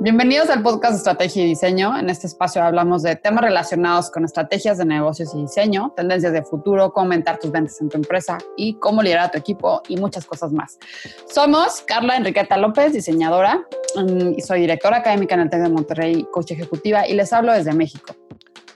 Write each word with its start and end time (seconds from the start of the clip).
Bienvenidos 0.00 0.48
al 0.48 0.62
podcast 0.62 0.96
Estrategia 0.96 1.42
y 1.42 1.48
Diseño. 1.48 1.98
En 1.98 2.08
este 2.08 2.28
espacio 2.28 2.62
hablamos 2.62 3.02
de 3.02 3.16
temas 3.16 3.42
relacionados 3.42 4.12
con 4.12 4.24
estrategias 4.24 4.78
de 4.78 4.84
negocios 4.84 5.34
y 5.34 5.40
diseño, 5.40 5.92
tendencias 5.96 6.32
de 6.32 6.44
futuro, 6.44 6.92
cómo 6.92 7.06
aumentar 7.06 7.40
tus 7.40 7.50
ventas 7.50 7.80
en 7.80 7.88
tu 7.88 7.96
empresa 7.96 8.38
y 8.56 8.74
cómo 8.74 9.02
liderar 9.02 9.24
a 9.24 9.30
tu 9.32 9.38
equipo 9.38 9.82
y 9.88 9.96
muchas 9.96 10.24
cosas 10.24 10.52
más. 10.52 10.78
Somos 11.28 11.82
Carla 11.84 12.16
Enriqueta 12.16 12.56
López, 12.56 12.92
diseñadora, 12.92 13.60
mm, 13.96 14.34
y 14.36 14.40
soy 14.40 14.60
directora 14.60 14.98
académica 14.98 15.34
en 15.34 15.40
el 15.40 15.50
TEC 15.50 15.62
de 15.62 15.68
Monterrey, 15.68 16.28
coach 16.30 16.52
ejecutiva, 16.52 17.08
y 17.08 17.14
les 17.14 17.32
hablo 17.32 17.52
desde 17.52 17.72
México. 17.72 18.14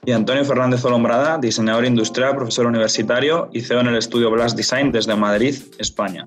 Y 0.04 0.10
Antonio 0.10 0.44
Fernández 0.44 0.84
Olombrada, 0.84 1.38
diseñador 1.38 1.84
industrial, 1.84 2.34
profesor 2.34 2.66
universitario 2.66 3.48
y 3.52 3.60
CEO 3.60 3.78
en 3.78 3.86
el 3.86 3.96
estudio 3.96 4.28
Blast 4.32 4.56
Design 4.56 4.90
desde 4.90 5.14
Madrid, 5.14 5.54
España. 5.78 6.26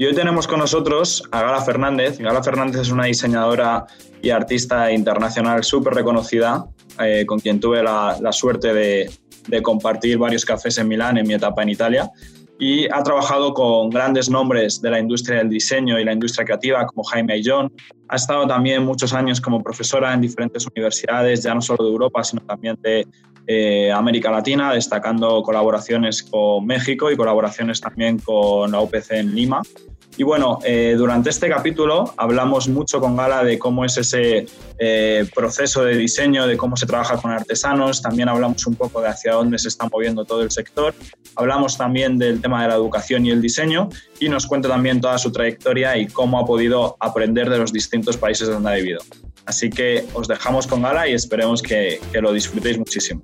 Y 0.00 0.06
hoy 0.06 0.14
tenemos 0.14 0.48
con 0.48 0.60
nosotros 0.60 1.22
a 1.30 1.42
Gala 1.42 1.60
Fernández. 1.60 2.18
Gala 2.18 2.42
Fernández 2.42 2.80
es 2.80 2.90
una 2.90 3.04
diseñadora 3.04 3.84
y 4.22 4.30
artista 4.30 4.90
internacional 4.90 5.62
súper 5.62 5.92
reconocida, 5.92 6.64
eh, 6.98 7.26
con 7.26 7.38
quien 7.38 7.60
tuve 7.60 7.82
la, 7.82 8.32
suerte 8.32 8.72
de, 8.72 9.10
de, 9.46 9.62
compartir 9.62 10.16
varios 10.16 10.46
cafés 10.46 10.78
en 10.78 10.88
Milán 10.88 11.18
en 11.18 11.28
mi 11.28 11.34
etapa 11.34 11.62
en 11.62 11.68
Italia. 11.68 12.10
Y 12.58 12.86
ha 12.90 13.02
trabajado 13.02 13.52
con 13.52 13.90
grandes 13.90 14.30
nombres 14.30 14.80
de 14.80 14.90
la 14.90 14.98
industria 14.98 15.36
del 15.36 15.50
diseño 15.50 16.00
y 16.00 16.04
la 16.04 16.14
industria 16.14 16.46
creativa, 16.46 16.86
como 16.86 17.04
Jaime 17.04 17.34
Ayllón. 17.34 17.70
Ha 18.08 18.16
estado 18.16 18.46
también 18.46 18.82
muchos 18.86 19.12
años 19.12 19.38
como 19.38 19.62
profesora 19.62 20.14
en 20.14 20.22
diferentes 20.22 20.66
universidades, 20.66 21.42
ya 21.42 21.54
no 21.54 21.60
solo 21.60 21.84
de 21.84 21.90
Europa, 21.90 22.24
sino 22.24 22.40
también 22.46 22.78
de 22.80 23.06
eh, 23.46 23.90
América 23.90 24.30
Latina, 24.30 24.72
destacando 24.72 25.42
colaboraciones 25.42 26.22
con 26.22 26.64
México 26.64 27.10
y 27.10 27.16
colaboraciones 27.16 27.80
también 27.80 28.18
con 28.18 28.70
la 28.70 28.80
UPC 28.80 29.10
en 29.10 29.34
Lima. 29.34 29.60
Y 30.20 30.22
bueno, 30.22 30.58
eh, 30.66 30.96
durante 30.98 31.30
este 31.30 31.48
capítulo 31.48 32.12
hablamos 32.18 32.68
mucho 32.68 33.00
con 33.00 33.16
Gala 33.16 33.42
de 33.42 33.58
cómo 33.58 33.86
es 33.86 33.96
ese 33.96 34.44
eh, 34.78 35.26
proceso 35.34 35.82
de 35.82 35.96
diseño, 35.96 36.46
de 36.46 36.58
cómo 36.58 36.76
se 36.76 36.84
trabaja 36.84 37.16
con 37.16 37.30
artesanos, 37.30 38.02
también 38.02 38.28
hablamos 38.28 38.66
un 38.66 38.74
poco 38.74 39.00
de 39.00 39.08
hacia 39.08 39.32
dónde 39.32 39.58
se 39.58 39.68
está 39.68 39.88
moviendo 39.90 40.26
todo 40.26 40.42
el 40.42 40.50
sector, 40.50 40.94
hablamos 41.36 41.78
también 41.78 42.18
del 42.18 42.42
tema 42.42 42.60
de 42.60 42.68
la 42.68 42.74
educación 42.74 43.24
y 43.24 43.30
el 43.30 43.40
diseño 43.40 43.88
y 44.18 44.28
nos 44.28 44.46
cuenta 44.46 44.68
también 44.68 45.00
toda 45.00 45.16
su 45.16 45.32
trayectoria 45.32 45.96
y 45.96 46.06
cómo 46.06 46.38
ha 46.38 46.44
podido 46.44 46.98
aprender 47.00 47.48
de 47.48 47.56
los 47.56 47.72
distintos 47.72 48.18
países 48.18 48.46
donde 48.46 48.68
ha 48.68 48.74
vivido. 48.74 49.00
Así 49.46 49.70
que 49.70 50.04
os 50.12 50.28
dejamos 50.28 50.66
con 50.66 50.82
Gala 50.82 51.08
y 51.08 51.14
esperemos 51.14 51.62
que, 51.62 51.98
que 52.12 52.20
lo 52.20 52.34
disfrutéis 52.34 52.76
muchísimo. 52.76 53.22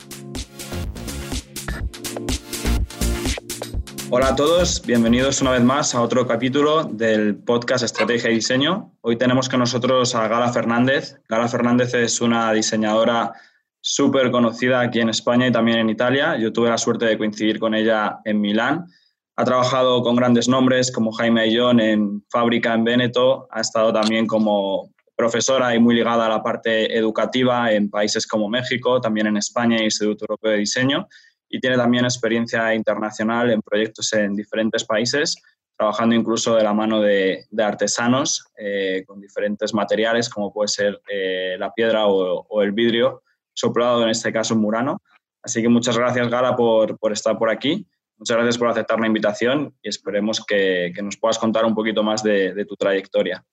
Hola 4.08 4.28
a 4.28 4.36
todos, 4.36 4.82
bienvenidos 4.86 5.42
una 5.42 5.50
vez 5.50 5.64
más 5.64 5.92
a 5.92 6.00
otro 6.00 6.28
capítulo 6.28 6.84
del 6.84 7.34
podcast 7.34 7.82
Estrategia 7.82 8.30
y 8.30 8.36
Diseño. 8.36 8.92
Hoy 9.00 9.16
tenemos 9.16 9.48
con 9.48 9.58
nosotros 9.58 10.14
a 10.14 10.28
Gala 10.28 10.52
Fernández. 10.52 11.16
Gala 11.28 11.48
Fernández 11.48 11.92
es 11.92 12.20
una 12.20 12.52
diseñadora 12.52 13.32
súper 13.80 14.30
conocida 14.30 14.80
aquí 14.80 15.00
en 15.00 15.08
España 15.08 15.48
y 15.48 15.52
también 15.52 15.78
en 15.78 15.90
Italia. 15.90 16.36
Yo 16.38 16.52
tuve 16.52 16.70
la 16.70 16.78
suerte 16.78 17.04
de 17.04 17.18
coincidir 17.18 17.58
con 17.58 17.74
ella 17.74 18.20
en 18.24 18.40
Milán. 18.40 18.86
Ha 19.34 19.44
trabajado 19.44 20.00
con 20.02 20.14
grandes 20.14 20.48
nombres 20.48 20.92
como 20.92 21.10
Jaime 21.10 21.40
Ayllón 21.40 21.80
en 21.80 22.24
Fábrica 22.30 22.74
en 22.74 22.84
Véneto. 22.84 23.48
Ha 23.50 23.60
estado 23.60 23.92
también 23.92 24.28
como 24.28 24.88
profesora 25.16 25.74
y 25.74 25.80
muy 25.80 25.96
ligada 25.96 26.27
a 26.27 26.28
la 26.28 26.44
parte 26.44 26.96
educativa 26.96 27.72
en 27.72 27.90
países 27.90 28.24
como 28.24 28.48
México, 28.48 29.00
también 29.00 29.27
en 29.27 29.36
España 29.36 29.82
Instituto 29.82 30.27
Europeo 30.27 30.52
de 30.52 30.58
Diseño 30.58 31.08
y 31.48 31.61
tiene 31.61 31.77
también 31.77 32.05
experiencia 32.05 32.75
internacional 32.75 33.50
en 33.50 33.62
proyectos 33.62 34.12
en 34.12 34.34
diferentes 34.34 34.84
países, 34.84 35.36
trabajando 35.77 36.14
incluso 36.14 36.56
de 36.56 36.64
la 36.64 36.72
mano 36.72 37.00
de, 37.00 37.47
artesanos 37.58 38.47
eh, 38.58 39.05
con 39.06 39.20
diferentes 39.20 39.74
materiales, 39.74 40.28
como 40.28 40.52
puede 40.52 40.69
ser 40.69 41.00
eh, 41.08 41.56
la 41.58 41.72
piedra 41.72 42.06
o, 42.06 42.62
el 42.62 42.72
vidrio, 42.72 43.22
soplado 43.52 44.02
en 44.02 44.08
este 44.08 44.33
caso 44.33 44.55
en 44.55 44.61
Murano. 44.61 45.02
Así 45.42 45.62
que 45.62 45.69
muchas 45.69 45.97
gracias, 45.97 46.28
Gala, 46.28 46.56
por, 46.56 46.98
por, 46.98 47.12
estar 47.12 47.39
por 47.39 47.50
aquí. 47.50 47.86
Muchas 48.19 48.36
gracias 48.36 48.58
por 48.58 48.68
aceptar 48.68 48.98
la 48.98 49.07
invitación 49.07 49.74
y 49.83 49.89
esperemos 49.89 50.45
que, 50.45 50.92
que 50.95 51.02
nos 51.02 51.17
puedas 51.18 51.39
contar 51.39 51.64
un 51.64 51.74
poquito 51.74 52.02
más 52.02 52.23
de, 52.23 52.55
de 52.55 52.64
tu 52.64 52.74
trayectoria. 52.74 53.45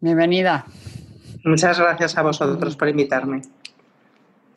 Bienvenida. 0.00 0.66
Muchas 1.44 1.78
gracias 1.78 2.16
a 2.18 2.22
vosotros 2.22 2.76
por 2.76 2.88
invitarme. 2.88 3.42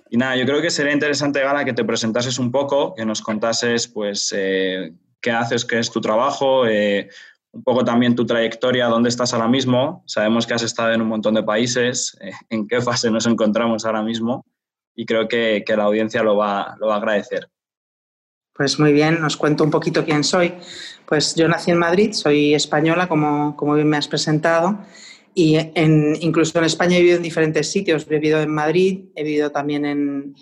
Y 0.10 0.18
nada, 0.18 0.36
yo 0.36 0.46
creo 0.46 0.62
que 0.62 0.70
sería 0.70 0.94
interesante, 0.94 1.42
Gala, 1.42 1.66
que 1.66 1.74
te 1.74 1.84
presentases 1.84 2.38
un 2.38 2.52
poco, 2.52 2.94
que 2.94 3.06
nos 3.06 3.22
contases, 3.22 3.88
pues, 3.88 4.34
eh, 4.36 4.94
qué 5.20 5.32
haces, 5.32 5.66
qué 5.66 5.80
es 5.80 5.90
tu 5.90 6.00
trabajo, 6.00 6.68
eh, 6.68 7.10
un 7.52 7.64
poco 7.64 7.84
también 7.84 8.16
tu 8.16 8.26
trayectoria, 8.26 8.88
dónde 8.88 9.10
estás 9.10 9.34
ahora 9.34 9.48
mismo. 9.48 10.04
Sabemos 10.06 10.46
que 10.46 10.54
has 10.54 10.62
estado 10.62 10.92
en 10.92 11.02
un 11.02 11.08
montón 11.08 11.34
de 11.34 11.44
países, 11.44 12.18
eh, 12.22 12.32
en 12.50 12.68
qué 12.68 12.82
fase 12.82 13.10
nos 13.10 13.26
encontramos 13.26 13.86
ahora 13.86 14.04
mismo 14.04 14.46
y 14.94 15.06
creo 15.06 15.28
que, 15.28 15.64
que, 15.66 15.76
la 15.76 15.84
audiencia 15.84 16.24
lo 16.24 16.38
va, 16.38 16.76
lo 16.80 16.88
va 16.88 16.96
a 16.96 16.98
agradecer. 16.98 17.50
Pues 18.54 18.80
muy 18.80 18.94
bien, 18.94 19.22
os 19.24 19.36
cuento 19.36 19.66
un 19.66 19.72
poquito 19.72 20.06
quién 20.06 20.24
soy. 20.24 20.54
Pues 21.06 21.36
yo 21.36 21.48
nací 21.48 21.72
en 21.72 21.78
Madrid, 21.78 22.14
soy 22.14 22.54
española, 22.54 23.08
como, 23.08 23.56
como 23.58 23.74
bien 23.76 23.90
me 23.90 23.98
has 23.98 24.08
presentado, 24.08 24.80
y 25.38 25.58
en, 25.58 26.16
incluso 26.22 26.58
en 26.58 26.64
España 26.64 26.96
he 26.96 27.02
vivido 27.02 27.18
en 27.18 27.24
diferentes 27.24 27.70
sitios. 27.70 28.08
He 28.08 28.10
vivido 28.10 28.42
en 28.42 28.50
Madrid, 28.50 29.10
he 29.16 29.24
vivido 29.24 29.52
también 29.52 29.84
en, 29.86 30.34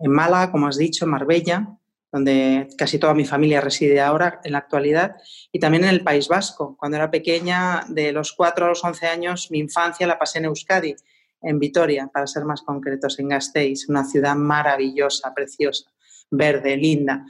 en 0.00 0.10
Málaga, 0.10 0.50
como 0.50 0.66
has 0.66 0.76
dicho, 0.76 1.04
en 1.04 1.12
Marbella, 1.12 1.68
donde 2.10 2.66
casi 2.76 2.98
toda 2.98 3.14
mi 3.14 3.24
familia 3.24 3.60
reside 3.60 4.00
ahora 4.00 4.40
en 4.42 4.50
la 4.50 4.58
actualidad, 4.58 5.14
y 5.52 5.60
también 5.60 5.84
en 5.84 5.90
el 5.90 6.02
País 6.02 6.26
Vasco. 6.26 6.76
Cuando 6.76 6.96
era 6.96 7.12
pequeña, 7.12 7.84
de 7.88 8.10
los 8.10 8.32
4 8.32 8.66
a 8.66 8.68
los 8.70 8.82
11 8.82 9.06
años, 9.06 9.52
mi 9.52 9.60
infancia 9.60 10.08
la 10.08 10.18
pasé 10.18 10.40
en 10.40 10.46
Euskadi, 10.46 10.96
en 11.42 11.60
Vitoria, 11.60 12.10
para 12.12 12.26
ser 12.26 12.44
más 12.44 12.62
concretos, 12.62 13.20
en 13.20 13.28
Gasteiz, 13.28 13.88
una 13.88 14.04
ciudad 14.04 14.34
maravillosa, 14.34 15.32
preciosa, 15.32 15.92
verde, 16.28 16.76
linda. 16.76 17.24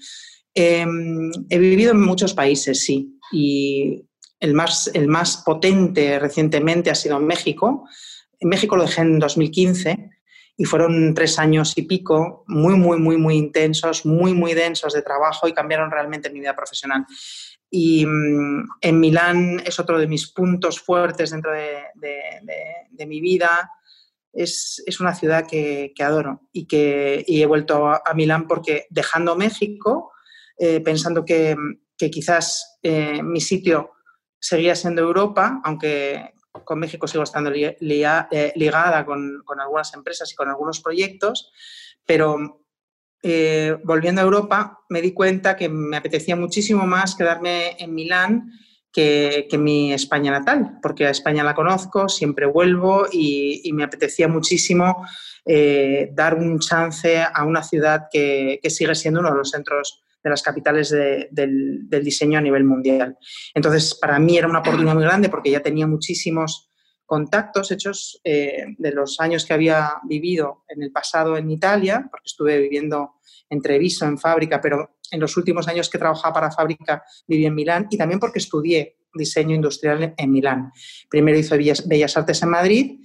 Em, 0.54 1.30
he 1.50 1.58
vivido 1.58 1.92
en 1.92 2.00
muchos 2.00 2.32
países, 2.32 2.82
sí, 2.82 3.18
y 3.30 4.06
el 4.40 4.54
más, 4.54 4.90
el 4.94 5.06
más 5.06 5.36
potente 5.44 6.18
recientemente 6.18 6.90
ha 6.90 6.94
sido 6.94 7.20
México. 7.20 7.86
En 8.38 8.48
México 8.48 8.76
lo 8.76 8.84
dejé 8.84 9.02
en 9.02 9.18
2015 9.18 10.10
y 10.56 10.64
fueron 10.64 11.14
tres 11.14 11.38
años 11.38 11.72
y 11.76 11.82
pico 11.82 12.44
muy, 12.46 12.74
muy, 12.74 12.98
muy, 12.98 13.16
muy 13.16 13.36
intensos, 13.36 14.04
muy, 14.04 14.34
muy 14.34 14.54
densos 14.54 14.94
de 14.94 15.02
trabajo 15.02 15.46
y 15.46 15.52
cambiaron 15.52 15.90
realmente 15.90 16.30
mi 16.30 16.40
vida 16.40 16.56
profesional. 16.56 17.06
Y 17.70 18.04
mm, 18.04 18.68
en 18.80 19.00
Milán 19.00 19.62
es 19.64 19.78
otro 19.78 19.98
de 19.98 20.06
mis 20.06 20.30
puntos 20.32 20.80
fuertes 20.80 21.30
dentro 21.30 21.52
de, 21.52 21.82
de, 21.94 23.06
mi 23.06 23.20
vida. 23.20 23.70
Es, 24.32 24.82
es, 24.86 25.00
una 25.00 25.14
ciudad 25.14 25.46
que, 25.46 25.92
que 25.94 26.02
adoro 26.02 26.42
y 26.52 26.66
que 26.66 27.24
y 27.26 27.42
he 27.42 27.46
vuelto 27.46 27.88
a, 27.88 28.02
Milán 28.14 28.46
porque 28.46 28.86
dejando 28.90 29.36
México, 29.36 30.12
eh, 30.58 30.80
pensando 30.80 31.24
que, 31.24 31.56
que 31.96 32.10
quizás 32.10 32.78
eh, 32.82 33.22
mi 33.22 33.40
sitio 33.40 33.92
seguía 34.40 34.74
siendo 34.74 35.02
Europa, 35.02 35.60
aunque 35.64 36.32
con 36.64 36.78
México 36.78 37.06
sigo 37.06 37.22
estando 37.22 37.52
eh, 37.52 38.52
ligada 38.56 39.04
con, 39.04 39.42
algunas 39.60 39.94
empresas 39.94 40.32
y 40.32 40.34
con 40.34 40.48
algunos 40.48 40.80
proyectos, 40.80 41.52
pero 42.04 42.64
eh, 43.22 43.76
volviendo 43.84 44.20
a 44.20 44.24
Europa 44.24 44.80
me 44.88 45.02
di 45.02 45.12
cuenta 45.12 45.56
que 45.56 45.68
me 45.68 45.96
apetecía 45.96 46.34
muchísimo 46.36 46.86
más 46.86 47.14
quedarme 47.14 47.76
en 47.78 47.94
Milán 47.94 48.52
que, 48.92 49.46
mi 49.58 49.92
España 49.92 50.32
natal, 50.32 50.78
porque 50.82 51.06
a 51.06 51.10
España 51.10 51.44
la 51.44 51.54
conozco, 51.54 52.08
siempre 52.08 52.46
vuelvo 52.46 53.06
y, 53.12 53.70
me 53.72 53.84
apetecía 53.84 54.26
muchísimo 54.26 55.06
eh, 55.44 56.10
dar 56.12 56.34
un 56.34 56.58
chance 56.58 57.22
a 57.22 57.44
una 57.44 57.62
ciudad 57.62 58.08
que 58.10 58.58
sigue 58.68 58.94
siendo 58.96 59.20
uno 59.20 59.30
de 59.30 59.36
los 59.36 59.50
centros 59.50 60.02
de 60.22 60.30
las 60.30 60.42
capitales 60.42 60.90
del, 60.90 61.88
diseño 61.88 62.38
a 62.38 62.42
nivel 62.42 62.64
mundial. 62.64 63.16
Entonces, 63.54 63.94
para 63.94 64.18
mí 64.18 64.36
era 64.36 64.48
una 64.48 64.60
oportunidad 64.60 64.94
muy 64.94 65.04
grande 65.04 65.28
porque 65.28 65.50
ya 65.50 65.60
tenía 65.60 65.86
muchísimos 65.86 66.70
contactos 67.06 67.72
hechos 67.72 68.20
eh, 68.22 68.66
de 68.78 68.92
los 68.92 69.18
años 69.18 69.44
que 69.44 69.52
había 69.52 69.94
vivido 70.04 70.64
en 70.68 70.82
el 70.82 70.92
pasado 70.92 71.36
en 71.36 71.50
Italia, 71.50 72.06
porque 72.08 72.26
estuve 72.26 72.58
viviendo 72.58 73.14
en 73.48 73.60
Treviso, 73.60 74.06
en 74.06 74.16
fábrica, 74.16 74.60
pero 74.60 74.98
en 75.10 75.18
los 75.18 75.36
últimos 75.36 75.66
años 75.66 75.90
que 75.90 75.98
trabajaba 75.98 76.32
para 76.32 76.50
fábrica 76.52 77.02
viví 77.26 77.46
en 77.46 77.54
Milán 77.54 77.88
y 77.90 77.98
también 77.98 78.20
porque 78.20 78.38
estudié 78.38 78.98
diseño 79.12 79.56
industrial 79.56 80.14
en 80.16 80.30
Milán. 80.30 80.70
Primero 81.08 81.36
hice 81.36 81.56
Bellas 81.56 82.16
Artes 82.16 82.42
en 82.44 82.48
Madrid, 82.48 83.00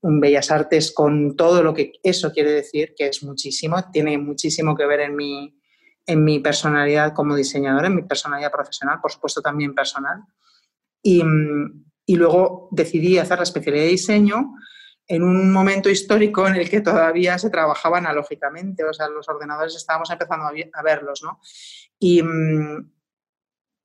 un 0.00 0.20
Bellas 0.20 0.50
Artes 0.50 0.92
con 0.92 1.36
todo 1.36 1.62
lo 1.62 1.72
que 1.72 1.92
eso 2.02 2.32
quiere 2.32 2.50
decir, 2.50 2.94
que 2.96 3.06
es 3.06 3.22
muchísimo, 3.22 3.76
tiene 3.92 4.18
muchísimo 4.18 4.74
que 4.76 4.84
ver 4.84 5.00
en 5.00 5.16
mi, 5.16 5.54
en 6.06 6.24
mi 6.24 6.40
personalidad 6.40 7.12
como 7.14 7.34
diseñadora, 7.34 7.86
en 7.86 7.96
mi 7.96 8.02
personalidad 8.02 8.52
profesional, 8.52 9.00
por 9.00 9.12
supuesto 9.12 9.40
también 9.40 9.74
personal. 9.74 10.22
Y, 11.02 11.22
y, 12.06 12.16
luego 12.16 12.68
decidí 12.70 13.18
hacer 13.18 13.38
la 13.38 13.44
especialidad 13.44 13.84
de 13.84 13.90
diseño 13.90 14.54
en 15.06 15.22
un 15.22 15.52
momento 15.52 15.90
histórico 15.90 16.46
en 16.46 16.56
el 16.56 16.70
que 16.70 16.80
todavía 16.80 17.38
se 17.38 17.50
trabajaba 17.50 17.98
analógicamente, 17.98 18.84
o 18.84 18.92
sea, 18.92 19.08
los 19.08 19.28
ordenadores 19.28 19.74
estábamos 19.76 20.10
empezando 20.10 20.46
a, 20.46 20.82
verlos, 20.82 21.22
¿no? 21.22 21.40
Y, 21.98 22.22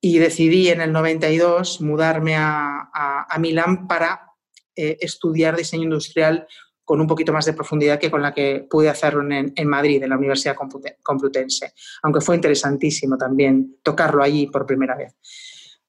y, 0.01 0.18
decidí 0.18 0.69
en 0.69 0.81
el 0.81 0.94
92 0.94 1.81
mudarme 1.81 2.36
a, 2.38 2.89
a, 2.94 3.38
Milán 3.39 3.88
para 3.88 4.30
eh, 4.75 4.98
estudiar 5.01 5.57
diseño 5.57 5.83
industrial 5.83 6.48
con 6.89 7.00
un 7.00 7.06
poquito 7.06 7.31
más 7.31 7.45
de 7.45 7.53
profundidad 7.53 8.00
que 8.00 8.09
con 8.09 8.19
la 8.19 8.33
que 8.33 8.65
pude 8.68 8.89
hacerlo 8.89 9.21
en, 9.31 9.68
Madrid, 9.68 10.01
en 10.01 10.09
la 10.09 10.18
Universidad 10.18 10.56
Complutense, 11.03 11.74
aunque 12.01 12.19
fue 12.19 12.33
interesantísimo 12.33 13.15
también 13.15 13.77
tocarlo 13.83 14.24
allí 14.24 14.47
por 14.47 14.65
primera 14.65 14.95
vez. 14.95 15.15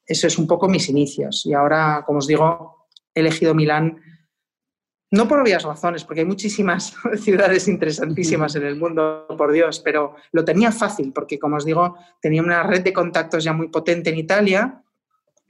Eso 0.05 0.27
es 0.27 0.37
un 0.37 0.47
poco 0.47 0.69
mis 0.69 0.91
inicios 0.91 1.47
y 1.47 1.55
ahora, 1.55 2.05
como 2.05 2.19
os 2.19 2.27
digo, 2.27 2.87
he 3.15 3.21
elegido 3.21 3.55
Milán 3.55 3.99
no 5.11 5.27
por 5.27 5.41
obvias 5.41 5.63
razones, 5.63 6.05
porque 6.05 6.21
hay 6.21 6.27
muchísimas 6.27 6.95
ciudades 7.23 7.67
interesantísimas 7.67 8.55
en 8.57 8.65
el 8.65 8.77
mundo, 8.77 9.25
por 9.39 9.53
Dios, 9.53 9.81
pero 9.81 10.17
lo 10.33 10.45
tenía 10.45 10.71
fácil, 10.71 11.15
porque 11.15 11.39
como 11.39 11.57
os 11.57 11.65
digo, 11.65 11.97
tenía 12.21 12.43
una 12.43 12.63
red 12.63 12.85
de 12.85 12.93
contactos 12.93 13.43
ya 13.43 13.55
muy 13.55 13.69
potente 13.69 14.11
en 14.11 14.19
Italia, 14.19 14.85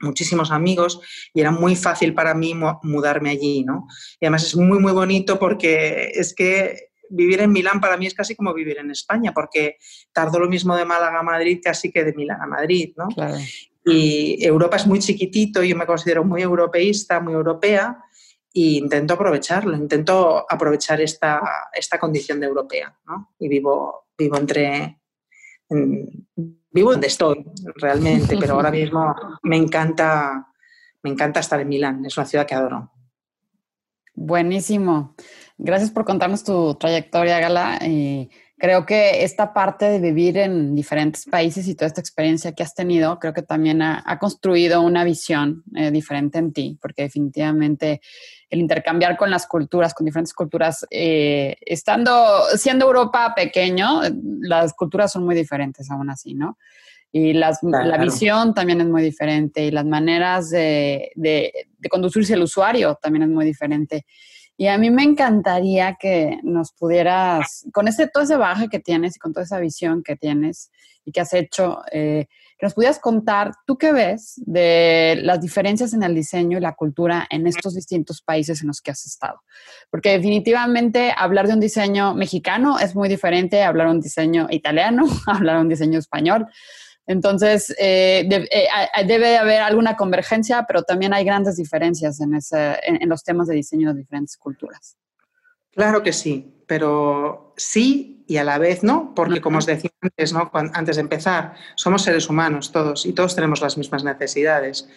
muchísimos 0.01 0.51
amigos, 0.51 1.01
y 1.33 1.41
era 1.41 1.51
muy 1.51 1.75
fácil 1.75 2.13
para 2.13 2.33
mí 2.33 2.53
mudarme 2.83 3.31
allí, 3.31 3.63
¿no? 3.63 3.87
Y 4.19 4.25
además 4.25 4.43
es 4.43 4.55
muy, 4.55 4.79
muy 4.79 4.91
bonito 4.91 5.39
porque 5.39 6.11
es 6.13 6.33
que 6.33 6.91
vivir 7.09 7.41
en 7.41 7.51
Milán 7.51 7.81
para 7.81 7.97
mí 7.97 8.07
es 8.07 8.13
casi 8.13 8.35
como 8.35 8.53
vivir 8.53 8.77
en 8.79 8.89
España, 8.89 9.33
porque 9.33 9.77
tardo 10.13 10.39
lo 10.39 10.49
mismo 10.49 10.75
de 10.75 10.85
Málaga 10.85 11.19
a 11.19 11.23
Madrid 11.23 11.59
casi 11.63 11.91
que 11.91 12.03
de 12.03 12.13
Milán 12.13 12.41
a 12.41 12.47
Madrid, 12.47 12.93
¿no? 12.95 13.07
Y 13.83 14.45
Europa 14.45 14.77
es 14.77 14.87
muy 14.87 14.99
chiquitito, 14.99 15.63
yo 15.63 15.75
me 15.75 15.85
considero 15.85 16.23
muy 16.23 16.41
europeísta, 16.41 17.19
muy 17.19 17.33
europea, 17.33 17.97
y 18.53 18.77
intento 18.77 19.13
aprovecharlo, 19.13 19.75
intento 19.75 20.45
aprovechar 20.49 21.01
esta, 21.01 21.41
esta 21.73 21.97
condición 21.97 22.39
de 22.39 22.47
europea, 22.47 22.97
¿no? 23.05 23.33
Y 23.39 23.47
vivo, 23.47 24.07
vivo 24.17 24.37
entre... 24.37 24.99
vivo 26.71 26.91
donde 26.91 27.07
estoy, 27.07 27.45
realmente, 27.75 28.37
pero 28.37 28.53
ahora 28.53 28.71
mismo 28.71 29.15
me 29.43 29.57
encanta, 29.57 30.47
me 31.03 31.09
encanta 31.09 31.39
estar 31.39 31.59
en 31.59 31.69
Milán, 31.69 32.05
es 32.05 32.17
una 32.17 32.25
ciudad 32.25 32.45
que 32.45 32.55
adoro. 32.55 32.91
Buenísimo. 34.13 35.15
Gracias 35.57 35.91
por 35.91 36.05
contarnos 36.05 36.43
tu 36.43 36.75
trayectoria, 36.75 37.39
Gala. 37.39 37.79
Creo 38.61 38.85
que 38.85 39.23
esta 39.23 39.53
parte 39.53 39.85
de 39.85 39.99
vivir 39.99 40.37
en 40.37 40.75
diferentes 40.75 41.25
países 41.25 41.67
y 41.67 41.73
toda 41.73 41.87
esta 41.87 41.99
experiencia 41.99 42.51
que 42.51 42.61
has 42.61 42.75
tenido, 42.75 43.17
creo 43.17 43.33
que 43.33 43.41
también 43.41 43.81
ha, 43.81 44.19
construido 44.19 44.81
una 44.83 45.03
visión 45.03 45.63
eh, 45.75 45.89
diferente 45.89 46.37
en 46.37 46.53
ti, 46.53 46.77
porque 46.79 47.01
definitivamente 47.01 48.01
el 48.51 48.59
intercambiar 48.59 49.17
con 49.17 49.31
las 49.31 49.47
culturas, 49.47 49.95
con 49.95 50.05
diferentes 50.05 50.35
culturas, 50.35 50.85
eh, 50.91 51.55
estando, 51.61 52.43
siendo 52.55 52.85
Europa 52.85 53.33
pequeño, 53.35 54.01
las 54.41 54.73
culturas 54.73 55.11
son 55.11 55.25
muy 55.25 55.33
diferentes 55.33 55.89
aún 55.89 56.11
así, 56.11 56.35
¿no? 56.35 56.59
Y 57.11 57.33
la 57.33 57.57
visión 57.99 58.53
también 58.53 58.79
es 58.79 58.87
muy 58.87 59.01
diferente 59.01 59.65
y 59.65 59.71
las 59.71 59.85
maneras 59.85 60.51
de, 60.51 61.11
de, 61.15 61.67
de 61.79 61.89
conducirse 61.89 62.35
el 62.35 62.43
usuario 62.43 62.97
también 63.01 63.23
es 63.23 63.29
muy 63.29 63.43
diferente. 63.43 64.05
Y 64.61 64.67
a 64.67 64.77
mí 64.77 64.91
me 64.91 65.01
encantaría 65.01 65.97
que 65.99 66.37
nos 66.43 66.71
pudieras, 66.71 67.65
con 67.73 67.87
ese, 67.87 68.05
todo 68.05 68.21
ese 68.21 68.37
baje 68.37 68.69
que 68.69 68.79
tienes 68.79 69.15
y 69.15 69.19
con 69.19 69.33
toda 69.33 69.43
esa 69.43 69.57
visión 69.57 70.03
que 70.03 70.15
tienes 70.15 70.69
y 71.03 71.11
que 71.11 71.19
has 71.19 71.33
hecho, 71.33 71.81
eh, 71.91 72.27
que 72.59 72.65
nos 72.67 72.75
pudieras 72.75 72.99
contar, 72.99 73.53
¿tú 73.65 73.79
qué 73.79 73.91
ves 73.91 74.35
de 74.45 75.17
las 75.23 75.41
diferencias 75.41 75.95
en 75.95 76.03
el 76.03 76.13
diseño 76.13 76.59
y 76.59 76.61
la 76.61 76.75
cultura 76.75 77.25
en 77.31 77.47
estos 77.47 77.73
distintos 77.73 78.21
países 78.21 78.61
en 78.61 78.67
los 78.67 78.81
que 78.81 78.91
has 78.91 79.03
estado? 79.03 79.41
Porque 79.89 80.11
definitivamente 80.11 81.11
hablar 81.17 81.47
de 81.47 81.55
un 81.55 81.59
diseño 81.59 82.13
mexicano 82.13 82.77
es 82.77 82.93
muy 82.93 83.09
diferente 83.09 83.63
a 83.63 83.69
hablar 83.69 83.87
de 83.87 83.93
un 83.93 84.01
diseño 84.01 84.45
italiano, 84.51 85.05
hablar 85.25 85.55
de 85.55 85.61
un 85.63 85.69
diseño 85.69 85.97
español. 85.97 86.45
Entonces, 87.11 87.75
eh, 87.77 88.27
eh, 88.29 89.05
debe 89.05 89.37
haber 89.37 89.61
alguna 89.61 89.95
convergencia, 89.95 90.65
pero 90.67 90.83
también 90.83 91.13
hay 91.13 91.25
grandes 91.25 91.57
diferencias 91.57 92.19
en, 92.21 92.37
en, 93.01 93.09
los 93.09 93.23
temas 93.23 93.47
de 93.47 93.55
diseño 93.55 93.93
de 93.93 93.99
diferentes 93.99 94.37
culturas. 94.37 94.97
Claro 95.71 96.03
que 96.03 96.13
sí, 96.13 96.63
pero 96.67 97.53
sí 97.57 98.23
y 98.27 98.37
a 98.37 98.45
la 98.45 98.57
vez 98.57 98.81
no, 98.81 99.13
porque 99.13 99.41
como 99.41 99.57
os 99.57 99.65
decía 99.65 99.91
antes, 99.99 100.31
¿no? 100.31 100.49
antes 100.53 100.95
de 100.95 101.01
empezar, 101.01 101.55
somos 101.75 102.01
seres 102.03 102.29
humanos 102.29 102.71
todos 102.71 103.05
y 103.05 103.11
todos 103.11 103.35
tenemos 103.35 103.59
las 103.59 103.77
mismas 103.77 104.05
necesidades. 104.05 104.87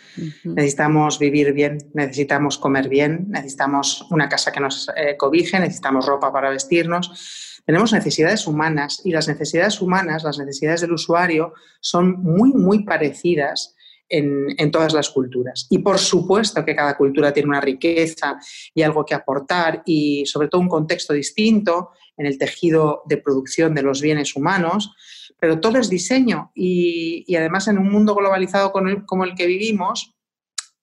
Necesitamos 0.44 1.18
vivir 1.18 1.52
bien, 1.52 1.78
necesitamos 1.94 2.58
comer 2.58 2.88
bien, 2.88 3.26
necesitamos 3.28 4.06
una 4.10 4.28
casa 4.28 4.52
que 4.52 4.60
nos 4.60 4.88
eh, 4.96 5.16
cobije, 5.16 5.58
necesitamos 5.58 6.06
ropa 6.06 6.32
para 6.32 6.50
vestirnos 6.50 7.53
tenemos 7.66 7.92
necesidades 7.92 8.46
humanas 8.46 9.00
y 9.04 9.10
las 9.10 9.28
necesidades 9.28 9.80
humanas, 9.80 10.24
las 10.24 10.38
necesidades 10.38 10.82
del 10.82 10.92
usuario, 10.92 11.54
son 11.80 12.22
muy, 12.22 12.52
muy 12.52 12.84
parecidas 12.84 13.74
en, 14.08 14.70
todas 14.70 14.92
las 14.92 15.10
culturas. 15.10 15.66
Y 15.70 15.78
por 15.78 15.98
supuesto 15.98 16.64
que 16.64 16.76
cada 16.76 16.96
cultura 16.96 17.32
tiene 17.32 17.48
una 17.48 17.60
riqueza 17.60 18.38
y 18.74 18.82
algo 18.82 19.04
que 19.04 19.14
aportar 19.14 19.82
y 19.86 20.26
sobre 20.26 20.48
todo 20.48 20.60
un 20.60 20.68
contexto 20.68 21.12
distinto 21.12 21.90
en 22.16 22.26
el 22.26 22.38
tejido 22.38 23.02
de 23.06 23.16
producción 23.16 23.74
de 23.74 23.82
los 23.82 24.00
bienes 24.00 24.36
humanos, 24.36 24.94
pero 25.40 25.58
todo 25.58 25.78
es 25.78 25.90
diseño 25.90 26.52
y, 26.54 27.34
además 27.34 27.66
en 27.68 27.78
un 27.78 27.90
mundo 27.90 28.14
globalizado 28.14 28.72
como 28.72 29.24
el 29.24 29.34
que 29.34 29.46
vivimos, 29.46 30.14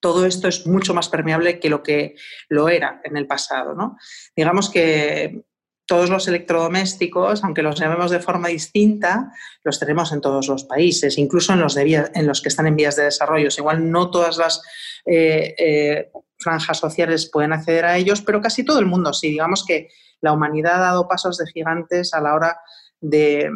todo 0.02 0.26
esto 0.26 0.48
es 0.48 0.66
mucho 0.68 0.94
más 0.94 1.08
permeable 1.08 1.60
que 1.60 1.70
lo 1.70 1.84
que 1.84 2.16
lo 2.50 2.68
era 2.68 3.00
en 3.04 3.16
el 3.16 3.28
pasado. 3.28 3.76
¿no? 3.76 3.98
Digamos 4.36 4.70
que 4.70 5.44
todos 5.92 6.10
los 6.10 6.26
electrodomésticos, 6.30 7.44
aunque 7.44 7.62
los 7.62 7.78
llamemos 7.78 8.12
de 8.12 8.22
forma 8.22 8.48
distinta, 8.48 9.34
los 9.62 9.78
tenemos 9.78 10.14
en 10.14 10.22
todos 10.22 10.48
los 10.48 10.64
países, 10.64 11.18
incluso 11.18 11.52
en 11.52 11.60
los, 11.60 12.42
que 12.42 12.48
están 12.48 12.68
en 12.68 12.78
vías 12.78 12.96
de 12.96 13.04
desarrollo. 13.04 13.50
Igual 13.58 13.92
no 13.92 14.10
todas 14.10 14.38
las 14.38 14.62
eh, 15.06 15.54
eh, 15.58 16.10
franjas 16.38 16.80
sociales 16.80 17.30
pueden 17.30 17.52
acceder 17.52 17.84
a 17.84 17.98
ellos, 17.98 18.22
pero 18.22 18.40
casi 18.40 18.64
todo 18.64 18.80
el 18.80 18.86
mundo 18.86 19.12
sí. 19.12 19.32
Digamos 19.32 19.66
que 19.66 19.90
la 20.22 20.32
humanidad 20.32 20.76
ha 20.76 20.92
dado 20.92 21.10
pasos 21.10 21.38
de 21.38 21.48
gigantes 21.48 22.14
a 22.14 22.22
la 22.22 22.36
hora 22.36 22.58
de, 23.02 23.52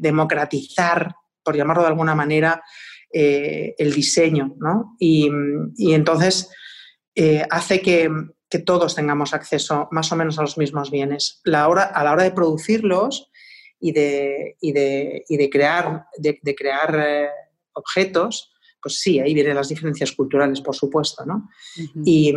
democratizar, 0.00 1.14
por 1.42 1.58
llamarlo 1.58 1.82
de 1.82 1.88
alguna 1.88 2.14
manera, 2.14 2.62
eh, 3.12 3.74
el 3.76 3.92
diseño. 3.92 4.56
Y, 4.98 5.28
entonces 5.92 6.48
hace 7.50 7.82
que, 7.82 8.08
que 8.54 8.60
todos 8.60 8.94
tengamos 8.94 9.34
acceso 9.34 9.88
más 9.90 10.12
o 10.12 10.16
menos 10.16 10.38
a 10.38 10.42
los 10.42 10.56
mismos 10.56 10.88
bienes. 10.88 11.40
La 11.42 11.66
hora, 11.66 11.86
a 11.86 12.04
la 12.04 12.12
hora 12.12 12.22
de 12.22 12.30
producirlos 12.30 13.28
y 13.80 13.90
de, 13.90 14.56
y 14.60 14.70
de, 14.70 15.24
y 15.28 15.36
de 15.36 15.50
crear, 15.50 16.04
de, 16.16 16.54
crear 16.54 17.04
eh, 17.04 17.28
objetos, 17.72 18.52
pues 18.80 19.00
sí, 19.00 19.18
ahí 19.18 19.34
vienen 19.34 19.56
las 19.56 19.70
diferencias 19.70 20.12
culturales, 20.12 20.60
por 20.60 20.76
supuesto, 20.76 21.26
¿no? 21.26 21.48
y, 22.04 22.32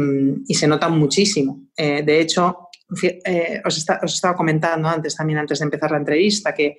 y, 0.47 0.55
se 0.55 0.67
notan 0.67 0.97
muchísimo. 0.97 1.67
Eh, 1.77 2.01
de 2.01 2.19
hecho, 2.19 2.69
eh, 3.03 3.61
os, 3.63 3.85
os, 4.01 4.13
estaba 4.15 4.35
comentando 4.35 4.87
antes, 4.87 5.15
también 5.15 5.37
antes 5.37 5.59
de 5.59 5.65
empezar 5.65 5.91
la 5.91 5.97
entrevista, 5.97 6.51
que 6.51 6.77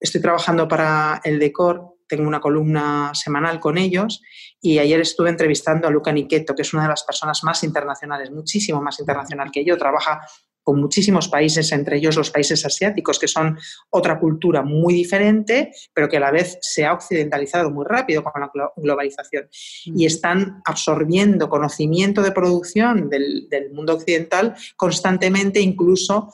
estoy 0.00 0.22
trabajando 0.22 0.66
para 0.66 1.20
el 1.22 1.38
Decor 1.38 1.91
tengo 2.06 2.28
una 2.28 2.40
columna 2.40 3.12
semanal 3.14 3.60
con 3.60 3.78
ellos 3.78 4.22
y 4.60 4.78
ayer 4.78 5.00
estuve 5.00 5.30
entrevistando 5.30 5.88
a 5.88 5.90
Luca 5.90 6.12
Niqueto, 6.12 6.54
que 6.54 6.62
es 6.62 6.72
una 6.72 6.84
de 6.84 6.90
las 6.90 7.02
personas 7.02 7.42
más 7.44 7.64
internacionales, 7.64 8.30
muchísimo 8.30 8.80
más 8.80 9.00
internacional 9.00 9.50
que 9.50 9.64
yo, 9.64 9.76
trabaja 9.76 10.22
con 10.62 10.80
muchísimos 10.80 11.28
países, 11.28 11.72
entre 11.72 11.96
ellos 11.96 12.16
los 12.16 12.30
países 12.30 12.64
asiáticos, 12.64 13.18
que 13.18 13.26
son 13.26 13.58
otra 13.90 14.18
cultura 14.18 14.62
muy 14.62 14.94
diferente, 14.94 15.72
pero 15.92 16.08
que 16.08 16.18
a 16.18 16.20
la 16.20 16.30
vez 16.30 16.58
se 16.60 16.84
ha 16.84 16.92
occidentalizado 16.92 17.70
muy 17.70 17.84
rápido 17.84 18.22
con 18.22 18.40
la 18.40 18.50
globalización. 18.76 19.48
Y 19.84 20.06
están 20.06 20.62
absorbiendo 20.64 21.48
conocimiento 21.48 22.22
de 22.22 22.32
producción 22.32 23.10
del, 23.10 23.48
del 23.48 23.72
mundo 23.72 23.94
occidental 23.94 24.54
constantemente, 24.76 25.60
incluso 25.60 26.32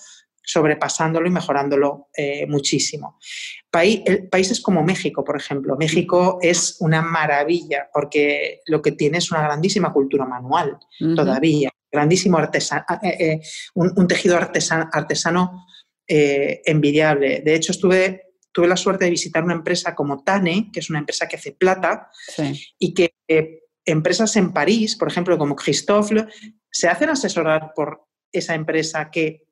sobrepasándolo 0.49 1.29
y 1.29 1.31
mejorándolo 1.31 2.09
eh, 2.17 2.47
muchísimo. 2.47 3.19
países 3.71 4.63
como 4.63 4.83
México, 4.83 5.23
por 5.23 5.37
ejemplo. 5.37 5.77
México 5.77 6.39
es 6.41 6.79
una 6.81 7.03
maravilla 7.03 7.91
porque 7.93 8.63
lo 8.67 8.81
que 8.81 8.93
tiene 8.93 9.19
es 9.19 9.31
una 9.31 9.43
grandísima 9.43 9.93
cultura 9.93 10.25
manual 10.25 10.79
todavía, 11.15 11.71
grandísimo 11.93 12.39
artesano, 12.39 12.83
eh, 13.03 13.17
eh, 13.21 13.41
un, 13.75 14.09
tejido 14.09 14.39
artesano, 14.39 15.67
envidiable. 16.07 17.43
De 17.45 17.55
hecho, 17.55 17.73
estuve, 17.73 18.33
tuve 18.51 18.69
la 18.69 18.77
suerte 18.79 19.05
de 19.05 19.11
visitar 19.11 19.45
una 19.45 19.53
empresa 19.53 19.95
como 19.95 20.25
Tane, 20.25 20.71
que 20.73 20.81
es 20.81 20.89
una 20.89 21.01
empresa 21.01 21.29
que 21.29 21.37
hace 21.37 21.53
plata 21.53 22.09
y 22.79 22.95
que 22.95 23.13
empresas 23.85 24.35
en 24.37 24.55
París, 24.55 24.97
por 24.97 25.09
ejemplo, 25.09 25.37
como 25.37 25.57
Christophe, 25.57 26.27
se 26.71 26.89
hacen 26.89 27.11
asesorar 27.11 27.73
por 27.75 28.09
esa 28.33 28.55
empresa 28.55 29.11
que 29.11 29.48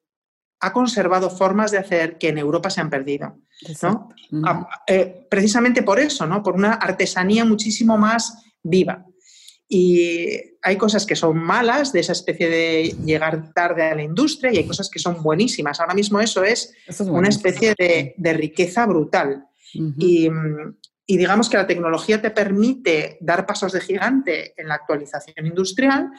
ha 0.60 0.72
conservado 0.72 1.30
formas 1.30 1.70
de 1.70 1.78
hacer 1.78 2.18
que 2.18 2.28
en 2.28 2.38
Europa 2.38 2.70
se 2.70 2.80
han 2.80 2.90
perdido. 2.90 3.38
Eh, 4.86 5.26
precisamente 5.30 5.82
por 5.82 6.00
eso, 6.00 6.26
¿no? 6.26 6.42
por 6.42 6.54
una 6.54 6.74
artesanía 6.74 7.44
muchísimo 7.44 7.98
más 7.98 8.42
viva. 8.62 9.04
Y 9.68 10.28
hay 10.62 10.76
cosas 10.76 11.04
que 11.04 11.16
son 11.16 11.38
malas 11.38 11.92
de 11.92 12.00
esa 12.00 12.12
especie 12.12 12.48
de 12.48 12.94
llegar 13.04 13.52
tarde 13.52 13.82
a 13.82 13.94
la 13.94 14.02
industria 14.02 14.52
y 14.52 14.58
hay 14.58 14.66
cosas 14.66 14.88
que 14.88 15.00
son 15.00 15.22
buenísimas. 15.22 15.80
Ahora 15.80 15.94
mismo 15.94 16.20
eso 16.20 16.44
es, 16.44 16.72
una 17.00 17.28
especie 17.28 17.74
de, 17.76 18.32
riqueza 18.32 18.86
brutal. 18.86 19.46
y, 19.74 20.28
y, 21.04 21.16
digamos 21.16 21.48
que 21.48 21.56
la 21.56 21.66
tecnología 21.66 22.22
te 22.22 22.30
permite 22.30 23.18
dar 23.20 23.44
pasos 23.44 23.72
de 23.72 23.80
gigante 23.80 24.54
en 24.60 24.68
la 24.68 24.76
actualización 24.76 25.46
industrial, 25.46 26.10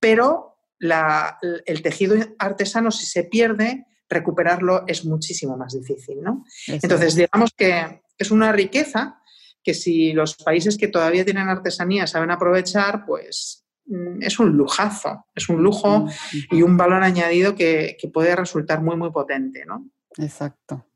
pero 0.00 0.55
el 0.80 1.82
tejido 1.82 2.16
artesano, 2.38 2.90
si 2.90 3.06
se 3.06 3.24
pierde, 3.24 3.86
recuperarlo 4.08 4.84
es 4.86 5.04
muchísimo 5.04 5.56
más 5.56 5.72
difícil. 5.72 6.22
¿no? 6.22 6.44
Entonces, 6.66 7.14
digamos 7.14 7.52
que 7.56 8.02
es 8.18 8.30
una 8.30 8.52
riqueza 8.52 9.20
que 9.62 9.74
si 9.74 10.12
los 10.12 10.36
países 10.36 10.78
que 10.78 10.88
todavía 10.88 11.24
tienen 11.24 11.48
artesanía 11.48 12.06
saben 12.06 12.30
aprovechar, 12.30 13.04
pues 13.04 13.64
mm, 13.86 14.22
es 14.22 14.38
un 14.38 14.56
lujazo, 14.56 15.26
es 15.34 15.48
un 15.48 15.62
lujo 15.62 16.06
mm, 16.06 16.10
y 16.52 16.62
un 16.62 16.76
valor 16.76 17.02
añadido 17.02 17.56
que, 17.56 17.96
puede 18.12 18.36
resultar 18.36 18.80
muy, 18.80 18.96
muy 18.96 19.10
potente. 19.10 19.64
¿no? 19.66 19.88
Exacto. 20.18 20.86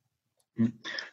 Mm. 0.54 0.68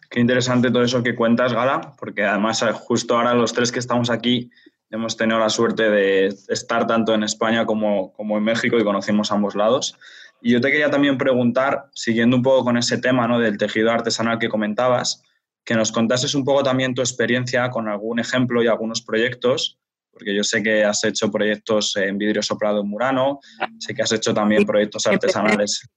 Qué 0.09 0.19
interesante 0.19 0.69
todo 0.69 0.83
eso 0.83 1.03
que 1.03 1.15
cuentas, 1.15 1.51
Gala, 1.51 1.93
porque 1.97 2.23
además 2.23 2.61
eh, 2.61 2.71
justo 2.71 3.17
ahora 3.17 3.33
los 3.33 3.53
tres 3.53 3.71
que 3.71 3.79
estamos 3.79 4.09
aquí 4.09 4.51
hemos 4.89 5.17
tenido 5.17 5.39
la 5.39 5.49
suerte 5.49 5.89
de 5.89 6.27
estar 6.47 6.87
tanto 6.87 7.13
en 7.13 7.23
España 7.23 7.65
como, 7.65 8.13
como 8.13 8.37
en 8.37 8.43
México 8.43 8.77
y 8.77 8.83
conocimos 8.83 9.31
ambos 9.31 9.55
lados. 9.55 9.97
Y 10.41 10.51
yo 10.51 10.61
te 10.61 10.71
quería 10.71 10.89
también 10.89 11.17
preguntar, 11.17 11.85
siguiendo 11.93 12.37
un 12.37 12.43
poco 12.43 12.65
con 12.65 12.77
ese 12.77 12.97
tema 12.97 13.27
¿no? 13.27 13.39
del 13.39 13.57
tejido 13.57 13.91
artesanal 13.91 14.39
que 14.39 14.49
comentabas, 14.49 15.23
que 15.65 15.75
nos 15.75 15.91
contases 15.91 16.35
un 16.35 16.45
poco 16.45 16.63
también 16.63 16.93
tu 16.93 17.01
experiencia 17.01 17.69
con 17.69 17.89
algún 17.89 18.19
ejemplo 18.19 18.63
y 18.63 18.67
algunos 18.67 19.01
proyectos, 19.01 19.79
porque 20.11 20.35
yo 20.35 20.43
sé 20.43 20.63
que 20.63 20.83
has 20.83 21.03
hecho 21.03 21.29
proyectos 21.29 21.95
en 21.97 22.17
vidrio 22.17 22.41
soplado 22.41 22.81
en 22.81 22.87
Murano, 22.87 23.39
sé 23.79 23.93
que 23.93 24.01
has 24.01 24.11
hecho 24.11 24.33
también 24.33 24.65
proyectos 24.65 25.05
artesanales. 25.05 25.87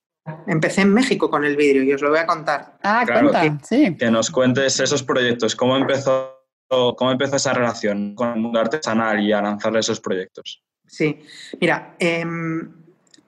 Empecé 0.47 0.83
en 0.83 0.93
México 0.93 1.31
con 1.31 1.45
el 1.45 1.57
vidrio 1.57 1.83
y 1.83 1.93
os 1.93 2.03
lo 2.03 2.11
voy 2.11 2.19
a 2.19 2.27
contar. 2.27 2.79
Ah, 2.83 3.05
cuenta, 3.07 3.59
sí. 3.63 3.97
Que 3.97 4.11
nos 4.11 4.31
cuentes 4.31 4.79
esos 4.81 5.03
proyectos, 5.03 5.57
cómo 5.57 5.77
empezó, 5.77 6.40
cómo 6.71 7.11
empezó 7.11 7.37
esa 7.37 7.53
relación 7.53 8.15
con 8.15 8.31
el 8.31 8.41
mundo 8.41 8.61
artesanal 8.61 9.21
y 9.21 9.33
a 9.33 9.43
lanzarle 9.43 9.81
esos 9.81 10.01
proyectos. 10.01 10.63
Sí, 10.87 11.21
mira, 11.61 11.97
em, 11.99 12.73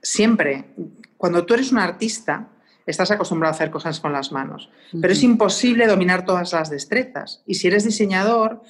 siempre, 0.00 0.74
cuando 1.16 1.44
tú 1.44 1.54
eres 1.54 1.72
un 1.72 1.78
artista, 1.78 2.48
estás 2.86 3.10
acostumbrado 3.10 3.52
a 3.52 3.56
hacer 3.56 3.70
cosas 3.70 4.00
con 4.00 4.12
las 4.12 4.32
manos, 4.32 4.70
pero 5.00 5.12
es 5.12 5.22
imposible 5.22 5.86
dominar 5.86 6.24
todas 6.24 6.52
las 6.52 6.70
destrezas. 6.70 7.42
Y 7.46 7.54
si 7.54 7.68
eres 7.68 7.84
diseñador, 7.84 8.62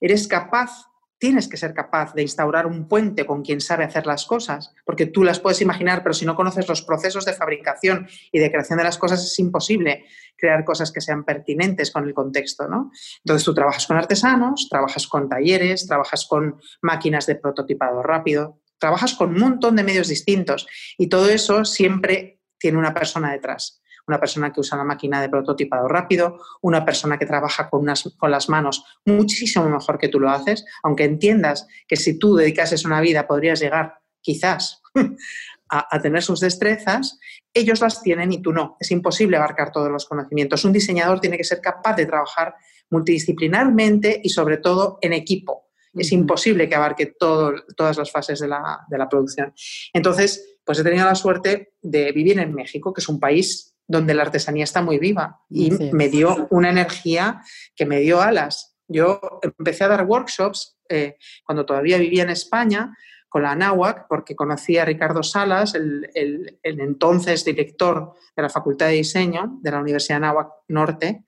eres 0.00 0.26
capaz 0.26 0.89
tienes 1.20 1.48
que 1.48 1.58
ser 1.58 1.74
capaz 1.74 2.14
de 2.14 2.22
instaurar 2.22 2.66
un 2.66 2.88
puente 2.88 3.26
con 3.26 3.42
quien 3.42 3.60
sabe 3.60 3.84
hacer 3.84 4.06
las 4.06 4.24
cosas, 4.24 4.72
porque 4.86 5.04
tú 5.04 5.22
las 5.22 5.38
puedes 5.38 5.60
imaginar, 5.60 6.02
pero 6.02 6.14
si 6.14 6.24
no 6.24 6.34
conoces 6.34 6.66
los 6.66 6.80
procesos 6.82 7.26
de 7.26 7.34
fabricación 7.34 8.08
y 8.32 8.38
de 8.38 8.50
creación 8.50 8.78
de 8.78 8.84
las 8.84 8.96
cosas, 8.96 9.22
es 9.22 9.38
imposible 9.38 10.06
crear 10.36 10.64
cosas 10.64 10.90
que 10.90 11.02
sean 11.02 11.24
pertinentes 11.24 11.90
con 11.90 12.04
el 12.04 12.14
contexto, 12.14 12.66
¿no? 12.66 12.90
Entonces 13.18 13.44
tú 13.44 13.52
trabajas 13.52 13.86
con 13.86 13.98
artesanos, 13.98 14.68
trabajas 14.70 15.06
con 15.06 15.28
talleres, 15.28 15.86
trabajas 15.86 16.26
con 16.26 16.58
máquinas 16.80 17.26
de 17.26 17.36
prototipado 17.36 18.02
rápido, 18.02 18.62
trabajas 18.78 19.14
con 19.14 19.34
un 19.34 19.40
montón 19.40 19.76
de 19.76 19.84
medios 19.84 20.08
distintos 20.08 20.66
y 20.96 21.08
todo 21.08 21.28
eso 21.28 21.66
siempre 21.66 22.40
tiene 22.58 22.78
una 22.78 22.94
persona 22.94 23.30
detrás 23.30 23.82
una 24.10 24.20
persona 24.20 24.52
que 24.52 24.60
usa 24.60 24.76
la 24.76 24.84
máquina 24.84 25.20
de 25.20 25.28
prototipado 25.28 25.88
rápido, 25.88 26.40
una 26.60 26.84
persona 26.84 27.18
que 27.18 27.26
trabaja 27.26 27.70
con, 27.70 27.82
unas, 27.82 28.02
con 28.18 28.30
las 28.30 28.48
manos 28.48 28.84
muchísimo 29.04 29.68
mejor 29.68 29.98
que 29.98 30.08
tú 30.08 30.18
lo 30.18 30.30
haces, 30.30 30.64
aunque 30.82 31.04
entiendas 31.04 31.66
que 31.86 31.96
si 31.96 32.18
tú 32.18 32.34
dedicases 32.34 32.84
una 32.84 33.00
vida 33.00 33.26
podrías 33.26 33.60
llegar 33.60 34.00
quizás 34.20 34.82
a, 35.68 36.02
tener 36.02 36.22
sus 36.22 36.40
destrezas, 36.40 37.18
ellos 37.54 37.80
las 37.80 38.02
tienen 38.02 38.32
y 38.32 38.42
tú 38.42 38.52
no. 38.52 38.76
Es 38.80 38.90
imposible 38.90 39.36
abarcar 39.36 39.70
todos 39.70 39.90
los 39.90 40.06
conocimientos. 40.06 40.64
Un 40.64 40.72
diseñador 40.72 41.20
tiene 41.20 41.36
que 41.36 41.44
ser 41.44 41.60
capaz 41.60 41.94
de 41.94 42.06
trabajar 42.06 42.54
multidisciplinarmente 42.90 44.20
y 44.22 44.28
sobre 44.30 44.56
todo 44.58 44.98
en 45.00 45.12
equipo. 45.12 45.70
Es 45.94 46.12
imposible 46.12 46.68
que 46.68 46.74
abarque 46.74 47.14
todas 47.18 47.96
las 47.96 48.10
fases 48.10 48.40
de 48.40 48.48
la, 48.48 48.80
de 48.88 48.98
la, 48.98 49.08
producción. 49.08 49.52
Entonces, 49.92 50.58
pues 50.64 50.78
he 50.78 50.84
tenido 50.84 51.04
la 51.04 51.16
suerte 51.16 51.74
de 51.82 52.12
vivir 52.12 52.38
en 52.38 52.54
México, 52.54 52.92
que 52.92 53.00
es 53.00 53.08
un 53.08 53.18
país 53.18 53.74
donde 53.90 54.14
la 54.14 54.22
artesanía 54.22 54.62
está 54.62 54.82
muy 54.82 55.00
viva 55.00 55.40
y 55.50 55.72
me 55.92 56.08
dio 56.08 56.46
una 56.50 56.70
energía 56.70 57.42
que 57.74 57.86
me 57.86 57.98
dio 57.98 58.20
alas. 58.22 58.76
Yo 58.86 59.20
empecé 59.42 59.82
a 59.82 59.88
dar 59.88 60.06
workshops 60.06 60.78
eh, 60.88 61.16
cuando 61.44 61.66
todavía 61.66 61.98
vivía 61.98 62.22
en 62.22 62.30
España 62.30 62.96
con 63.28 63.42
la 63.42 63.50
ANAWAC, 63.50 64.06
porque 64.08 64.36
conocí 64.36 64.78
a 64.78 64.84
Ricardo 64.84 65.24
Salas, 65.24 65.74
el, 65.74 66.08
el, 66.14 66.58
entonces 66.62 67.44
director 67.44 68.14
de 68.36 68.42
la 68.42 68.48
Facultad 68.48 68.86
de 68.86 68.92
Diseño 68.92 69.58
de 69.60 69.70
la 69.72 69.80
Universidad 69.80 70.18
ANAWAC 70.18 70.48
Norte, 70.68 71.24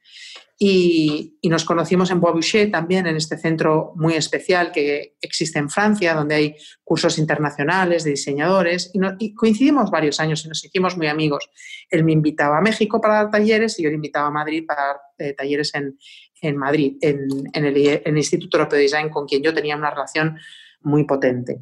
y, 0.65 1.39
nos 1.43 1.65
conocimos 1.65 2.13
en 2.13 2.21
Bois 2.21 2.57
también, 2.71 3.09
en 3.09 3.17
este 3.17 3.37
centro 3.37 3.95
muy 3.97 4.15
especial 4.15 4.71
que 4.71 5.17
existe 5.21 5.59
en 5.59 5.69
Francia, 5.69 6.15
donde 6.15 6.37
hay 6.37 6.57
cursos 6.85 7.19
internacionales 7.19 8.05
de 8.05 8.11
diseñadores. 8.11 8.93
Y, 9.19 9.35
coincidimos 9.35 9.91
varios 9.91 10.21
años 10.21 10.45
y 10.45 10.49
nos 10.49 10.65
hicimos 10.65 10.97
muy 10.97 11.09
amigos. 11.09 11.51
Él 11.91 12.05
me 12.05 12.13
invitaba 12.13 12.59
a 12.59 12.61
México 12.61 13.01
para 13.01 13.15
dar 13.15 13.31
talleres 13.33 13.77
y 13.81 13.83
yo 13.83 13.89
le 13.89 13.97
invitaba 13.97 14.29
a 14.29 14.31
Madrid 14.31 14.65
para 14.65 14.83
dar 14.83 14.97
eh, 15.19 15.33
talleres 15.33 15.73
en, 15.75 16.57
Madrid, 16.57 16.97
en, 17.01 17.51
el, 17.53 18.17
Instituto 18.17 18.57
Europeo 18.57 18.77
de 18.77 18.85
Design, 18.85 19.09
con 19.11 19.27
quien 19.27 19.43
yo 19.43 19.53
tenía 19.53 19.77
una 19.77 19.91
relación 19.91 20.39
muy 20.83 21.03
potente 21.03 21.59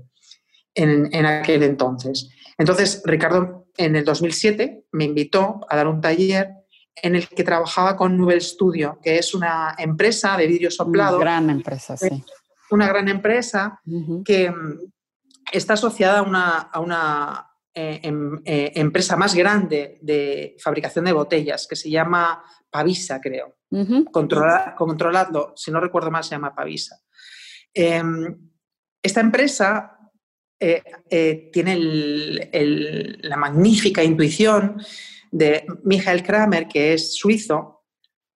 en, 0.75 1.09
en 1.15 1.25
aquel 1.25 1.63
entonces. 1.63 2.29
Entonces, 2.59 3.03
Ricardo 3.07 3.67
en 3.79 3.97
el 3.97 4.05
2007 4.05 4.85
me 4.93 5.05
invitó 5.05 5.61
a 5.71 5.77
dar 5.77 5.89
un 5.89 6.03
taller 6.03 6.60
en 6.95 7.15
el 7.15 7.29
que 7.29 7.45
trabajaba 7.45 7.97
con 7.97 8.17
Nubel 8.17 8.41
Studio, 8.41 8.99
que 9.03 9.19
es 9.19 9.35
una 9.35 9.75
empresa 9.79 10.37
de 10.37 10.47
vidrio 10.47 10.71
soplado. 10.71 11.17
Una 11.17 11.25
gran 11.25 11.51
empresa, 11.51 11.97
sí. 11.97 12.25
Una 12.71 12.87
gran 12.87 13.09
empresa 13.09 13.81
que 14.25 14.51
mm, 14.51 14.79
está 15.53 15.75
asociada 15.75 16.21
a 16.21 16.81
una, 16.81 17.51
eh, 17.75 18.01
em, 18.03 18.41
eh, 18.45 18.73
empresa 18.77 19.17
más 19.17 19.35
grande 19.35 19.99
de 20.03 20.57
fabricación 20.61 21.05
de 21.05 21.13
botellas, 21.13 21.67
que 21.67 21.77
se 21.77 21.91
llama 21.91 22.43
Pavisa, 22.71 23.21
creo. 23.21 23.57
controladlo, 24.11 25.53
si 25.57 25.71
no 25.71 25.81
recuerdo 25.81 26.11
mal, 26.11 26.25
se 26.25 26.31
llama 26.31 26.55
Pavisa. 26.55 27.01
Em, 27.73 28.51
esta 29.03 29.21
empresa 29.21 29.97
eh, 30.59 31.51
tiene 31.53 31.77
la 33.23 33.37
magnífica 33.37 34.03
intuición 34.03 34.83
de 35.31 35.65
Michael 35.85 36.23
Kramer, 36.23 36.69
que 36.69 36.95
es 36.95 37.15
suizo, 37.15 37.85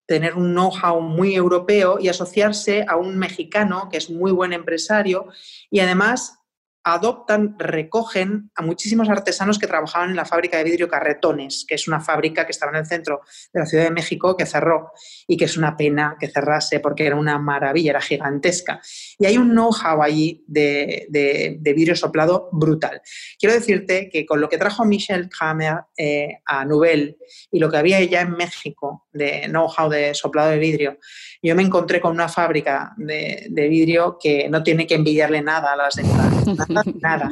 tener 0.05 0.35
un 0.35 0.53
know-how 0.53 1.01
muy 1.01 1.35
europeo 1.35 1.97
y 1.99 2.07
asociarse 2.07 2.85
a 2.87 2.95
un 2.95 3.17
mexicano 3.17 3.89
que 3.89 3.97
es 3.97 4.09
muy 4.09 4.31
buen 4.31 4.53
empresario 4.53 5.27
y 5.69 5.79
además 5.79 6.39
adoptan, 6.85 7.55
recogen 7.57 8.51
a 8.55 8.61
muchísimos 8.61 9.09
artesanos 9.09 9.57
que 9.57 9.65
trabajaban 9.65 10.11
en 10.11 10.15
la 10.15 10.23
fábrica 10.23 10.57
de 10.57 10.63
vidrio 10.63 10.87
Carretones, 10.87 11.65
que 11.67 11.73
es 11.73 11.87
una 11.87 11.99
fábrica 11.99 12.45
que 12.45 12.51
estaba 12.51 12.71
en 12.71 12.77
el 12.77 12.85
centro 12.85 13.21
de 13.51 13.59
la 13.59 13.65
Ciudad 13.65 13.85
de 13.85 13.89
México 13.89 14.37
que 14.37 14.45
cerró 14.45 14.91
y 15.27 15.35
que 15.35 15.45
es 15.45 15.57
una 15.57 15.75
pena 15.75 16.15
que 16.19 16.27
cerrase 16.27 16.79
porque 16.79 17.07
era 17.07 17.15
una 17.15 17.39
maravilla, 17.39 17.89
era 17.89 18.01
gigantesca. 18.01 18.81
Y 19.17 19.25
hay 19.25 19.35
un 19.37 19.49
know-how 19.49 20.03
allí 20.03 20.43
de, 20.45 21.07
de, 21.09 21.73
vidrio 21.73 21.95
soplado 21.95 22.49
brutal. 22.51 23.01
Quiero 23.39 23.55
decirte 23.55 24.07
que 24.09 24.23
con 24.25 24.39
lo 24.39 24.47
que 24.47 24.59
trajo 24.59 24.85
Michel 24.85 25.27
Kramer 25.27 25.85
eh, 25.97 26.37
a 26.45 26.65
Nubel 26.65 27.17
y 27.51 27.57
lo 27.57 27.71
que 27.71 27.77
había 27.77 28.01
ya 28.03 28.21
en 28.21 28.33
México 28.33 29.07
de 29.11 29.47
know-how 29.47 29.89
de 29.89 30.13
soplado 30.13 30.51
de 30.51 30.59
vidrio, 30.59 30.99
yo 31.41 31.55
me 31.55 31.63
encontré 31.63 31.99
con 31.99 32.11
una 32.11 32.29
fábrica 32.29 32.93
de, 32.97 33.49
vidrio 33.49 34.17
que 34.21 34.47
no 34.49 34.61
tiene 34.61 34.85
que 34.85 34.95
envidiarle 34.95 35.41
nada 35.41 35.73
a 35.73 35.75
las 35.75 35.95
de 35.95 36.03
nada. 37.01 37.29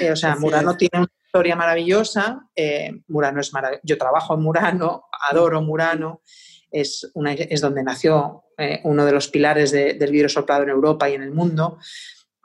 Eh, 0.00 0.10
o 0.10 0.16
sea, 0.16 0.36
Murano 0.36 0.76
tiene 0.76 0.98
una 0.98 1.08
historia 1.24 1.56
maravillosa, 1.56 2.48
eh, 2.54 2.92
Murano 3.08 3.40
es 3.40 3.52
maravilloso, 3.52 3.82
yo 3.84 3.98
trabajo 3.98 4.34
en 4.34 4.42
Murano, 4.42 5.04
adoro 5.30 5.62
Murano, 5.62 6.22
es, 6.70 7.10
una, 7.14 7.32
es 7.32 7.60
donde 7.60 7.82
nació 7.82 8.44
eh, 8.58 8.80
uno 8.84 9.06
de 9.06 9.12
los 9.12 9.28
pilares 9.28 9.72
del 9.72 10.10
vidrio 10.10 10.28
soplado 10.28 10.64
en 10.64 10.68
Europa 10.68 11.08
y 11.08 11.14
en 11.14 11.22
el 11.22 11.30
mundo, 11.30 11.78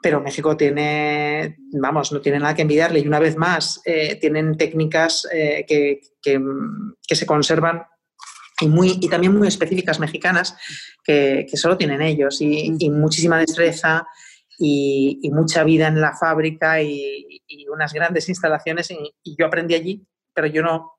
pero 0.00 0.20
México 0.20 0.56
tiene, 0.56 1.56
vamos, 1.72 2.12
no 2.12 2.20
tiene 2.20 2.38
nada 2.38 2.54
que 2.54 2.62
envidiarle. 2.62 3.00
Y 3.00 3.06
una 3.06 3.18
vez 3.18 3.36
más 3.36 3.80
tienen 4.20 4.56
técnicas 4.58 5.26
que, 5.30 6.00
que 6.22 7.14
se 7.14 7.24
conservan 7.24 7.86
y, 8.60 8.68
muy, 8.68 8.98
y 9.00 9.08
también 9.08 9.36
muy 9.36 9.48
específicas 9.48 9.98
mexicanas 9.98 10.56
que, 11.04 11.46
que 11.48 11.56
solo 11.56 11.76
tienen 11.76 12.02
ellos. 12.02 12.40
Y, 12.40 12.90
muchísima 12.90 13.38
destreza 13.38 14.06
y, 14.58 15.30
mucha 15.32 15.64
vida 15.64 15.88
en 15.88 16.00
la 16.00 16.16
fábrica 16.16 16.80
y, 16.82 17.40
unas 17.72 17.92
grandes 17.92 18.28
instalaciones 18.28 18.90
y, 18.90 19.36
yo 19.36 19.46
aprendí 19.46 19.74
allí, 19.74 20.06
pero 20.32 20.46
yo 20.46 20.62
no, 20.62 20.98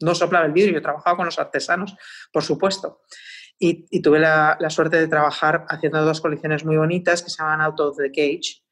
no 0.00 0.14
soplaba 0.14 0.46
el 0.46 0.52
vidrio, 0.52 0.74
yo 0.74 0.82
trabajaba 0.82 1.16
con 1.16 1.26
los 1.26 1.38
artesanos, 1.38 1.96
por 2.32 2.42
supuesto. 2.42 3.02
Y, 3.58 4.00
tuve 4.00 4.18
la, 4.18 4.56
la, 4.58 4.70
suerte 4.70 4.98
de 4.98 5.08
trabajar 5.08 5.66
haciendo 5.68 6.02
dos 6.04 6.20
colecciones 6.20 6.64
muy 6.64 6.76
bonitas 6.76 7.22
que 7.22 7.30
se 7.30 7.42
llaman 7.42 7.60
Out 7.60 7.80
of 7.80 7.96
the 7.96 8.10
Cage, 8.10 8.62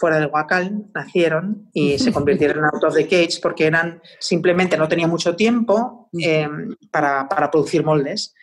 fuera 0.00 0.18
del 0.18 0.30
Huacal, 0.32 0.86
nacieron 0.94 1.68
y 1.74 1.98
se 1.98 2.10
convirtieron 2.12 2.58
en 2.58 2.64
out 2.64 2.84
of 2.84 2.94
the 2.94 3.06
cage 3.06 3.38
porque 3.42 3.66
eran 3.66 4.00
simplemente 4.18 4.78
no 4.78 4.88
tenía 4.88 5.06
mucho 5.06 5.36
tiempo 5.36 6.08
em, 6.14 6.74
para, 6.90 7.28
para, 7.28 7.50
producir 7.50 7.84
moldes, 7.84 8.34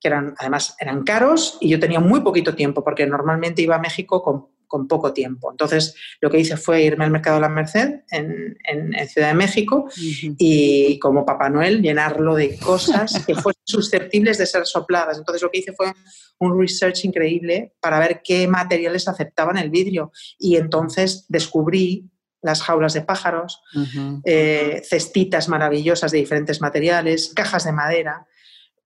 que 0.00 0.08
eran 0.08 0.34
además 0.38 0.74
eran 0.80 1.04
caros 1.04 1.58
y 1.60 1.68
yo 1.68 1.78
tenía 1.78 2.00
muy 2.00 2.22
poquito 2.22 2.54
tiempo 2.54 2.82
porque 2.82 3.06
normalmente 3.06 3.60
iba 3.60 3.76
a 3.76 3.78
México 3.78 4.22
con, 4.22 4.46
con 4.72 4.88
poco 4.88 5.12
tiempo. 5.12 5.50
Entonces, 5.50 5.94
lo 6.22 6.30
que 6.30 6.40
hice 6.40 6.56
fue 6.56 6.82
irme 6.82 7.04
al 7.04 7.10
mercado 7.10 7.36
de 7.36 7.42
la 7.42 7.50
Merced 7.50 8.00
en, 8.10 8.56
en, 8.64 9.06
Ciudad 9.06 9.28
de 9.28 9.34
México 9.34 9.86
y 10.38 10.98
como 10.98 11.26
Papá 11.26 11.50
Noel 11.50 11.82
llenarlo 11.82 12.34
de 12.34 12.58
cosas 12.58 13.22
que 13.26 13.34
fuesen 13.34 13.60
susceptibles 13.66 14.38
de 14.38 14.46
ser 14.46 14.64
sopladas. 14.64 15.18
Entonces, 15.18 15.42
lo 15.42 15.50
que 15.50 15.58
hice 15.58 15.74
fue 15.74 15.92
un 16.38 16.58
research 16.58 17.04
increíble 17.04 17.74
para 17.80 17.98
ver 17.98 18.22
qué 18.24 18.48
materiales 18.48 19.08
aceptaban 19.08 19.58
el 19.58 19.68
vidrio 19.68 20.10
y 20.38 20.56
entonces 20.56 21.26
descubrí 21.28 22.10
las 22.40 22.62
jaulas 22.62 22.94
de 22.94 23.02
pájaros, 23.02 23.60
eh, 24.24 24.80
cestitas 24.88 25.50
maravillosas 25.50 26.12
de 26.12 26.18
diferentes 26.18 26.62
materiales, 26.62 27.30
cajas 27.36 27.64
de 27.64 27.72
madera. 27.72 28.26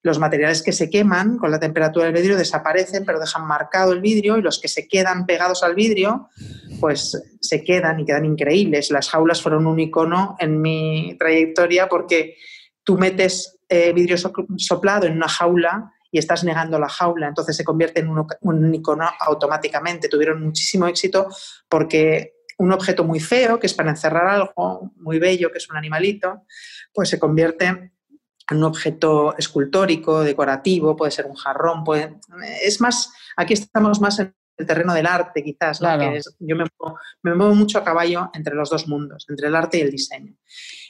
Los 0.07 0.21
materiales 0.21 0.63
que 0.63 0.71
se 0.71 0.89
queman 0.89 1.37
con 1.37 1.51
la 1.51 1.59
temperatura 1.59 2.05
del 2.05 2.15
vidrio 2.15 2.37
desaparecen, 2.37 3.05
pero 3.05 3.19
dejan 3.19 3.45
marcado 3.45 3.93
el 3.93 4.01
vidrio 4.01 4.39
y 4.39 4.41
los 4.41 4.61
que 4.61 4.69
se 4.69 4.87
quedan 4.87 5.27
pegados 5.27 5.65
al 5.65 5.75
vidrio, 5.75 6.29
pues 6.79 7.21
se 7.41 7.65
quedan 7.65 7.99
y 7.99 8.05
quedan 8.05 8.25
increíbles. 8.25 8.93
Las 8.93 9.11
jaulas 9.11 9.43
fueron 9.43 9.67
un 9.67 9.81
icono 9.81 10.37
en 10.39 10.61
mi 10.61 11.17
trayectoria 11.19 11.89
porque 11.89 12.37
tú 12.85 12.97
metes 12.97 13.59
eh, 13.69 13.93
vidrio 13.93 14.17
soplado 14.59 15.09
en 15.09 15.15
una 15.15 15.27
jaula 15.27 15.93
y 16.13 16.19
estás 16.19 16.45
negando 16.45 16.79
la 16.79 16.89
jaula, 16.89 17.27
entonces 17.27 17.57
se 17.57 17.65
convierte 17.65 17.99
en 17.99 18.09
un, 18.09 18.25
un 18.43 18.75
icono 18.77 19.11
automáticamente. 19.19 20.09
Tuvieron 20.09 20.41
muchísimo 20.41 20.87
éxito 20.87 21.27
porque 21.69 22.35
un 22.59 22.71
objeto 22.71 23.03
muy 23.03 23.19
feo, 23.19 23.59
que 23.59 23.67
es 23.67 23.75
para 23.75 23.91
encerrar 23.91 24.29
algo, 24.29 24.93
muy 24.99 25.19
bello, 25.19 25.51
que 25.51 25.59
es 25.59 25.69
un 25.69 25.77
animalito, 25.77 26.45
pues 26.95 27.09
se 27.09 27.19
convierte 27.19 27.91
un 28.51 28.65
objeto 28.65 29.37
escultórico, 29.37 30.23
decorativo, 30.23 30.97
puede 30.97 31.11
ser 31.11 31.27
un 31.27 31.35
jarrón, 31.35 31.85
puede, 31.85 32.17
es 32.63 32.81
más, 32.81 33.13
aquí 33.37 33.55
estamos 33.55 34.01
más 34.01 34.19
en 34.21 34.35
el 34.57 34.67
terreno 34.67 34.95
del 34.95 35.07
arte 35.07 35.43
quizás, 35.43 35.81
yo 36.39 36.57
me 36.57 36.65
me 37.23 37.35
muevo 37.35 37.55
mucho 37.55 37.79
a 37.79 37.85
caballo 37.85 38.31
entre 38.33 38.55
los 38.55 38.71
dos 38.71 38.87
mundos, 38.89 39.27
entre 39.29 39.49
el 39.49 39.55
arte 39.55 39.79
y 39.79 39.81
el 39.83 39.91
diseño. 39.91 40.35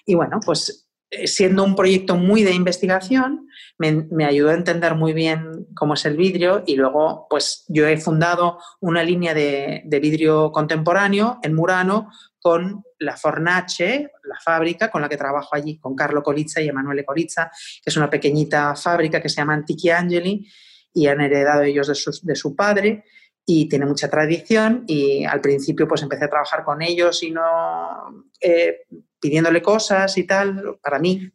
Y 0.04 0.14
bueno, 0.14 0.38
pues 0.44 0.86
eh, 1.10 1.28
siendo 1.28 1.62
un 1.62 1.76
proyecto 1.76 2.16
muy 2.16 2.42
de 2.42 2.52
investigación, 2.52 3.48
me, 3.78 4.25
ayudó 4.25 4.50
a 4.50 4.54
entender 4.54 4.96
muy 4.96 5.12
bien 5.12 5.66
cómo 5.75 5.94
es 5.94 6.04
el 6.04 6.16
vidrio 6.16 6.64
y 6.66 6.75
luego 6.75 7.26
pues 7.30 7.64
yo 7.68 7.86
he 7.86 7.96
fundado 7.96 8.58
una 8.80 9.04
línea 9.04 9.32
de, 9.32 9.82
vidrio 10.02 10.50
contemporáneo 10.50 11.38
en 11.42 11.54
Murano 11.54 12.10
con 12.46 12.84
la 13.00 13.16
Fornace, 13.16 14.12
la 14.22 14.38
fábrica 14.38 14.88
con 14.88 15.02
la 15.02 15.08
que 15.08 15.16
trabajo 15.16 15.56
allí, 15.56 15.80
con 15.80 15.96
Carlo 15.96 16.22
Colizza 16.22 16.60
y 16.60 16.68
Emanuele 16.68 17.04
Colizza, 17.04 17.50
que 17.82 17.90
es 17.90 17.96
una 17.96 18.08
pequeñita 18.08 18.76
fábrica 18.76 19.20
que 19.20 19.28
se 19.28 19.38
llama 19.38 19.54
Antichi 19.54 19.90
Angeli 19.90 20.48
y 20.94 21.08
han 21.08 21.20
heredado 21.20 21.62
ellos 21.62 21.88
de 22.22 22.36
su, 22.36 22.54
padre 22.54 23.02
y 23.44 23.68
tiene 23.68 23.84
mucha 23.84 24.08
tradición 24.08 24.84
y 24.86 25.24
al 25.24 25.40
principio 25.40 25.88
pues 25.88 26.02
empecé 26.02 26.26
a 26.26 26.30
trabajar 26.30 26.62
con 26.62 26.82
ellos 26.82 27.20
y 27.24 27.32
no 27.32 28.24
eh, 28.40 28.82
pidiéndole 29.18 29.60
cosas 29.60 30.16
y 30.16 30.22
tal 30.22 30.78
para 30.80 31.00
mí, 31.00 31.28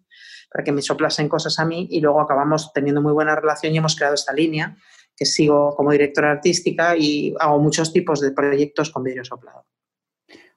para 0.49 0.63
que 0.63 0.71
me 0.71 0.81
soplasen 0.81 1.27
cosas 1.27 1.59
a 1.59 1.65
mí 1.65 1.89
y 1.91 1.99
luego 1.99 2.21
acabamos 2.21 2.71
teniendo 2.71 3.01
muy 3.01 3.11
buena 3.11 3.35
relación 3.35 3.75
y 3.75 3.79
hemos 3.79 3.97
creado 3.97 4.15
esta 4.15 4.31
línea 4.31 4.77
que 5.13 5.25
sigo 5.25 5.75
como 5.75 5.91
directora 5.91 6.31
artística 6.31 6.95
y 6.95 7.35
hago 7.37 7.59
muchos 7.59 7.91
tipos 7.91 8.21
de 8.21 8.31
proyectos 8.31 8.91
con 8.91 9.03
vidrio 9.03 9.25
soplado. 9.25 9.65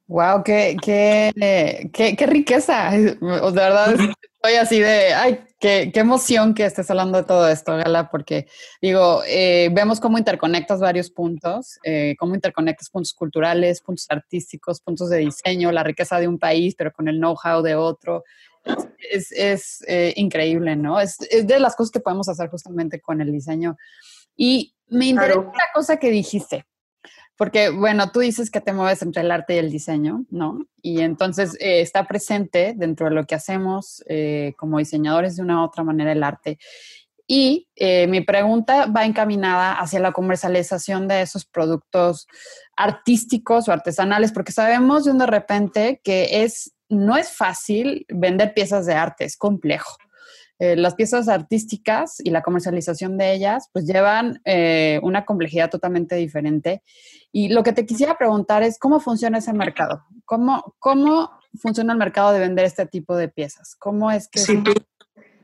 ¡Wow! 0.07 0.43
¡Qué, 0.45 0.77
qué, 0.83 1.91
qué, 1.93 2.17
qué 2.17 2.27
riqueza! 2.27 2.91
De 2.93 3.17
verdad, 3.21 3.95
estoy 4.45 4.59
así 4.59 4.79
de, 4.79 5.15
ay, 5.15 5.41
qué, 5.59 5.91
qué, 5.93 6.01
emoción 6.01 6.53
que 6.53 6.67
estés 6.67 6.91
hablando 6.91 7.17
de 7.17 7.25
todo 7.25 7.49
esto, 7.49 7.75
Gala, 7.79 8.11
porque 8.11 8.47
digo, 8.83 9.23
eh, 9.27 9.71
vemos 9.73 10.01
cómo 10.01 10.19
interconectas 10.19 10.81
varios 10.81 11.09
puntos, 11.11 11.79
eh, 11.83 12.15
cómo 12.19 12.35
interconectas 12.35 12.91
puntos 12.91 13.15
culturales, 13.15 13.81
puntos 13.81 14.05
artísticos, 14.11 14.83
puntos 14.83 15.09
de 15.09 15.19
diseño, 15.19 15.73
la 15.73 15.83
riqueza 15.83 16.21
de 16.21 16.29
un 16.29 16.39
país, 16.39 16.75
pero 16.77 16.93
con 16.93 17.09
el 17.09 17.17
know-how 17.17 17.63
de 17.63 17.75
otro. 17.75 18.25
Es, 19.11 19.33
es 19.33 19.83
eh, 19.89 20.13
increíble, 20.17 20.77
¿no? 20.77 21.01
Es, 21.01 21.17
es, 21.31 21.47
de 21.47 21.59
las 21.59 21.75
cosas 21.77 21.91
que 21.91 22.01
podemos 22.01 22.29
hacer 22.29 22.51
justamente 22.51 23.01
con 23.01 23.23
el 23.23 23.33
diseño. 23.33 23.79
Y 24.37 24.75
me 24.89 25.07
interesa 25.07 25.41
la 25.41 25.71
cosa 25.73 25.97
que 25.97 26.11
dijiste, 26.11 26.67
porque, 27.37 27.71
bueno, 27.71 28.11
tú 28.13 28.21
dices 28.21 28.51
que 28.51 28.61
te 28.61 28.73
mueves 28.73 29.03
entre 29.03 29.23
el 29.23 29.31
arte 29.31 29.55
y 29.55 29.59
el 29.59 29.71
diseño, 29.71 30.25
¿no? 30.31 30.67
Y 30.83 31.01
entonces 31.01 31.57
eh, 31.61 31.81
está 31.81 32.07
presente 32.07 32.75
dentro 32.77 33.09
de 33.09 33.15
lo 33.15 33.27
que 33.27 33.35
hacemos 33.35 34.05
eh, 34.09 34.55
como 34.57 34.79
diseñadores 34.79 35.37
de 35.37 35.43
una 35.43 35.61
u 35.61 35.65
otra 35.65 35.83
manera 35.83 36.13
el 36.13 36.23
arte. 36.23 36.59
Y 37.27 37.69
eh, 37.77 38.07
mi 38.07 38.21
pregunta 38.21 38.87
va 38.87 39.07
encaminada 39.07 39.73
hacia 39.73 39.99
la 39.99 40.13
comercialización 40.13 41.09
de 41.09 41.23
esos 41.23 41.45
productos 41.47 42.29
artísticos 42.77 43.69
o 43.69 43.73
artesanales, 43.73 44.31
porque 44.31 44.53
sabemos 44.53 45.05
de 45.05 45.11
un 45.11 45.19
de 45.19 45.27
repente 45.27 46.01
que 46.05 46.45
es, 46.45 46.75
no 46.89 47.17
es 47.17 47.31
fácil 47.31 48.05
vender 48.11 48.53
piezas 48.55 48.87
de 48.87 48.95
arte, 48.95 49.25
es 49.25 49.37
complejo. 49.37 49.97
Eh, 50.61 50.77
las 50.77 50.95
piezas 50.95 51.29
artísticas 51.29 52.21
y 52.23 52.31
la 52.31 52.43
comercialización 52.43 53.19
de 53.19 53.33
ellas 53.33 53.69
pues 53.73 53.87
llevan 53.87 54.41
eh, 54.45 55.01
una 55.03 55.25
complejidad 55.25 55.69
totalmente 55.69 56.15
diferente. 56.15 56.83
Y 57.33 57.49
lo 57.49 57.65
que 57.65 57.73
te 57.73 57.87
quisiera 57.87 58.17
preguntar 58.17 58.63
es 58.63 58.79
cómo 58.79 59.01
funciona 59.01 59.39
ese 59.39 59.53
mercado, 59.53 60.05
cómo, 60.25 60.77
cómo 60.79 61.31
funciona 61.61 61.93
el 61.93 61.99
mercado 61.99 62.33
de 62.33 62.39
vender 62.39 62.65
este 62.65 62.87
tipo 62.87 63.17
de 63.17 63.29
piezas, 63.29 63.75
cómo 63.77 64.11
es 64.13 64.29
que... 64.29 64.39
Sí, 64.39 64.63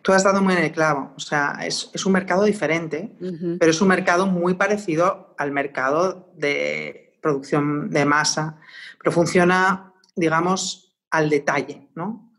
tú, 0.02 0.12
has 0.12 0.22
dado 0.22 0.42
muy 0.42 0.54
en 0.54 0.64
el 0.64 0.72
clavo, 0.72 1.12
o 1.16 1.20
sea, 1.20 1.58
es, 1.64 1.90
es 1.92 2.06
un 2.06 2.12
mercado 2.12 2.44
diferente, 2.44 3.16
pero 3.58 3.70
es 3.70 3.80
un 3.80 3.88
mercado 3.88 4.26
muy 4.26 4.54
parecido 4.54 5.34
al 5.38 5.50
mercado 5.50 6.32
de 6.36 7.18
producción 7.20 7.90
de 7.90 8.04
masa, 8.04 8.58
pero 8.98 9.12
funciona, 9.12 9.92
digamos, 10.14 10.96
al 11.10 11.28
detalle, 11.28 11.88
¿no? 11.94 12.32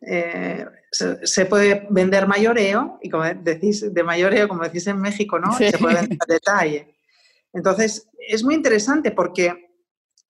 Eh, 0.00 0.64
se, 0.90 1.46
puede 1.46 1.86
vender 1.90 2.26
mayoreo, 2.26 2.98
y 3.02 3.10
como 3.10 3.24
decís, 3.24 3.92
de 3.92 4.02
mayoreo, 4.02 4.48
como 4.48 4.62
decís 4.62 4.86
en 4.86 5.00
México, 5.00 5.38
¿no? 5.38 5.52
Se 5.52 5.76
puede 5.78 5.96
vender 5.96 6.18
a 6.20 6.32
detalle. 6.32 6.96
Entonces, 7.52 8.08
es 8.18 8.42
muy 8.42 8.54
interesante 8.54 9.10
porque 9.10 9.70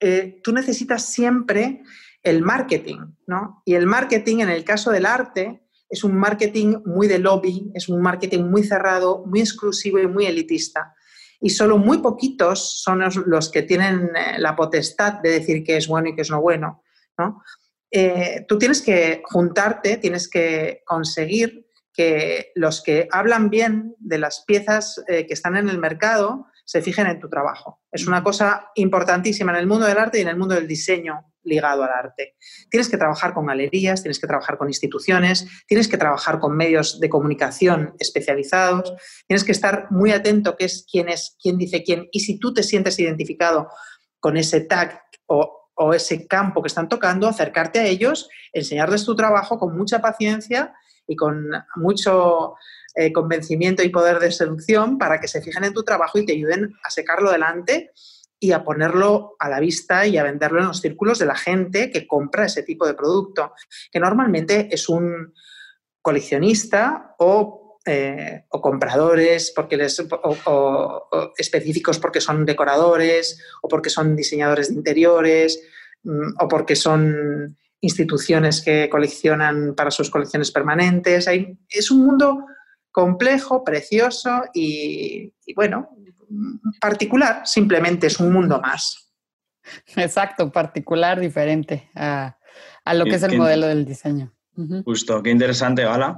eh, 0.01 0.40
tú 0.42 0.53
necesitas 0.53 1.05
siempre 1.05 1.83
el 2.23 2.42
marketing, 2.42 2.99
¿no? 3.27 3.62
Y 3.64 3.75
el 3.75 3.87
marketing, 3.87 4.38
en 4.38 4.51
el 4.51 4.64
caso 4.64 4.90
del 4.90 5.07
arte, 5.07 5.62
es 5.88 6.05
un 6.05 6.16
marketing 6.16 6.83
muy 6.85 7.07
de 7.09 7.18
lobby, 7.18 7.71
es 7.75 7.88
un 7.88 8.01
marketing 8.01 8.44
muy 8.44 8.62
cerrado, 8.62 9.25
muy 9.27 9.40
exclusivo 9.40 9.99
y 9.99 10.07
muy 10.07 10.27
elitista. 10.27 10.94
Y 11.40 11.51
solo 11.51 11.79
muy 11.79 11.99
poquitos 11.99 12.83
son 12.83 13.01
los, 13.27 13.51
que 13.51 13.62
tienen 13.62 14.11
eh, 14.14 14.38
la 14.38 14.57
potestad 14.57 15.14
de 15.14 15.31
decir 15.31 15.62
qué 15.62 15.77
es 15.77 15.87
bueno 15.87 16.09
y 16.09 16.14
qué 16.14 16.23
es 16.23 16.31
no 16.31 16.40
bueno, 16.40 16.83
¿no? 17.16 17.42
Eh, 17.90 18.44
tú 18.46 18.59
tienes 18.59 18.83
que 18.83 19.22
juntarte, 19.24 19.96
tienes 19.96 20.29
que 20.29 20.83
conseguir 20.85 21.66
que 21.92 22.53
los 22.55 22.83
que 22.83 23.09
hablan 23.11 23.51
bien 23.51 23.96
de 23.98 24.18
las 24.18 24.44
piezas 24.46 25.03
eh, 25.09 25.27
que 25.27 25.35
están 25.35 25.57
en 25.57 25.68
el 25.68 25.79
mercado 25.79 26.46
se 26.64 26.83
fijen 26.83 27.07
en 27.07 27.18
tu 27.18 27.29
trabajo. 27.29 27.81
Es 27.90 28.07
una 28.07 28.22
cosa 28.22 28.70
importantísima 28.74 29.53
en 29.53 29.59
el 29.59 29.66
mundo 29.66 29.87
del 29.87 29.98
arte 29.98 30.18
y 30.18 30.20
en 30.20 30.29
el 30.29 30.37
mundo 30.37 30.55
del 30.55 30.68
diseño 30.68 31.33
ligado 31.42 31.83
al 31.83 31.90
arte. 31.90 32.37
Tienes 32.70 32.88
que 32.88 32.98
trabajar 32.98 33.33
con 33.35 33.46
galerías, 33.46 34.03
tienes 34.03 34.20
que 34.20 34.27
trabajar 34.27 34.59
con 34.59 34.68
instituciones, 34.68 35.48
tienes 35.66 35.88
que 35.88 35.96
trabajar 35.96 36.38
con 36.38 36.57
medios 36.57 37.01
de 37.01 37.09
comunicación 37.09 37.94
especializados, 37.98 38.92
tienes 39.27 39.44
que 39.44 39.53
estar 39.53 39.90
muy 39.90 40.12
atento 40.12 40.57
qué 40.57 40.66
es 40.66 40.87
quién 40.90 41.09
es, 41.09 41.37
quién 41.42 41.59
dice 41.59 41.83
quién 41.83 42.09
y 42.12 42.20
si 42.20 42.38
tú 42.38 42.53
te 42.53 42.62
sientes 42.62 42.98
identificado 42.98 43.68
con 44.20 44.37
ese 44.37 44.61
tag 44.61 45.03
o 45.27 45.58
o 45.79 45.95
ese 45.95 46.27
campo 46.27 46.61
que 46.62 46.69
están 46.69 46.88
tocando, 46.88 47.29
acercarte 47.29 47.79
a 47.79 47.87
ellos, 47.87 48.29
enseñarles 48.53 49.05
tu 49.05 49.14
trabajo 49.14 49.59
con 49.59 49.77
mucha 49.77 50.01
paciencia 50.01 50.75
y 51.07 51.17
con 51.17 51.51
mucho 51.77 52.57
eh, 52.95 53.12
convencimiento 53.12 53.83
y 53.83 53.88
poder 53.88 54.19
de 54.19 54.33
seducción 54.33 54.99
para 54.99 55.21
que 55.21 55.29
se 55.29 55.41
fijen 55.41 55.64
en 55.64 55.75
tu 55.75 55.85
trabajo 55.85 56.19
y 56.19 56.27
te 56.27 56.33
ayuden 56.33 56.75
a 56.83 56.91
secarlo 56.91 57.31
delante 57.31 57.93
y 58.41 58.53
a 58.53 58.64
ponerlo 58.64 59.37
a 59.38 59.49
la 59.49 59.61
vista 59.61 60.07
y 60.07 60.17
a 60.17 60.25
venderlo 60.25 60.61
en 60.61 60.67
los 60.67 60.81
círculos 60.81 61.19
de 61.19 61.27
la 61.27 61.37
gente 61.37 61.91
que 61.91 62.07
compra 62.07 62.47
ese 62.47 62.62
tipo 62.62 62.87
de 62.87 62.95
producto, 62.95 63.53
que 63.91 64.01
normalmente 64.01 64.69
es 64.73 64.88
un 64.88 65.33
coleccionista 66.03 67.14
o 67.19 67.67
eh, 67.88 68.44
o 68.51 68.61
compradores 68.61 69.53
porque 69.55 69.77
les, 69.77 69.98
o, 70.01 71.09
específicos 71.37 71.98
porque 71.98 72.20
son 72.20 72.44
decoradores 72.44 73.42
o 73.62 73.68
porque 73.68 73.90
son 73.90 74.14
diseñadores 74.14 74.68
de 74.68 74.74
interiores 74.74 75.61
mm, 76.03 76.35
o 76.38 76.48
porque 76.48 76.77
son 76.77 77.57
instituciones 77.81 78.61
que 78.61 78.88
coleccionan 78.90 79.74
para 79.74 79.90
sus 79.90 80.11
colecciones 80.11 80.51
permanentes. 80.51 81.29
es 81.68 81.90
un 81.90 82.05
mundo 82.05 82.44
complejo, 82.90 83.64
precioso 83.64 84.42
y, 84.53 85.33
bueno, 85.55 85.88
particular, 86.81 87.42
simplemente 87.44 88.09
es 88.09 88.18
un 88.18 88.33
mundo 88.33 88.61
más. 88.61 89.12
Exacto, 89.96 90.51
particular, 90.51 91.20
diferente 91.20 91.88
a, 91.94 92.37
lo 92.92 93.05
que 93.05 93.14
es 93.14 93.22
el 93.22 93.38
modelo 93.38 93.66
del 93.66 93.85
diseño. 93.85 94.35
Justo, 94.85 95.22
qué 95.22 95.31
interesante, 95.31 95.85
Gala. 95.85 96.16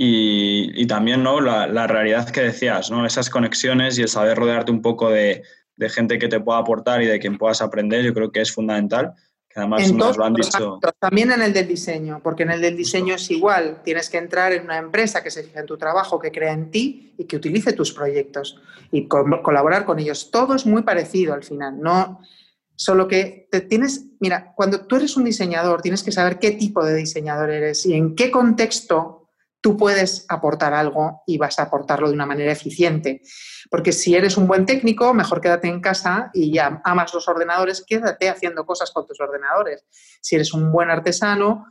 Y, 0.00 0.86
también 0.86 1.24
¿no? 1.24 1.40
La, 1.40 1.86
realidad 1.88 2.30
que 2.30 2.42
decías, 2.42 2.88
¿no? 2.88 3.04
esas 3.04 3.28
conexiones 3.28 3.98
y 3.98 4.02
el 4.02 4.08
saber 4.08 4.38
rodearte 4.38 4.70
un 4.70 4.80
poco 4.80 5.10
de, 5.10 5.42
de 5.76 5.88
gente 5.88 6.20
que 6.20 6.28
te 6.28 6.38
pueda 6.38 6.58
aportar 6.58 7.02
y 7.02 7.06
de 7.06 7.18
quien 7.18 7.36
puedas 7.36 7.60
aprender, 7.60 8.04
yo 8.04 8.14
creo 8.14 8.30
que 8.30 8.40
es 8.40 8.52
fundamental. 8.52 9.14
Que 9.48 9.58
además 9.58 9.92
nos 9.92 10.16
lo 10.16 10.24
han 10.24 10.34
dicho. 10.34 10.78
También 11.00 11.32
en 11.32 11.42
el 11.42 11.52
del 11.52 11.66
diseño, 11.66 12.20
porque 12.22 12.44
en 12.44 12.52
el 12.52 12.60
del 12.60 12.76
diseño 12.76 13.16
es 13.16 13.28
igual. 13.30 13.80
Tienes 13.82 14.08
que 14.08 14.18
entrar 14.18 14.52
en 14.52 14.62
una 14.62 14.78
empresa 14.78 15.20
que 15.22 15.32
se 15.32 15.42
fije 15.42 15.58
en 15.58 15.66
tu 15.66 15.76
trabajo, 15.76 16.20
que 16.20 16.30
crea 16.30 16.52
en 16.52 16.70
ti 16.70 17.14
y 17.18 17.24
que 17.24 17.34
utilice 17.34 17.72
tus 17.72 17.92
proyectos 17.92 18.60
y 18.92 19.08
colaborar 19.08 19.84
con 19.84 19.98
ellos. 19.98 20.30
Todo 20.30 20.54
es 20.54 20.64
muy 20.64 20.82
parecido 20.82 21.34
al 21.34 21.42
final. 21.42 21.80
No, 21.80 22.20
Solo 22.80 23.08
que 23.08 23.48
te 23.50 23.60
tienes, 23.60 24.04
mira, 24.20 24.52
cuando 24.54 24.86
tú 24.86 24.94
eres 24.94 25.16
un 25.16 25.24
diseñador, 25.24 25.82
tienes 25.82 26.04
que 26.04 26.12
saber 26.12 26.38
qué 26.38 26.52
tipo 26.52 26.84
de 26.84 26.94
diseñador 26.94 27.50
eres 27.50 27.84
y 27.84 27.94
en 27.94 28.14
qué 28.14 28.30
contexto 28.30 29.17
tú 29.60 29.76
puedes 29.76 30.24
aportar 30.28 30.74
algo 30.74 31.22
y 31.26 31.38
vas 31.38 31.58
a 31.58 31.64
aportarlo 31.64 32.08
de 32.08 32.14
una 32.14 32.26
manera 32.26 32.52
eficiente. 32.52 33.22
Porque 33.70 33.92
si 33.92 34.14
eres 34.14 34.36
un 34.36 34.46
buen 34.46 34.66
técnico, 34.66 35.12
mejor 35.14 35.40
quédate 35.40 35.68
en 35.68 35.80
casa 35.80 36.30
y 36.32 36.52
ya 36.52 36.80
amas 36.84 37.12
los 37.14 37.28
ordenadores, 37.28 37.84
quédate 37.86 38.28
haciendo 38.28 38.64
cosas 38.64 38.90
con 38.92 39.06
tus 39.06 39.20
ordenadores. 39.20 39.84
Si 40.20 40.36
eres 40.36 40.52
un 40.52 40.70
buen 40.70 40.90
artesano, 40.90 41.66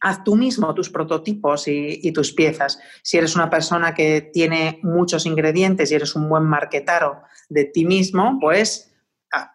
haz 0.00 0.24
tú 0.24 0.36
mismo 0.36 0.74
tus 0.74 0.90
prototipos 0.90 1.66
y, 1.66 2.12
tus 2.12 2.32
piezas. 2.32 2.78
Si 3.02 3.16
eres 3.16 3.34
una 3.34 3.48
persona 3.48 3.94
que 3.94 4.30
tiene 4.32 4.80
muchos 4.82 5.26
ingredientes 5.26 5.90
y 5.90 5.94
eres 5.94 6.14
un 6.14 6.28
buen 6.28 6.44
marquetaro 6.44 7.22
de 7.48 7.64
ti 7.64 7.84
mismo, 7.84 8.38
pues 8.40 8.90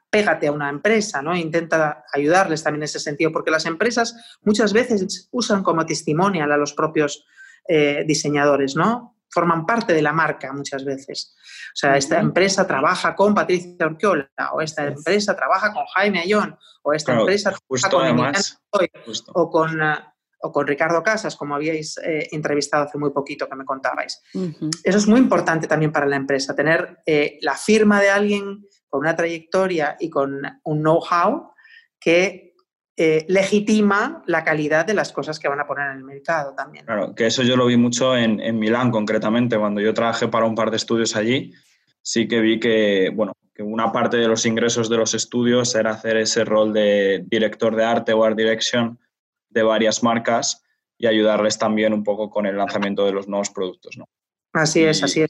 pégate 0.10 0.48
a 0.48 0.52
una 0.52 0.70
empresa, 0.70 1.22
¿no? 1.22 1.36
Intenta 1.36 2.04
ayudarles 2.12 2.64
también 2.64 2.82
en 2.82 2.86
ese 2.86 3.00
sentido, 3.00 3.32
porque 3.32 3.52
las 3.52 3.68
empresas 3.68 4.40
muchas 4.42 4.74
veces 4.74 5.30
usan 5.32 5.62
como 5.62 5.86
testimonial 5.86 6.52
a 6.52 6.58
los 6.58 6.74
propios 6.74 7.28
eh, 7.72 8.04
diseñadores, 8.04 8.76
¿no? 8.76 9.16
Forman 9.30 9.64
parte 9.64 9.94
de 9.94 10.02
la 10.02 10.12
marca 10.12 10.52
muchas 10.52 10.84
veces. 10.84 11.36
O 11.74 11.76
sea, 11.76 11.98
esta 11.98 12.20
empresa 12.20 12.66
trabaja 12.66 13.16
con 13.16 13.36
Patricia 13.36 13.86
Orquiola, 13.86 14.28
o 14.54 14.62
esta 14.62 14.88
empresa 14.88 15.36
trabaja 15.36 15.72
con 15.72 15.86
Jaime 15.86 16.22
Ayón, 16.22 16.58
o 16.82 16.94
esta 16.94 17.14
empresa 17.20 17.52
trabaja 17.52 17.90
con 17.92 18.04
además, 18.04 18.60
o 19.34 19.52
con 19.52 19.80
eh, 19.80 20.00
o 20.42 20.52
con 20.52 20.66
Ricardo 20.66 21.04
Casas, 21.04 21.36
como 21.36 21.54
habíais 21.54 21.98
eh, 21.98 22.28
entrevistado 22.32 22.86
hace 22.86 22.98
muy 22.98 23.12
poquito 23.12 23.48
que 23.48 23.56
me 23.56 23.66
contabais. 23.66 24.20
Eso 24.84 24.98
es 24.98 25.06
muy 25.06 25.20
importante 25.20 25.68
también 25.68 25.92
para 25.92 26.06
la 26.06 26.16
empresa, 26.16 26.56
tener 26.56 26.98
la 27.42 27.56
firma 27.56 28.02
de 28.02 28.10
alguien 28.10 28.66
con 28.88 29.02
una 29.02 29.16
trayectoria 29.16 29.98
y 30.00 30.10
con 30.10 30.42
un 30.64 30.80
know-how 30.80 31.52
que 32.00 32.49
eh, 33.02 33.24
legitima 33.30 34.24
la 34.26 34.44
calidad 34.44 34.86
de 34.86 34.94
las 34.94 35.14
cosas 35.14 35.40
que 35.40 35.48
van 35.48 35.62
a 35.62 35.66
poner 35.66 35.90
en 35.92 36.00
el 36.00 36.04
mercado 36.04 36.54
también. 36.54 36.84
Claro, 36.84 37.16
que 37.16 37.28
eso 37.28 37.44
yo 37.44 37.56
lo 37.56 37.66
vi 37.66 37.78
mucho 37.78 38.14
en, 38.14 38.42
en 38.42 38.60
Milán 38.60 38.92
concretamente, 38.92 39.58
cuando 39.58 39.80
yo 39.80 39.94
trabajé 39.94 40.28
para 40.28 40.46
un 40.46 40.54
par 40.54 40.70
de 40.70 40.76
estudios 40.76 41.16
allí, 41.16 41.54
sí 42.02 42.28
que 42.28 42.42
vi 42.42 42.60
que, 42.60 43.10
bueno, 43.16 43.32
que 43.56 43.64
una 43.64 43.94
parte 43.94 44.18
de 44.18 44.28
los 44.28 44.46
ingresos 44.46 44.90
de 44.90 44.98
los 44.98 45.14
estudios 45.14 45.74
era 45.76 45.92
hacer 45.92 46.18
ese 46.18 46.44
rol 46.44 46.74
de 46.74 47.24
director 47.26 47.74
de 47.74 47.86
arte 47.86 48.12
o 48.12 48.22
art 48.22 48.36
direction 48.36 49.00
de 49.48 49.64
varias 49.64 50.04
marcas 50.04 50.62
y 50.98 51.08
ayudarles 51.08 51.58
también 51.58 51.94
un 51.94 52.04
poco 52.04 52.30
con 52.30 52.48
el 52.48 52.58
lanzamiento 52.58 53.06
de 53.06 53.14
los 53.14 53.30
nuevos 53.30 53.50
productos, 53.50 53.96
¿no? 53.98 54.10
Así 54.52 54.84
es, 54.84 55.02
así 55.04 55.22
es. 55.22 55.30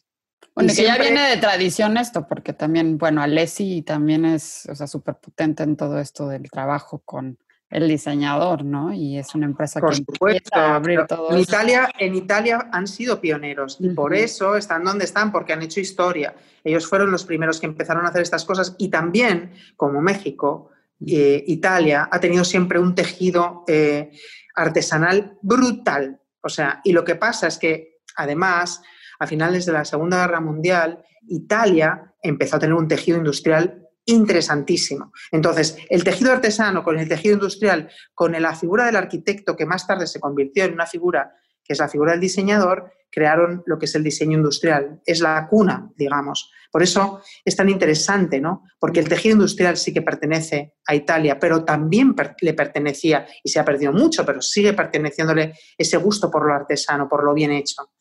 Bueno, 0.56 0.74
que 0.76 0.84
ya 0.84 0.98
viene 0.98 1.30
de 1.30 1.38
tradición 1.38 1.98
esto, 1.98 2.26
porque 2.28 2.54
también, 2.54 2.98
bueno, 2.98 3.22
Alessi 3.22 3.84
también 3.84 4.26
es, 4.26 4.68
o 4.72 4.74
sea, 4.74 4.88
súper 4.88 5.18
potente 5.18 5.62
en 5.62 5.78
todo 5.78 6.00
esto 6.00 6.28
del 6.28 6.50
trabajo 6.50 7.04
con 7.06 7.38
el 7.70 7.88
diseñador, 7.88 8.64
¿no? 8.66 8.92
Y 8.94 9.18
es 9.18 9.36
una 9.36 9.46
empresa 9.46 9.80
por 9.80 9.92
que 9.92 9.98
supuesto, 9.98 10.60
a 10.60 10.76
abrir 10.76 11.06
todo 11.08 11.32
en 11.32 11.40
Italia, 11.40 11.90
en 12.00 12.16
Italia 12.16 12.70
han 12.72 12.88
sido 12.88 13.22
pioneros 13.22 13.78
y 13.80 13.90
por 13.90 14.16
eso 14.16 14.56
están 14.56 14.84
donde 14.84 15.06
están, 15.06 15.32
porque 15.32 15.54
han 15.54 15.62
hecho 15.62 15.80
historia. 15.80 16.36
Ellos 16.64 16.88
fueron 16.88 17.12
los 17.12 17.26
primeros 17.26 17.60
que 17.60 17.68
empezaron 17.68 18.06
a 18.06 18.10
hacer 18.10 18.24
estas 18.24 18.44
cosas 18.44 18.76
y 18.80 18.90
también, 18.90 19.54
como 19.76 20.02
México, 20.02 20.72
eh, 21.06 21.44
Italia 21.48 22.10
ha 22.12 22.20
tenido 22.20 22.44
siempre 22.44 22.80
un 22.80 22.96
tejido 22.96 23.64
eh, 23.68 24.12
artesanal 24.56 25.38
brutal. 25.42 26.20
O 26.42 26.50
sea, 26.50 26.82
y 26.84 26.92
lo 26.92 27.06
que 27.06 27.16
pasa 27.16 27.48
es 27.48 27.58
que, 27.58 28.00
además, 28.16 28.82
a 29.20 29.28
finales 29.28 29.66
de 29.66 29.74
la 29.74 29.86
Segunda 29.86 30.26
Guerra 30.26 30.40
Mundial, 30.40 31.04
Italia 31.28 32.14
empezó 32.22 32.56
a 32.56 32.60
tener 32.60 32.74
un 32.74 32.88
tejido 32.88 33.18
industrial 33.18 33.89
interesantísimo. 34.10 35.12
Entonces, 35.32 35.78
el 35.90 36.04
tejido 36.04 36.32
artesano 36.32 36.84
con 36.84 37.00
el 37.00 37.08
tejido 37.08 37.36
industrial, 37.36 37.90
con 38.14 38.32
la 38.34 38.56
figura 38.56 38.86
del 38.86 38.96
arquitecto 38.96 39.56
que 39.56 39.66
más 39.66 39.88
tarde 39.88 40.08
se 40.08 40.20
convirtió 40.20 40.66
en 40.66 40.74
una 40.74 40.86
figura 40.86 41.34
que 41.64 41.74
es 41.74 41.80
la 41.80 41.88
figura 41.88 42.14
del 42.14 42.22
diseñador, 42.22 42.92
crearon 43.12 43.62
lo 43.68 43.78
que 43.78 43.86
es 43.86 43.94
el 43.94 44.04
diseño 44.04 44.38
industrial. 44.38 45.02
Es 45.06 45.20
la 45.20 45.48
cuna, 45.48 45.92
digamos. 45.96 46.52
Por 46.72 46.82
eso 46.82 47.22
es 47.46 47.56
tan 47.56 47.70
interesante, 47.70 48.42
¿no? 48.42 48.64
Porque 48.80 49.00
el 49.00 49.08
tejido 49.08 49.34
industrial 49.34 49.78
sí 49.78 49.94
que 49.94 50.02
pertenece 50.02 50.76
a 50.88 50.96
Italia, 50.96 51.40
pero 51.40 51.64
también 51.64 52.16
le 52.42 52.54
pertenecía, 52.54 53.28
y 53.44 53.50
se 53.50 53.60
ha 53.60 53.66
perdido 53.66 53.94
mucho, 53.94 54.26
pero 54.26 54.42
sigue 54.42 54.74
perteneciéndole 54.74 55.54
ese 55.78 55.98
gusto 55.98 56.32
por 56.32 56.48
lo 56.48 56.54
artesano, 56.54 57.08
por 57.08 57.24
lo 57.24 57.36
bien 57.36 57.52
hecho. 57.52 57.92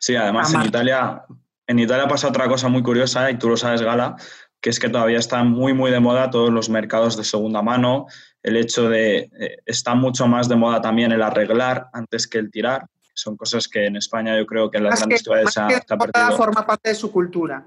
Sí, 0.00 0.16
además 0.16 0.52
en 0.52 0.62
Italia, 0.62 1.22
en 1.68 1.78
Italia 1.78 2.08
pasa 2.08 2.28
otra 2.28 2.48
cosa 2.48 2.68
muy 2.68 2.82
curiosa, 2.82 3.30
y 3.30 3.38
tú 3.38 3.48
lo 3.48 3.56
sabes, 3.56 3.82
Gala, 3.82 4.16
que 4.60 4.70
es 4.70 4.78
que 4.78 4.88
todavía 4.88 5.18
están 5.18 5.50
muy, 5.50 5.72
muy 5.72 5.90
de 5.90 6.00
moda 6.00 6.30
todos 6.30 6.50
los 6.50 6.68
mercados 6.68 7.16
de 7.16 7.24
segunda 7.24 7.62
mano, 7.62 8.06
el 8.42 8.56
hecho 8.56 8.88
de, 8.88 9.30
eh, 9.38 9.58
está 9.66 9.94
mucho 9.94 10.26
más 10.26 10.48
de 10.48 10.56
moda 10.56 10.80
también 10.80 11.12
el 11.12 11.22
arreglar 11.22 11.88
antes 11.92 12.26
que 12.26 12.38
el 12.38 12.50
tirar. 12.50 12.86
Son 13.14 13.36
cosas 13.36 13.68
que 13.68 13.86
en 13.86 13.96
España 13.96 14.36
yo 14.38 14.46
creo 14.46 14.70
que 14.70 14.78
en 14.78 14.84
las 14.84 14.98
grandes 14.98 15.22
ciudades 15.22 15.56
ha, 15.58 15.68
perdido. 15.68 16.36
forma 16.36 16.66
parte 16.66 16.90
de 16.90 16.94
su 16.94 17.12
cultura. 17.12 17.64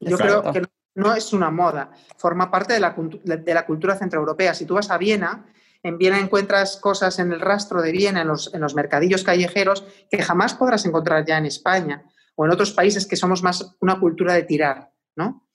Yo 0.00 0.18
creo 0.18 0.52
que 0.52 0.62
no 0.94 1.14
es 1.14 1.32
una 1.32 1.50
moda, 1.50 1.90
forma 2.16 2.50
parte 2.50 2.72
de 2.72 2.80
la, 2.80 2.94
de 3.22 3.54
la 3.54 3.66
cultura 3.66 3.96
centroeuropea. 3.96 4.54
Si 4.54 4.64
tú 4.64 4.74
vas 4.74 4.90
a 4.90 4.98
Viena, 4.98 5.44
en 5.82 5.98
Viena 5.98 6.18
encuentras 6.18 6.78
cosas 6.78 7.18
en 7.18 7.32
el 7.32 7.40
rastro 7.40 7.82
de 7.82 7.92
Viena, 7.92 8.22
en 8.22 8.28
los, 8.28 8.52
en 8.52 8.60
los 8.60 8.74
mercadillos 8.74 9.22
callejeros, 9.22 9.84
que 10.10 10.22
jamás 10.22 10.54
podrás 10.54 10.84
encontrar 10.86 11.24
ya 11.24 11.38
en 11.38 11.46
España 11.46 12.02
o 12.34 12.44
en 12.44 12.50
otros 12.50 12.72
países 12.72 13.06
que 13.06 13.16
somos 13.16 13.42
más 13.42 13.76
una 13.80 14.00
cultura 14.00 14.34
de 14.34 14.42
tirar, 14.42 14.90
¿no? 15.14 15.45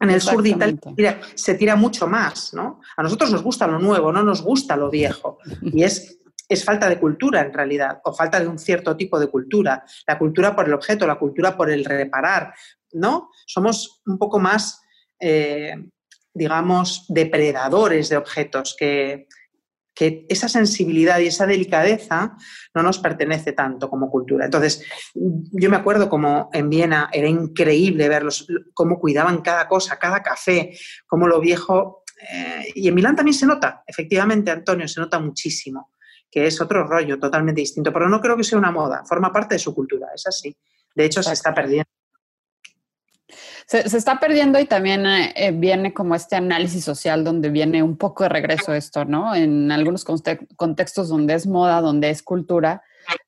En 0.00 0.10
el 0.10 0.20
sur 0.20 0.42
de 0.42 0.48
Italia 0.48 1.20
se 1.34 1.54
tira 1.54 1.76
mucho 1.76 2.06
más, 2.06 2.54
¿no? 2.54 2.80
A 2.96 3.02
nosotros 3.02 3.30
nos 3.30 3.42
gusta 3.42 3.66
lo 3.66 3.78
nuevo, 3.78 4.10
no 4.10 4.22
nos 4.22 4.42
gusta 4.42 4.74
lo 4.74 4.88
viejo. 4.90 5.38
Y 5.60 5.82
es, 5.82 6.18
es 6.48 6.64
falta 6.64 6.88
de 6.88 6.98
cultura 6.98 7.42
en 7.42 7.52
realidad, 7.52 8.00
o 8.04 8.14
falta 8.14 8.40
de 8.40 8.48
un 8.48 8.58
cierto 8.58 8.96
tipo 8.96 9.20
de 9.20 9.28
cultura. 9.28 9.84
La 10.06 10.18
cultura 10.18 10.56
por 10.56 10.66
el 10.66 10.72
objeto, 10.72 11.06
la 11.06 11.18
cultura 11.18 11.54
por 11.54 11.70
el 11.70 11.84
reparar, 11.84 12.54
¿no? 12.92 13.28
Somos 13.46 14.00
un 14.06 14.16
poco 14.16 14.38
más, 14.38 14.80
eh, 15.20 15.74
digamos, 16.32 17.04
depredadores 17.08 18.08
de 18.08 18.16
objetos 18.16 18.74
que, 18.78 19.26
que 20.00 20.24
esa 20.30 20.48
sensibilidad 20.48 21.18
y 21.18 21.26
esa 21.26 21.44
delicadeza 21.44 22.34
no 22.74 22.82
nos 22.82 22.98
pertenece 23.00 23.52
tanto 23.52 23.90
como 23.90 24.10
cultura. 24.10 24.46
Entonces, 24.46 24.82
yo 25.12 25.68
me 25.68 25.76
acuerdo 25.76 26.08
como 26.08 26.48
en 26.54 26.70
Viena 26.70 27.10
era 27.12 27.28
increíble 27.28 28.08
verlos, 28.08 28.46
cómo 28.72 28.98
cuidaban 28.98 29.42
cada 29.42 29.68
cosa, 29.68 29.98
cada 29.98 30.22
café, 30.22 30.74
cómo 31.06 31.28
lo 31.28 31.38
viejo... 31.38 32.02
Eh, 32.32 32.72
y 32.76 32.88
en 32.88 32.94
Milán 32.94 33.14
también 33.14 33.34
se 33.34 33.44
nota, 33.44 33.84
efectivamente, 33.86 34.50
Antonio, 34.50 34.88
se 34.88 35.02
nota 35.02 35.18
muchísimo, 35.18 35.92
que 36.30 36.46
es 36.46 36.58
otro 36.62 36.86
rollo 36.86 37.18
totalmente 37.18 37.60
distinto, 37.60 37.92
pero 37.92 38.08
no 38.08 38.22
creo 38.22 38.38
que 38.38 38.44
sea 38.44 38.58
una 38.58 38.70
moda, 38.70 39.04
forma 39.04 39.30
parte 39.30 39.56
de 39.56 39.58
su 39.58 39.74
cultura, 39.74 40.08
es 40.14 40.26
así. 40.26 40.56
De 40.94 41.04
hecho, 41.04 41.22
se 41.22 41.34
está 41.34 41.52
perdiendo 41.52 41.90
se, 43.70 43.96
está 43.96 44.18
perdiendo 44.18 44.58
y 44.58 44.64
también 44.64 45.06
eh, 45.06 45.32
eh, 45.36 45.52
viene 45.52 45.94
como 45.94 46.16
este 46.16 46.34
análisis 46.34 46.84
social 46.84 47.22
donde 47.22 47.50
viene 47.50 47.84
un 47.84 47.96
poco 47.96 48.24
de 48.24 48.28
regreso 48.28 48.74
esto, 48.74 49.04
¿no? 49.04 49.32
En 49.32 49.70
algunos 49.70 50.04
contextos 50.04 51.08
donde 51.08 51.34
es 51.34 51.46
moda, 51.46 51.80
donde 51.80 52.10
es 52.10 52.20
cultura, 52.24 52.82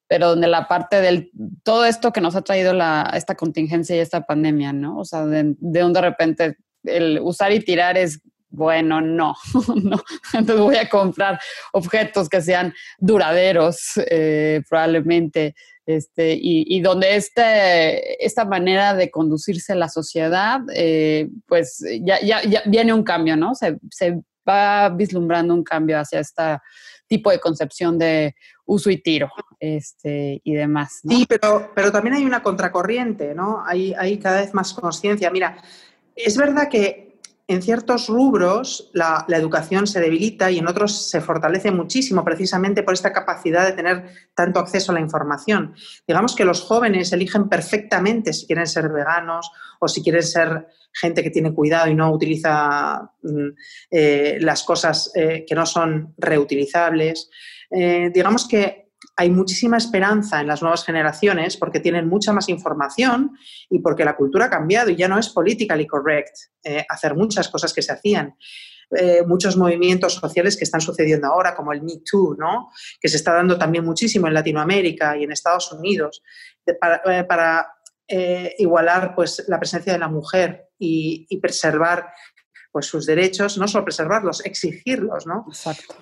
pero 0.09 0.31
donde 0.31 0.49
la 0.49 0.67
parte 0.67 1.01
del 1.01 1.31
todo 1.63 1.85
esto 1.85 2.13
que 2.13 2.21
nos 2.21 2.35
ha 2.35 2.43
traído 2.43 2.73
la, 2.73 3.13
esta 3.15 3.37
contingencia 3.37 3.95
y 3.95 4.01
esta 4.01 4.23
pandemia, 4.23 4.73
¿no? 4.73 4.99
O 4.99 5.05
sea, 5.05 5.25
de, 5.27 5.55
donde 5.61 6.01
de 6.01 6.09
repente 6.09 6.57
el 6.83 7.21
usar 7.23 7.53
y 7.53 7.61
tirar 7.61 7.97
es 7.97 8.21
bueno, 8.51 9.01
no, 9.01 9.37
no. 9.77 10.03
Entonces 10.35 10.61
voy 10.61 10.77
a 10.77 10.89
comprar 10.89 11.39
objetos 11.73 12.29
que 12.29 12.43
sean 12.43 12.75
duraderos, 12.99 13.93
eh, 14.11 14.63
probablemente, 14.69 15.55
este, 15.87 16.39
y, 16.41 16.81
donde 16.81 17.17
este, 17.17 18.25
esta 18.25 18.45
manera 18.45 18.95
de 18.95 19.11
conducirse 19.11 19.75
la 19.75 19.89
sociedad, 19.89 20.61
eh, 20.75 21.29
pues 21.47 21.85
ya, 22.03 22.21
ya, 22.21 22.63
viene 22.67 22.93
un 22.93 23.03
cambio, 23.03 23.37
¿no? 23.37 23.53
Se, 23.55 23.79
va 24.49 24.89
vislumbrando 24.89 25.55
un 25.55 25.63
cambio 25.63 26.01
hacia 26.01 26.19
este 26.19 26.59
tipo 27.07 27.31
de 27.31 27.39
concepción 27.39 27.97
de 27.97 28.35
uso 28.65 28.91
y 28.91 28.97
tiro 28.97 29.31
este, 29.61 30.41
y 30.43 30.55
demás. 30.55 31.01
Sí, 31.09 31.27
pero, 31.29 31.71
pero 31.77 31.93
también 31.93 32.17
hay 32.17 32.25
una 32.25 32.43
contracorriente, 32.43 33.37
¿no? 33.37 33.63
Hay, 33.65 33.95
hay 33.97 34.19
cada 34.19 34.41
vez 34.41 34.53
más 34.53 34.75
conciencia. 34.75 35.31
Mira, 35.31 35.63
es 36.17 36.37
verdad 36.37 36.69
que 36.69 37.12
en 37.49 37.63
ciertos 37.63 38.09
rubros 38.09 38.91
la, 38.93 39.27
educación 39.29 39.87
se 39.87 40.01
debilita 40.01 40.51
y 40.51 40.59
en 40.59 40.69
otros 40.69 41.11
se 41.11 41.21
fortalece 41.21 41.71
muchísimo 41.71 42.25
precisamente 42.25 42.83
por 42.83 42.95
esta 42.95 43.13
capacidad 43.13 43.67
de 43.67 43.73
tener 43.73 44.05
tanto 44.35 44.61
acceso 44.61 44.93
a 44.93 44.95
la 44.95 45.01
información. 45.01 45.75
Digamos 46.07 46.37
que 46.37 46.45
los 46.45 46.63
jóvenes 46.63 47.13
eligen 47.13 47.49
perfectamente 47.49 48.33
si 48.33 48.47
quieren 48.47 48.67
ser 48.67 48.89
veganos 48.89 49.51
o 49.81 49.89
si 49.89 50.03
quieren 50.03 50.23
ser 50.23 50.69
gente 50.93 51.23
que 51.23 51.31
tiene 51.31 51.53
cuidado 51.53 51.91
y 51.91 51.95
no 51.95 52.13
utiliza 52.13 53.11
mm, 53.23 53.49
eh, 53.91 54.39
las 54.41 54.63
cosas 54.63 55.11
eh, 55.15 55.45
que 55.47 55.55
no 55.55 55.67
son 55.67 56.15
reutilizables. 56.19 57.31
Eh, 57.71 58.11
digamos 58.13 58.47
que 58.47 58.82
hay 59.17 59.31
muchísima 59.31 59.77
esperanza 59.77 60.41
en 60.41 60.47
las 60.47 60.63
nuevas 60.63 60.85
generaciones 60.85 61.57
porque 61.57 61.81
tienen 61.81 62.09
mucha 62.09 62.33
más 62.33 62.49
información 62.49 63.37
y 63.69 63.81
porque 63.81 64.05
la 64.05 64.17
cultura 64.17 64.47
ha 64.47 64.51
cambiado 64.51 64.91
y 64.91 64.97
ya 64.97 65.09
no 65.09 65.19
es 65.19 65.29
politically 65.29 65.87
correct 65.87 66.37
eh, 66.65 66.85
hacer 66.89 67.15
muchas 67.15 67.49
cosas 67.49 67.73
que 67.73 67.83
se 67.83 67.93
hacían. 67.93 68.37
Eh, 68.95 69.23
muchos 69.27 69.57
movimientos 69.57 70.15
sociales 70.15 70.57
que 70.57 70.65
están 70.65 70.83
sucediendo 70.83 71.27
ahora, 71.27 71.55
como 71.55 71.73
el 71.73 71.83
Me 71.83 72.03
Too, 72.05 72.37
¿no? 72.39 72.71
que 73.01 73.09
se 73.09 73.17
está 73.17 73.33
dando 73.33 73.57
también 73.57 73.85
muchísimo 73.85 74.27
en 74.27 74.35
Latinoamérica 74.35 75.17
y 75.17 75.25
en 75.25 75.33
Estados 75.33 75.73
Unidos, 75.73 76.23
para, 77.27 77.75
eh, 78.07 78.55
igualar 78.59 79.15
pues, 79.15 79.45
la 79.49 79.59
presencia 79.59 79.95
de 79.95 79.99
la 79.99 80.09
mujer 80.09 80.69
y, 80.79 81.39
preservar 81.41 82.09
pues, 82.71 82.85
sus 82.85 83.07
derechos, 83.07 83.57
no 83.57 83.67
solo 83.67 83.85
preservarlos, 83.85 84.45
exigirlos. 84.45 85.27
¿no? 85.27 85.47
Exacto 85.49 85.95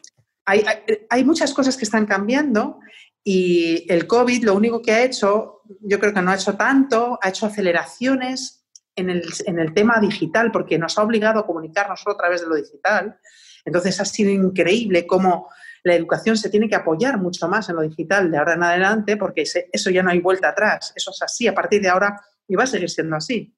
hay, 1.09 1.25
muchas 1.25 1.55
cosas 1.55 1.77
que 1.77 1.85
están 1.85 2.07
cambiando 2.07 2.81
y 3.23 3.87
el 3.93 4.07
COVID 4.07 4.45
lo 4.45 4.55
único 4.55 4.83
que 4.83 4.93
ha 4.93 5.05
hecho, 5.05 5.63
yo 5.81 5.99
creo 5.99 6.13
que 6.13 6.23
no 6.23 6.31
ha 6.31 6.35
hecho 6.35 6.57
tanto, 6.57 7.19
ha 7.23 7.29
hecho 7.29 7.47
aceleraciones 7.47 8.67
en 8.97 9.09
el, 9.11 9.75
tema 9.75 9.99
digital 10.01 10.51
porque 10.51 10.79
nos 10.79 10.99
ha 10.99 11.03
obligado 11.03 11.41
a 11.41 11.47
comunicarnos 11.47 12.01
solo 12.01 12.15
a 12.15 12.19
través 12.19 12.43
de 12.43 12.49
lo 12.49 12.57
digital. 12.57 13.19
Entonces 13.65 14.01
ha 14.01 14.05
sido 14.05 14.31
increíble 14.31 15.07
cómo 15.07 15.49
la 15.83 15.95
educación 15.95 16.37
se 16.37 16.51
tiene 16.51 16.69
que 16.69 16.75
apoyar 16.75 17.19
mucho 17.19 17.49
más 17.49 17.69
en 17.69 17.77
lo 17.77 17.83
digital 17.83 18.31
de 18.31 18.39
ahora 18.39 18.55
en 18.55 18.63
adelante 18.63 19.17
porque 19.17 19.43
eso 19.43 19.91
ya 19.91 20.03
no 20.03 20.11
hay 20.11 20.21
vuelta 20.21 20.51
atrás. 20.51 20.93
Eso 20.95 21.11
es 21.13 21.23
así 21.23 21.47
a 21.47 21.55
partir 21.55 21.81
de 21.81 21.89
ahora 21.89 22.21
y 22.47 22.57
va 22.57 22.65
a 22.65 22.67
seguir 22.67 22.91
siendo 22.91 23.17
así. 23.17 23.55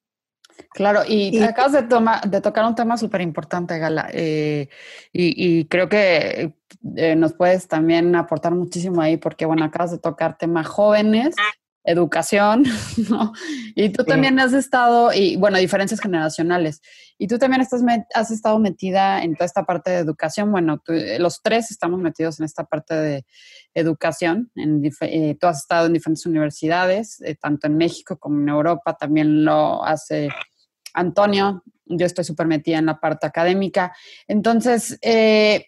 Claro, 0.71 1.01
y, 1.07 1.39
acabas 1.41 1.73
de, 1.73 1.83
de, 2.29 2.41
tocar 2.41 2.65
un 2.65 2.73
tema 2.75 2.97
súper 2.97 3.21
importante, 3.21 3.77
Gala, 3.77 4.09
eh, 4.11 4.69
y, 5.11 5.65
creo 5.65 5.87
que 5.87 6.53
eh, 6.95 7.15
nos 7.15 7.33
puedes 7.33 7.67
también 7.67 8.15
aportar 8.15 8.53
muchísimo 8.55 9.01
ahí, 9.01 9.17
porque 9.17 9.45
bueno, 9.45 9.63
acabas 9.63 9.91
de 9.91 9.99
tocar 9.99 10.37
temas 10.37 10.65
jóvenes, 10.65 11.35
educación, 11.83 12.63
¿no? 13.09 13.33
Y 13.75 13.89
tú 13.89 14.03
también 14.03 14.39
has 14.39 14.53
estado, 14.53 15.11
y 15.13 15.35
bueno, 15.35 15.57
diferencias 15.57 15.99
generacionales, 15.99 16.81
y 17.17 17.27
tú 17.27 17.37
también 17.37 17.61
estás 17.61 17.81
has 18.13 18.31
estado 18.31 18.59
metida 18.59 19.23
en 19.23 19.35
toda 19.35 19.45
esta 19.45 19.65
parte 19.65 19.91
de 19.91 19.97
educación, 19.97 20.51
bueno, 20.51 20.81
eh, 20.87 21.17
los 21.19 21.41
tres 21.41 21.71
estamos 21.71 21.99
metidos 21.99 22.39
en 22.39 22.45
esta 22.45 22.63
parte 22.63 22.95
de 22.95 23.25
educación, 23.73 24.51
en, 24.55 24.81
tú 25.39 25.47
has 25.47 25.59
estado 25.59 25.87
en 25.87 25.93
diferentes 25.93 26.25
universidades, 26.25 27.21
tanto 27.41 27.67
en 27.67 27.77
México 27.77 28.17
como 28.17 28.39
en 28.41 28.49
Europa, 28.49 28.95
también 28.97 29.45
lo 29.45 29.83
hace 29.83 30.29
Antonio, 30.93 31.63
yo 31.85 32.05
estoy 32.05 32.23
súper 32.23 32.47
metida 32.47 32.77
en 32.77 32.85
la 32.85 32.99
parte 32.99 33.27
académica. 33.27 33.95
Entonces, 34.27 34.97
eh, 35.01 35.67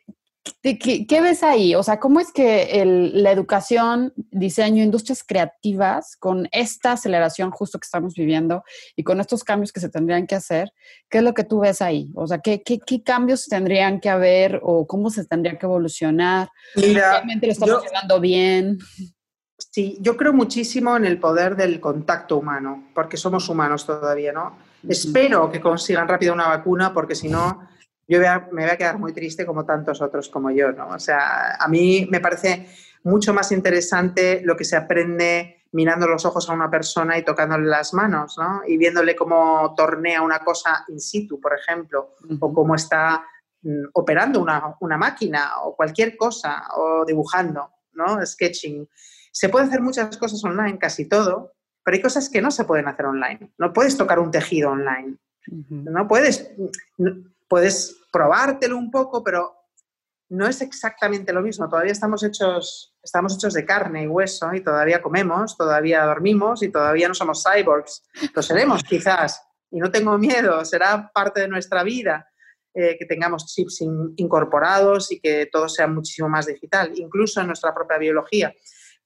¿qué, 0.61 1.21
ves 1.21 1.43
ahí? 1.43 1.75
O 1.75 1.83
sea, 1.83 1.99
¿cómo 1.99 2.19
es 2.19 2.31
que 2.31 2.83
la 3.13 3.31
educación, 3.31 4.13
diseño, 4.31 4.83
industrias 4.83 5.23
creativas, 5.23 6.15
con 6.17 6.47
esta 6.51 6.93
aceleración 6.93 7.51
justo 7.51 7.79
que 7.79 7.85
estamos 7.85 8.13
viviendo 8.15 8.63
y 8.95 9.03
con 9.03 9.19
estos 9.19 9.43
cambios 9.43 9.71
que 9.71 9.79
se 9.79 9.89
tendrían 9.89 10.27
que 10.27 10.35
hacer, 10.35 10.71
qué 11.09 11.19
es 11.19 11.23
lo 11.23 11.33
que 11.33 11.43
tú 11.43 11.59
ves 11.59 11.81
ahí? 11.81 12.09
O 12.15 12.27
sea, 12.27 12.39
¿qué, 12.39 12.61
qué, 12.63 13.03
cambios 13.03 13.45
tendrían 13.47 13.99
que 13.99 14.09
haber 14.09 14.59
o 14.63 14.87
cómo 14.87 15.09
se 15.09 15.25
tendría 15.25 15.57
que 15.57 15.65
evolucionar? 15.65 16.49
¿Realmente 16.75 17.47
lo 17.47 17.53
estamos 17.53 17.83
llevando 17.83 18.19
bien? 18.19 18.79
Sí, 19.57 19.97
yo 20.01 20.15
creo 20.17 20.33
muchísimo 20.33 20.95
en 20.95 21.05
el 21.05 21.19
poder 21.19 21.55
del 21.55 21.79
contacto 21.79 22.37
humano, 22.37 22.89
porque 22.93 23.17
somos 23.17 23.47
humanos 23.49 23.85
todavía, 23.85 24.31
¿no? 24.31 24.57
Espero 24.87 25.49
que 25.49 25.59
consigan 25.59 26.07
rápido 26.07 26.33
una 26.33 26.47
vacuna 26.47 26.93
porque 26.93 27.15
si 27.15 27.27
no, 27.27 27.67
yo 28.07 28.19
me 28.19 28.63
voy 28.63 28.71
a 28.71 28.77
quedar 28.77 28.99
muy 28.99 29.13
triste 29.13 29.45
como 29.45 29.65
tantos 29.65 30.01
otros 30.01 30.29
como 30.29 30.51
yo, 30.51 30.71
¿no? 30.71 30.89
O 30.89 30.99
sea, 30.99 31.55
a 31.55 31.67
mí 31.67 32.07
me 32.09 32.19
parece 32.19 32.67
mucho 33.03 33.33
más 33.33 33.51
interesante 33.51 34.41
lo 34.43 34.55
que 34.55 34.63
se 34.63 34.75
aprende 34.75 35.63
mirando 35.71 36.07
los 36.07 36.25
ojos 36.25 36.49
a 36.49 36.53
una 36.53 36.69
persona 36.69 37.17
y 37.17 37.25
tocándole 37.25 37.67
las 37.67 37.93
manos, 37.93 38.37
¿no? 38.37 38.61
Y 38.65 38.77
viéndole 38.77 39.15
cómo 39.15 39.73
tornea 39.75 40.21
una 40.21 40.39
cosa 40.39 40.85
in 40.87 41.01
situ, 41.01 41.39
por 41.41 41.53
ejemplo, 41.53 42.11
o 42.39 42.53
cómo 42.53 42.75
está 42.75 43.25
mm, 43.61 43.87
operando 43.93 44.41
una, 44.41 44.75
una, 44.79 44.97
máquina 44.97 45.59
o 45.63 45.75
cualquier 45.75 46.15
cosa, 46.15 46.67
o 46.77 47.03
dibujando, 47.05 47.71
¿no? 47.93 48.25
Sketching. 48.25 48.87
Se 49.31 49.49
puede 49.49 49.65
hacer 49.65 49.81
muchas 49.81 50.15
cosas 50.17 50.41
online, 50.45 50.77
casi 50.79 51.09
todo, 51.09 51.55
pero 51.83 51.95
hay 51.95 52.01
cosas 52.01 52.29
que 52.29 52.41
no 52.41 52.51
se 52.51 52.63
pueden 52.63 52.87
hacer 52.87 53.05
online. 53.07 53.51
No 53.57 53.73
puedes 53.73 53.97
tocar 53.97 54.17
un 54.19 54.31
tejido 54.31 54.71
online. 54.71 55.17
No 55.69 56.07
puedes, 56.07 56.51
puedes 57.55 58.01
probártelo 58.11 58.77
un 58.77 58.91
poco, 58.91 59.23
pero 59.23 59.55
no 60.27 60.45
es 60.45 60.59
exactamente 60.59 61.31
lo 61.31 61.41
mismo. 61.41 61.69
Todavía 61.69 61.93
estamos 61.93 62.21
hechos, 62.21 62.93
estamos 63.01 63.33
hechos 63.35 63.53
de 63.53 63.63
carne 63.63 64.03
y 64.03 64.07
hueso 64.07 64.53
y 64.53 64.59
todavía 64.59 65.01
comemos, 65.01 65.55
todavía 65.55 66.03
dormimos 66.03 66.63
y 66.63 66.69
todavía 66.69 67.07
no 67.07 67.13
somos 67.13 67.45
cyborgs. 67.45 68.03
Lo 68.33 68.41
seremos 68.41 68.83
quizás 68.83 69.41
y 69.71 69.79
no 69.79 69.89
tengo 69.89 70.17
miedo, 70.17 70.65
será 70.65 71.09
parte 71.13 71.39
de 71.39 71.47
nuestra 71.47 71.81
vida 71.83 72.27
eh, 72.73 72.97
que 72.99 73.05
tengamos 73.05 73.45
chips 73.45 73.79
incorporados 74.17 75.13
y 75.13 75.21
que 75.21 75.45
todo 75.49 75.69
sea 75.69 75.87
muchísimo 75.87 76.27
más 76.27 76.47
digital, 76.47 76.91
incluso 76.95 77.39
en 77.39 77.47
nuestra 77.47 77.73
propia 77.73 77.97
biología 77.97 78.53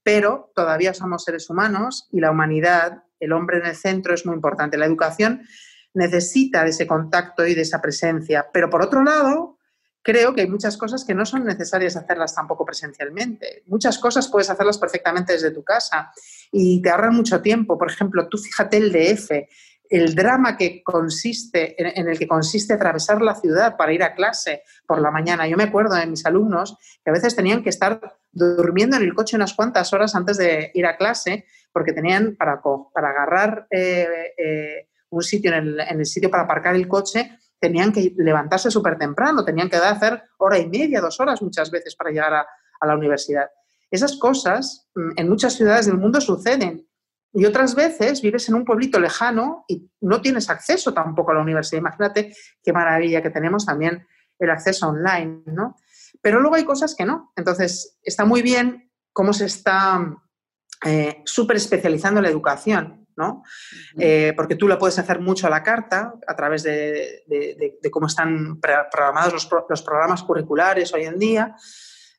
pero 0.04 0.52
todavía 0.56 0.94
somos 0.94 1.24
seres 1.24 1.50
humanos 1.50 2.08
y 2.12 2.20
la 2.20 2.32
humanidad, 2.32 3.04
el 3.20 3.32
hombre 3.32 3.58
en 3.58 3.66
el 3.66 3.76
centro 3.76 4.14
es 4.14 4.26
muy 4.26 4.34
importante. 4.34 4.78
La 4.78 4.86
educación 4.86 5.46
necesita 5.94 6.64
de 6.64 6.70
ese 6.70 6.88
contacto 6.88 7.46
y 7.46 7.56
de 7.56 7.62
esa 7.62 7.82
presencia, 7.82 8.48
pero 8.54 8.70
por 8.70 8.82
otro 8.82 9.04
lado, 9.04 9.58
creo 10.02 10.34
que 10.34 10.42
hay 10.42 10.48
muchas 10.48 10.78
cosas 10.78 11.04
que 11.04 11.14
no 11.14 11.26
son 11.26 11.46
necesarias 11.46 11.96
hacerlas 11.96 12.34
tampoco 12.34 12.66
presencialmente. 12.66 13.64
Muchas 13.68 13.98
cosas 14.00 14.28
puedes 14.28 14.50
hacerlas 14.50 14.78
perfectamente 14.78 15.34
desde 15.34 15.52
tu 15.52 15.64
casa 15.64 16.12
y 16.52 16.82
te 16.82 16.90
ahorran 16.90 17.16
mucho 17.16 17.42
tiempo. 17.42 17.78
Por 17.78 17.92
ejemplo, 17.92 18.28
tú 18.28 18.38
fíjate 18.38 18.78
el 18.78 18.92
DF, 18.92 19.32
el 19.90 20.16
drama 20.16 20.56
que 20.56 20.84
consiste, 20.84 21.76
en, 22.00 22.08
el 22.08 22.18
que 22.18 22.28
consiste 22.28 22.74
atravesar 22.74 23.22
la 23.22 23.36
ciudad 23.36 23.76
para 23.76 23.92
ir 23.92 24.04
a 24.04 24.14
clase 24.14 24.64
por 24.88 25.02
la 25.02 25.12
mañana. 25.12 25.48
Yo 25.48 25.58
me 25.58 25.64
acuerdo 25.64 25.96
de 25.96 26.06
mis 26.06 26.26
alumnos 26.26 26.78
que 27.04 27.10
a 27.10 27.14
veces 27.14 27.36
tenían 27.36 27.64
que 27.64 27.70
estar 27.70 28.18
durmiendo 28.32 28.96
en 28.98 29.04
el 29.04 29.16
coche 29.16 29.36
unas 29.36 29.54
cuantas 29.54 29.92
horas 29.92 30.16
antes 30.16 30.38
de 30.38 30.72
ir 30.76 30.86
a 30.86 30.98
clase 30.98 31.46
porque 31.72 31.94
tenían 31.94 32.36
para, 32.36 32.62
para 32.94 33.10
agarrar 33.10 33.68
eh, 33.72 34.34
eh, 34.38 34.89
un 35.10 35.24
sitio 35.24 35.54
en 35.54 35.80
el, 35.80 36.06
sitio 36.06 36.30
para 36.30 36.44
aparcar 36.44 36.76
el 36.76 36.88
coche, 36.88 37.40
tenían 37.60 37.92
que 37.92 38.14
levantarse 38.18 38.72
súper 38.72 38.98
temprano, 38.98 39.44
tenían 39.44 39.70
que 39.70 39.78
hacer 39.78 40.24
hora 40.38 40.58
y 40.58 40.70
media, 40.70 41.02
dos 41.02 41.20
horas 41.20 41.42
muchas 41.42 41.72
veces 41.72 41.96
para 41.96 42.12
llegar 42.12 42.34
a 42.34 42.88
la 42.88 42.96
universidad. 42.96 43.50
Esas 43.92 44.18
cosas 44.18 44.88
mm, 44.96 45.12
en 45.18 45.30
muchas 45.30 45.54
ciudades 45.54 45.88
del 45.88 45.98
mundo 45.98 46.22
suceden 46.22 46.86
y 47.34 47.46
otras 47.46 47.76
veces 47.76 48.22
vives 48.22 48.50
en 48.50 48.56
un 48.56 48.66
pueblito 48.66 49.00
lejano 49.00 49.66
y 49.68 49.90
no 50.02 50.22
tienes 50.22 50.50
acceso 50.50 50.94
tampoco 50.94 51.32
a 51.32 51.36
la 51.36 51.42
universidad. 51.42 51.80
Imagínate 51.80 52.34
qué 52.64 52.74
maravilla 52.74 53.22
que 53.22 53.30
tenemos 53.30 53.66
también 53.66 54.06
el 54.40 54.50
acceso 54.50 54.88
online, 54.88 55.44
¿no? 55.46 55.76
Pero 56.22 56.40
luego 56.40 56.56
hay 56.56 56.66
cosas 56.66 56.96
que 56.96 57.06
no. 57.06 57.32
Entonces, 57.36 58.00
está 58.02 58.26
muy 58.26 58.42
bien 58.42 58.92
cómo 59.14 59.34
se 59.34 59.46
está 59.46 60.18
eh, 60.86 61.22
súper 61.26 61.58
especializando 61.58 62.22
la 62.22 62.30
educación, 62.30 63.08
¿no? 63.20 63.44
Eh, 63.98 64.34
porque 64.36 64.56
tú 64.56 64.68
lo 64.68 64.80
puedes 64.80 64.98
hacer 64.98 65.20
mucho 65.20 65.46
a 65.46 65.52
la 65.52 65.62
carta 65.62 66.16
a 66.26 66.36
través 66.36 66.64
de, 66.64 67.24
cómo 67.92 68.08
están 68.08 68.60
programados 68.60 69.34
los, 69.34 69.50
los 69.70 69.82
programas 69.84 70.24
curriculares 70.24 70.92
hoy 70.94 71.04
en 71.04 71.20
día. 71.20 71.56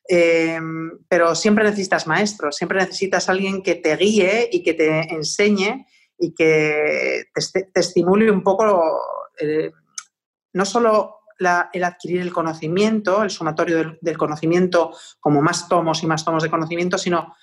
Em, 0.07 0.99
pero 1.07 1.35
siempre 1.35 1.63
necesitas 1.63 2.07
maestros, 2.07 2.55
siempre 2.55 2.79
necesitas 2.79 3.29
alguien 3.29 3.61
que 3.61 3.75
te 3.75 3.95
guíe 3.95 4.49
y 4.51 4.63
que 4.63 4.73
te 4.73 5.13
enseñe 5.13 5.85
y 6.17 6.33
que 6.33 7.25
te, 7.33 7.79
estimule 7.79 8.29
un 8.31 8.43
poco, 8.43 8.99
eh, 9.39 9.71
no 10.53 10.65
solo 10.65 11.17
el 11.73 11.83
adquirir 11.83 12.21
el 12.21 12.33
conocimiento, 12.33 13.23
el 13.23 13.31
sumatorio 13.31 13.97
del, 14.01 14.17
conocimiento 14.17 14.91
como 15.19 15.41
más 15.41 15.67
tomos 15.67 16.03
y 16.03 16.07
más 16.07 16.23
tomos 16.23 16.43
de 16.43 16.51
conocimiento, 16.51 16.97
sino 16.97 17.35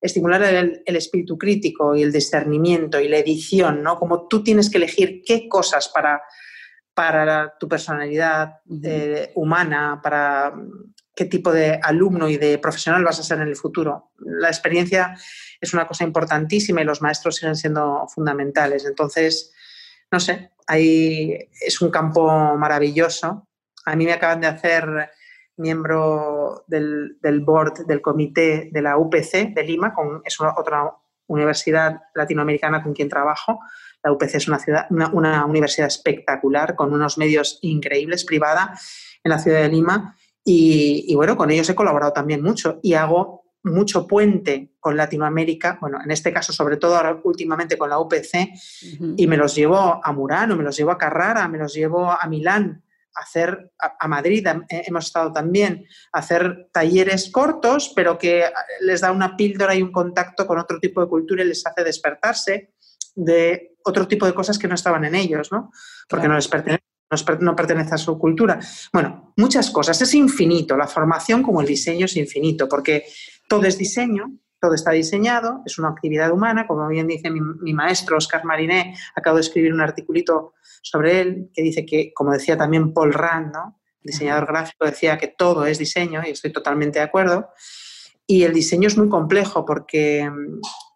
estimular 0.00 0.42
el, 0.42 0.82
espíritu 0.86 1.36
crítico 1.36 1.94
y 1.94 2.02
el 2.02 2.12
discernimiento 2.12 2.98
y 3.00 3.08
la 3.08 3.18
edición, 3.18 3.82
¿no? 3.82 3.98
Como 3.98 4.26
tú 4.28 4.42
tienes 4.42 4.70
que 4.70 4.78
elegir 4.78 5.22
qué 5.24 5.48
cosas 5.48 5.88
para, 5.88 6.22
para 6.94 7.56
tu 7.58 7.68
personalidad 7.68 8.60
eh, 8.82 9.30
humana, 9.34 10.00
para 10.02 10.54
qué 11.14 11.26
tipo 11.26 11.52
de 11.52 11.78
alumno 11.82 12.28
y 12.28 12.38
de 12.38 12.58
profesional 12.58 13.04
vas 13.04 13.20
a 13.20 13.22
ser 13.22 13.40
en 13.40 13.48
el 13.48 13.56
futuro. 13.56 14.12
La 14.18 14.48
experiencia 14.48 15.14
es 15.60 15.74
una 15.74 15.86
cosa 15.86 16.04
importantísima 16.04 16.80
y 16.80 16.84
los 16.84 17.02
maestros 17.02 17.36
siguen 17.36 17.56
siendo 17.56 18.06
fundamentales. 18.08 18.86
Entonces, 18.86 19.52
no 20.10 20.18
sé, 20.18 20.52
ahí 20.66 21.36
es 21.60 21.80
un 21.82 21.90
campo 21.90 22.56
maravilloso. 22.56 23.48
A 23.84 23.96
mí 23.96 24.04
me 24.06 24.14
acaban 24.14 24.40
de 24.40 24.46
hacer 24.46 25.10
miembro 25.60 26.64
del, 26.66 27.16
board 27.44 27.86
del 27.86 28.00
comité 28.00 28.70
de 28.72 28.82
la 28.82 28.98
UPC 28.98 29.54
de 29.54 29.62
Lima, 29.62 29.94
con, 29.94 30.22
es 30.24 30.38
otra 30.40 30.90
universidad 31.26 32.00
latinoamericana 32.14 32.82
con 32.82 32.92
quien 32.92 33.08
trabajo. 33.08 33.60
La 34.02 34.12
UPC 34.12 34.34
es 34.34 34.48
una, 34.48 34.58
ciudad, 34.58 34.86
una, 34.90 35.44
universidad 35.44 35.86
espectacular, 35.86 36.74
con 36.74 36.92
unos 36.92 37.18
medios 37.18 37.58
increíbles, 37.62 38.24
privada, 38.24 38.78
en 39.22 39.30
la 39.30 39.38
ciudad 39.38 39.60
de 39.60 39.68
Lima. 39.68 40.16
Y, 40.42 41.04
y, 41.06 41.14
bueno, 41.14 41.36
con 41.36 41.50
ellos 41.50 41.68
he 41.68 41.74
colaborado 41.74 42.12
también 42.12 42.42
mucho 42.42 42.80
y 42.82 42.94
hago 42.94 43.44
mucho 43.62 44.06
puente 44.06 44.72
con 44.80 44.96
Latinoamérica, 44.96 45.78
bueno, 45.80 45.98
en 46.02 46.10
este 46.10 46.32
caso 46.32 46.52
sobre 46.52 46.78
todo 46.78 46.96
ahora 46.96 47.20
últimamente 47.22 47.76
con 47.76 47.90
la 47.90 47.98
UPC, 47.98 48.52
y 49.16 49.26
me 49.26 49.36
los 49.36 49.54
llevo 49.54 50.00
a 50.02 50.12
Murano, 50.12 50.56
me 50.56 50.64
los 50.64 50.76
llevo 50.76 50.92
a 50.92 50.98
Carrara, 50.98 51.46
me 51.48 51.58
los 51.58 51.74
llevo 51.74 52.10
a 52.10 52.26
Milán, 52.26 52.82
hacer, 53.20 53.72
a, 53.78 54.08
Madrid 54.08 54.46
eh, 54.46 54.84
hemos 54.86 55.06
estado 55.06 55.32
también, 55.32 55.86
hacer 56.12 56.68
talleres 56.72 57.30
cortos, 57.30 57.92
pero 57.94 58.18
que 58.18 58.44
les 58.80 59.00
da 59.00 59.12
una 59.12 59.36
píldora 59.36 59.74
y 59.74 59.82
un 59.82 59.92
contacto 59.92 60.46
con 60.46 60.58
otro 60.58 60.78
tipo 60.78 61.00
de 61.00 61.08
cultura 61.08 61.44
y 61.44 61.48
les 61.48 61.66
hace 61.66 61.84
despertarse 61.84 62.74
de 63.14 63.76
otro 63.84 64.06
tipo 64.08 64.26
de 64.26 64.34
cosas 64.34 64.58
que 64.58 64.68
no 64.68 64.74
estaban 64.74 65.04
en 65.04 65.14
ellos, 65.14 65.50
¿no? 65.52 65.70
Porque 66.08 66.28
no 66.28 66.34
les 66.34 66.48
pertenece 66.48 66.84
no 67.40 67.56
pertenece 67.56 67.94
a 67.94 67.98
su 67.98 68.16
cultura. 68.18 68.60
Bueno, 68.92 69.32
muchas 69.36 69.70
cosas. 69.70 70.00
Es 70.00 70.14
infinito. 70.14 70.76
La 70.76 70.86
formación 70.86 71.42
como 71.42 71.60
el 71.60 71.66
diseño 71.66 72.04
es 72.04 72.16
infinito, 72.16 72.68
porque 72.68 73.04
todo 73.48 73.64
es 73.64 73.76
diseño, 73.76 74.30
todo 74.60 74.74
está 74.74 74.90
diseñado, 74.90 75.62
es 75.64 75.78
una 75.78 75.88
actividad 75.88 76.30
humana, 76.30 76.66
como 76.66 76.86
bien 76.88 77.06
dice 77.06 77.30
mi, 77.30 77.72
maestro 77.72 78.18
Oscar 78.18 78.44
Mariné, 78.44 78.94
acabo 79.14 79.36
de 79.36 79.42
escribir 79.42 79.72
un 79.72 79.80
articulito 79.80 80.54
sobre 80.82 81.20
él 81.20 81.50
que 81.54 81.62
dice 81.62 81.86
que, 81.86 82.12
como 82.14 82.32
decía 82.32 82.56
también 82.56 82.92
Paul 82.92 83.12
Rand, 83.12 83.52
¿no? 83.52 83.80
diseñador 84.02 84.46
gráfico, 84.46 84.86
decía 84.86 85.18
que 85.18 85.28
todo 85.28 85.66
es 85.66 85.78
diseño 85.78 86.22
y 86.26 86.30
estoy 86.30 86.52
totalmente 86.52 86.98
de 86.98 87.04
acuerdo. 87.04 87.50
Y 88.26 88.44
el 88.44 88.52
diseño 88.52 88.86
es 88.88 88.96
muy 88.96 89.08
complejo 89.08 89.64
porque, 89.64 90.30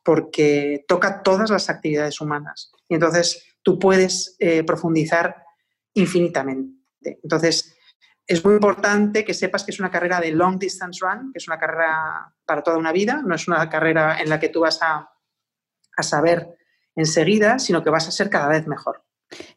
porque 0.03 0.85
toca 0.89 1.23
todas 1.23 1.51
las 1.51 1.69
actividades 1.69 2.21
humanas. 2.21 2.73
Y 2.89 2.95
entonces 2.95 3.45
tú 3.63 3.79
puedes 3.79 4.37
eh, 4.39 4.63
profundizar 4.63 5.45
infinitamente. 5.95 7.19
Entonces, 7.23 7.77
es 8.27 8.45
muy 8.45 8.55
importante 8.55 9.25
que 9.25 9.35
sepas 9.35 9.65
que 9.65 9.71
es 9.71 9.81
una 9.81 9.91
carrera 9.91 10.21
de 10.21 10.31
long 10.31 10.59
distance 10.59 11.01
run, 11.05 11.33
que 11.33 11.39
es 11.39 11.47
una 11.47 11.59
carrera 11.59 12.33
para 12.47 12.63
toda 12.63 12.79
una 12.79 12.93
vida, 12.93 13.23
no 13.25 13.35
es 13.35 13.47
una 13.49 13.69
carrera 13.69 14.19
en 14.21 14.29
la 14.29 14.41
que 14.41 14.49
tú 14.49 14.61
vas 14.61 14.81
a, 14.83 15.11
saber 16.01 16.57
enseguida, 16.97 17.59
sino 17.61 17.85
que 17.85 17.91
vas 17.91 18.09
a 18.09 18.11
ser 18.11 18.29
cada 18.29 18.49
vez 18.49 18.67
mejor. 18.67 19.05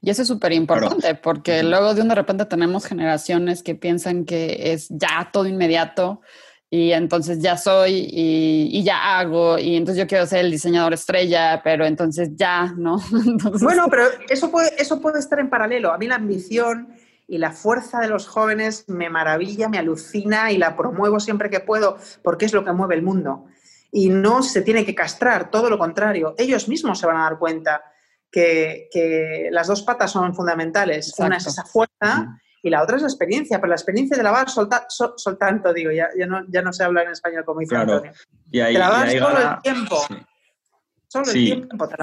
Y 0.02 0.10
eso 0.10 0.22
es 0.22 0.28
súper 0.28 0.54
importante 0.54 1.16
porque 1.16 1.64
luego 1.64 1.94
de 1.94 2.02
un 2.02 2.10
de 2.10 2.16
repente 2.16 2.46
tenemos 2.46 2.86
generaciones 2.86 3.64
que 3.64 3.76
piensan 3.76 4.26
que 4.26 4.74
es 4.74 4.88
ya 4.90 5.30
todo 5.32 5.48
inmediato 5.48 6.22
y 6.70 6.92
entonces 6.92 7.40
ya 7.40 7.58
soy 7.58 8.08
y, 8.12 8.84
ya 8.84 9.18
hago 9.18 9.58
y 9.58 9.78
entonces 9.78 10.04
yo 10.04 10.08
quiero 10.08 10.26
ser 10.26 10.40
el 10.46 10.52
diseñador 10.52 10.94
estrella, 10.94 11.62
pero 11.64 11.86
entonces 11.86 12.32
ya, 12.36 12.74
¿no? 12.78 13.02
Bueno, 13.62 13.88
pero 13.90 14.04
eso 14.30 14.52
puede, 14.52 14.72
eso 14.78 15.02
puede 15.02 15.20
estar 15.20 15.40
en 15.40 15.50
paralelo. 15.50 15.92
A 15.92 15.98
mí 15.98 16.08
la 16.08 16.16
ambición 16.16 16.90
y 17.28 17.38
la 17.38 17.52
fuerza 17.52 18.00
de 18.00 18.08
los 18.08 18.28
jóvenes 18.28 18.86
me 18.88 19.10
maravilla, 19.10 19.68
me 19.68 19.78
alucina 19.78 20.52
y 20.52 20.58
la 20.58 20.78
promuevo 20.78 21.20
siempre 21.20 21.50
que 21.50 21.60
puedo 21.60 21.98
porque 22.24 22.46
es 22.46 22.54
lo 22.54 22.63
que 22.63 22.72
mueve 22.72 22.96
el 22.96 23.02
mundo. 23.02 23.46
Y 23.92 24.10
no 24.10 24.44
se 24.44 24.62
tiene 24.62 24.86
que 24.86 24.96
castrar, 24.96 25.52
todo 25.52 25.70
lo 25.70 25.78
contrario. 25.78 26.36
Ellos 26.38 26.68
mismos 26.70 27.00
se 27.00 27.06
van 27.06 27.18
a 27.18 27.24
dar 27.24 27.38
cuenta 27.38 27.84
que, 28.32 29.50
las 29.52 29.68
dos 29.68 29.82
patas 29.82 30.12
son 30.12 30.34
fundamentales. 30.34 31.13
Una 31.18 31.38
es 31.38 31.48
esa 31.48 31.63
fuerza 31.63 32.40
y 32.63 32.70
la 32.70 32.82
otra 32.82 32.96
es 32.96 33.02
la 33.02 33.10
experiencia, 33.10 33.60
pero 33.60 33.70
la 33.70 33.76
experiencia 33.76 34.16
de 34.16 34.24
lavar 34.24 34.48
soltando, 34.50 35.74
digo, 35.74 35.92
ya, 35.92 36.10
ya, 36.18 36.26
no, 36.28 36.46
ya 36.48 36.62
no 36.62 36.72
sé 36.72 36.84
hablar 36.84 37.06
en 37.06 37.12
español 37.12 37.44
como 37.46 37.60
dice 37.60 37.76
Antonio. 37.76 38.12
Y 38.52 38.60
ahí, 38.62 38.74
lavar 38.76 39.10
solo 39.10 39.38
el 39.38 39.62
tiempo. 39.62 39.98
Solo 41.08 41.26
el 41.26 41.34
tiempo 41.34 41.88
te 41.90 41.96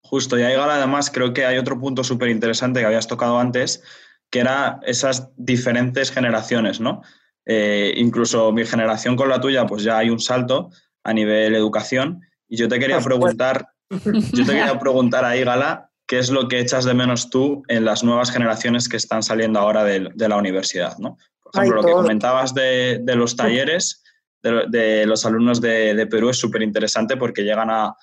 Justo, 0.00 0.38
y 0.38 0.42
ahí 0.42 0.54
además 0.54 1.10
creo 1.10 1.34
que 1.34 1.44
hay 1.44 1.58
otro 1.58 1.78
punto 1.78 2.02
súper 2.02 2.30
interesante 2.30 2.80
que 2.80 2.86
habías 2.86 3.06
tocado 3.06 3.38
antes, 3.38 3.82
que 4.30 4.40
era 4.40 4.80
esas 4.82 5.30
diferentes 5.36 6.10
generaciones, 6.10 6.80
¿no? 6.80 7.02
Eh, 7.46 7.94
incluso 7.96 8.52
mi 8.52 8.64
generación 8.66 9.16
con 9.16 9.28
la 9.28 9.40
tuya, 9.40 9.66
pues 9.66 9.82
ya 9.82 9.98
hay 9.98 10.10
un 10.10 10.20
salto 10.20 10.70
a 11.02 11.12
nivel 11.12 11.54
educación. 11.54 12.20
Y 12.48 12.56
yo 12.56 12.68
te 12.68 12.78
quería 12.78 13.00
preguntar, 13.00 13.68
yo 13.88 14.44
te 14.44 14.52
quería 14.52 14.78
preguntar 14.78 15.24
ahí, 15.24 15.44
Gala, 15.44 15.90
¿qué 16.06 16.18
es 16.18 16.30
lo 16.30 16.48
que 16.48 16.60
echas 16.60 16.84
de 16.84 16.94
menos 16.94 17.30
tú 17.30 17.62
en 17.68 17.84
las 17.84 18.04
nuevas 18.04 18.30
generaciones 18.30 18.88
que 18.88 18.98
están 18.98 19.22
saliendo 19.22 19.58
ahora 19.58 19.84
de, 19.84 20.28
la 20.28 20.36
universidad, 20.36 20.98
¿no? 20.98 21.16
Por 21.42 21.62
ejemplo, 21.62 21.82
lo 21.82 21.88
que 21.88 21.94
comentabas 21.94 22.52
de, 22.52 23.00
los 23.06 23.34
talleres 23.36 24.02
de, 24.42 25.06
los 25.06 25.24
alumnos 25.24 25.60
de 25.60 26.06
Perú 26.10 26.28
es 26.28 26.36
súper 26.38 26.62
interesante 26.62 27.16
porque 27.16 27.44
llegan 27.44 27.70
a, 27.70 27.94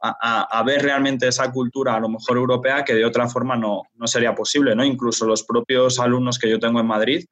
a, 0.00 0.62
ver 0.64 0.82
realmente 0.82 1.28
esa 1.28 1.50
cultura, 1.50 1.94
a 1.94 2.00
lo 2.00 2.08
mejor 2.08 2.36
europea, 2.36 2.84
que 2.84 2.94
de 2.94 3.04
otra 3.04 3.28
forma 3.28 3.56
no, 3.56 3.82
no, 3.94 4.06
sería 4.06 4.34
posible, 4.34 4.74
¿no? 4.76 4.84
Incluso 4.84 5.26
los 5.26 5.42
propios 5.42 5.98
alumnos 5.98 6.38
que 6.38 6.50
yo 6.50 6.58
tengo 6.58 6.80
en 6.80 6.86
Madrid 6.86 7.24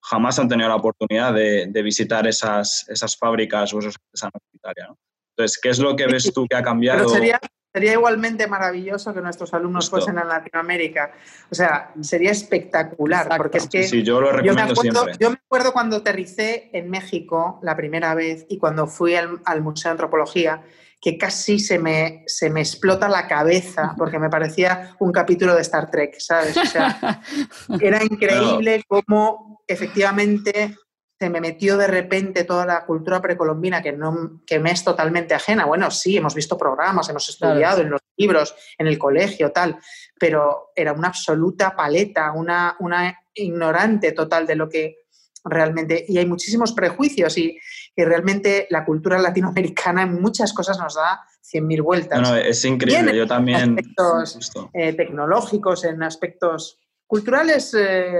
jamás 0.00 0.38
han 0.38 0.48
tenido 0.48 0.68
la 0.68 0.76
oportunidad 0.76 1.34
de, 1.34 1.82
visitar 1.82 2.26
esas, 2.26 2.86
esas 2.88 3.16
fábricas 3.16 3.72
o 3.74 3.78
esos 3.78 3.96
hospitales, 4.12 4.88
¿no? 4.88 4.98
Entonces, 5.36 5.58
¿qué 5.62 5.68
es 5.68 5.78
lo 5.78 5.94
que 5.94 6.06
ves 6.06 6.32
tú 6.32 6.46
que 6.48 6.56
ha 6.56 6.62
cambiado? 6.62 7.08
sería, 7.08 7.38
sería 7.72 7.92
igualmente 7.92 8.48
maravilloso 8.48 9.14
que 9.14 9.20
nuestros 9.20 9.54
alumnos 9.54 9.88
fuesen 9.88 10.18
a 10.18 10.24
Latinoamérica. 10.24 11.12
O 11.48 11.54
sea, 11.54 11.92
sería 12.00 12.32
espectacular, 12.32 13.28
porque 13.36 13.58
es 13.58 13.68
que... 13.68 13.84
Sí, 13.84 14.02
yo 14.02 14.20
lo 14.20 14.32
recomiendo 14.32 14.74
siempre. 14.74 15.14
Yo 15.20 15.30
me 15.30 15.36
acuerdo 15.36 15.72
cuando 15.72 15.96
aterricé 15.96 16.70
en 16.72 16.90
México 16.90 17.60
la 17.62 17.76
primera 17.76 18.16
vez 18.16 18.46
y 18.48 18.58
cuando 18.58 18.88
fui 18.88 19.14
al, 19.14 19.40
al 19.44 19.62
Museo 19.62 19.90
de 19.90 19.92
Antropología 19.92 20.64
que 21.00 21.16
casi 21.16 21.58
se 21.58 21.78
me, 21.78 22.24
se 22.26 22.50
me 22.50 22.60
explota 22.60 23.08
la 23.08 23.28
cabeza 23.28 23.94
porque 23.96 24.18
me 24.18 24.30
parecía 24.30 24.96
un 24.98 25.12
capítulo 25.12 25.54
de 25.54 25.62
Star 25.62 25.90
Trek, 25.90 26.18
¿sabes? 26.18 26.56
O 26.56 26.64
sea, 26.64 27.22
era 27.80 28.02
increíble 28.02 28.82
cómo 28.88 29.62
efectivamente 29.66 30.76
se 31.18 31.30
me 31.30 31.40
metió 31.40 31.76
de 31.76 31.88
repente 31.88 32.44
toda 32.44 32.64
la 32.64 32.84
cultura 32.86 33.20
precolombina 33.20 33.82
que, 33.82 33.92
no, 33.92 34.40
que 34.46 34.60
me 34.60 34.70
es 34.70 34.84
totalmente 34.84 35.34
ajena. 35.34 35.66
Bueno, 35.66 35.90
sí, 35.90 36.16
hemos 36.16 36.34
visto 36.34 36.56
programas, 36.56 37.08
hemos 37.08 37.28
estudiado 37.28 37.80
en 37.80 37.90
los 37.90 38.00
libros, 38.16 38.54
en 38.78 38.86
el 38.86 38.98
colegio, 38.98 39.50
tal, 39.50 39.78
pero 40.18 40.70
era 40.76 40.92
una 40.92 41.08
absoluta 41.08 41.74
paleta, 41.74 42.32
una, 42.32 42.76
una 42.78 43.18
ignorante 43.34 44.12
total 44.12 44.46
de 44.46 44.54
lo 44.54 44.68
que 44.68 44.98
realmente, 45.44 46.04
y 46.06 46.18
hay 46.18 46.26
muchísimos 46.26 46.72
prejuicios 46.72 47.36
y, 47.38 47.58
realmente 48.04 48.66
la 48.70 48.84
cultura 48.84 49.18
latinoamericana 49.18 50.02
en 50.02 50.20
muchas 50.20 50.52
cosas 50.52 50.78
nos 50.78 50.94
da 50.94 51.20
100.000 51.52 51.82
vueltas. 51.82 52.20
No, 52.20 52.36
es 52.36 52.64
increíble, 52.64 53.16
yo 53.16 53.26
también. 53.26 53.60
En 53.60 53.78
aspectos 53.78 54.52
eh, 54.72 54.92
tecnológicos, 54.92 55.84
en 55.84 56.02
aspectos 56.02 56.78
culturales, 57.06 57.74
eh, 57.74 58.12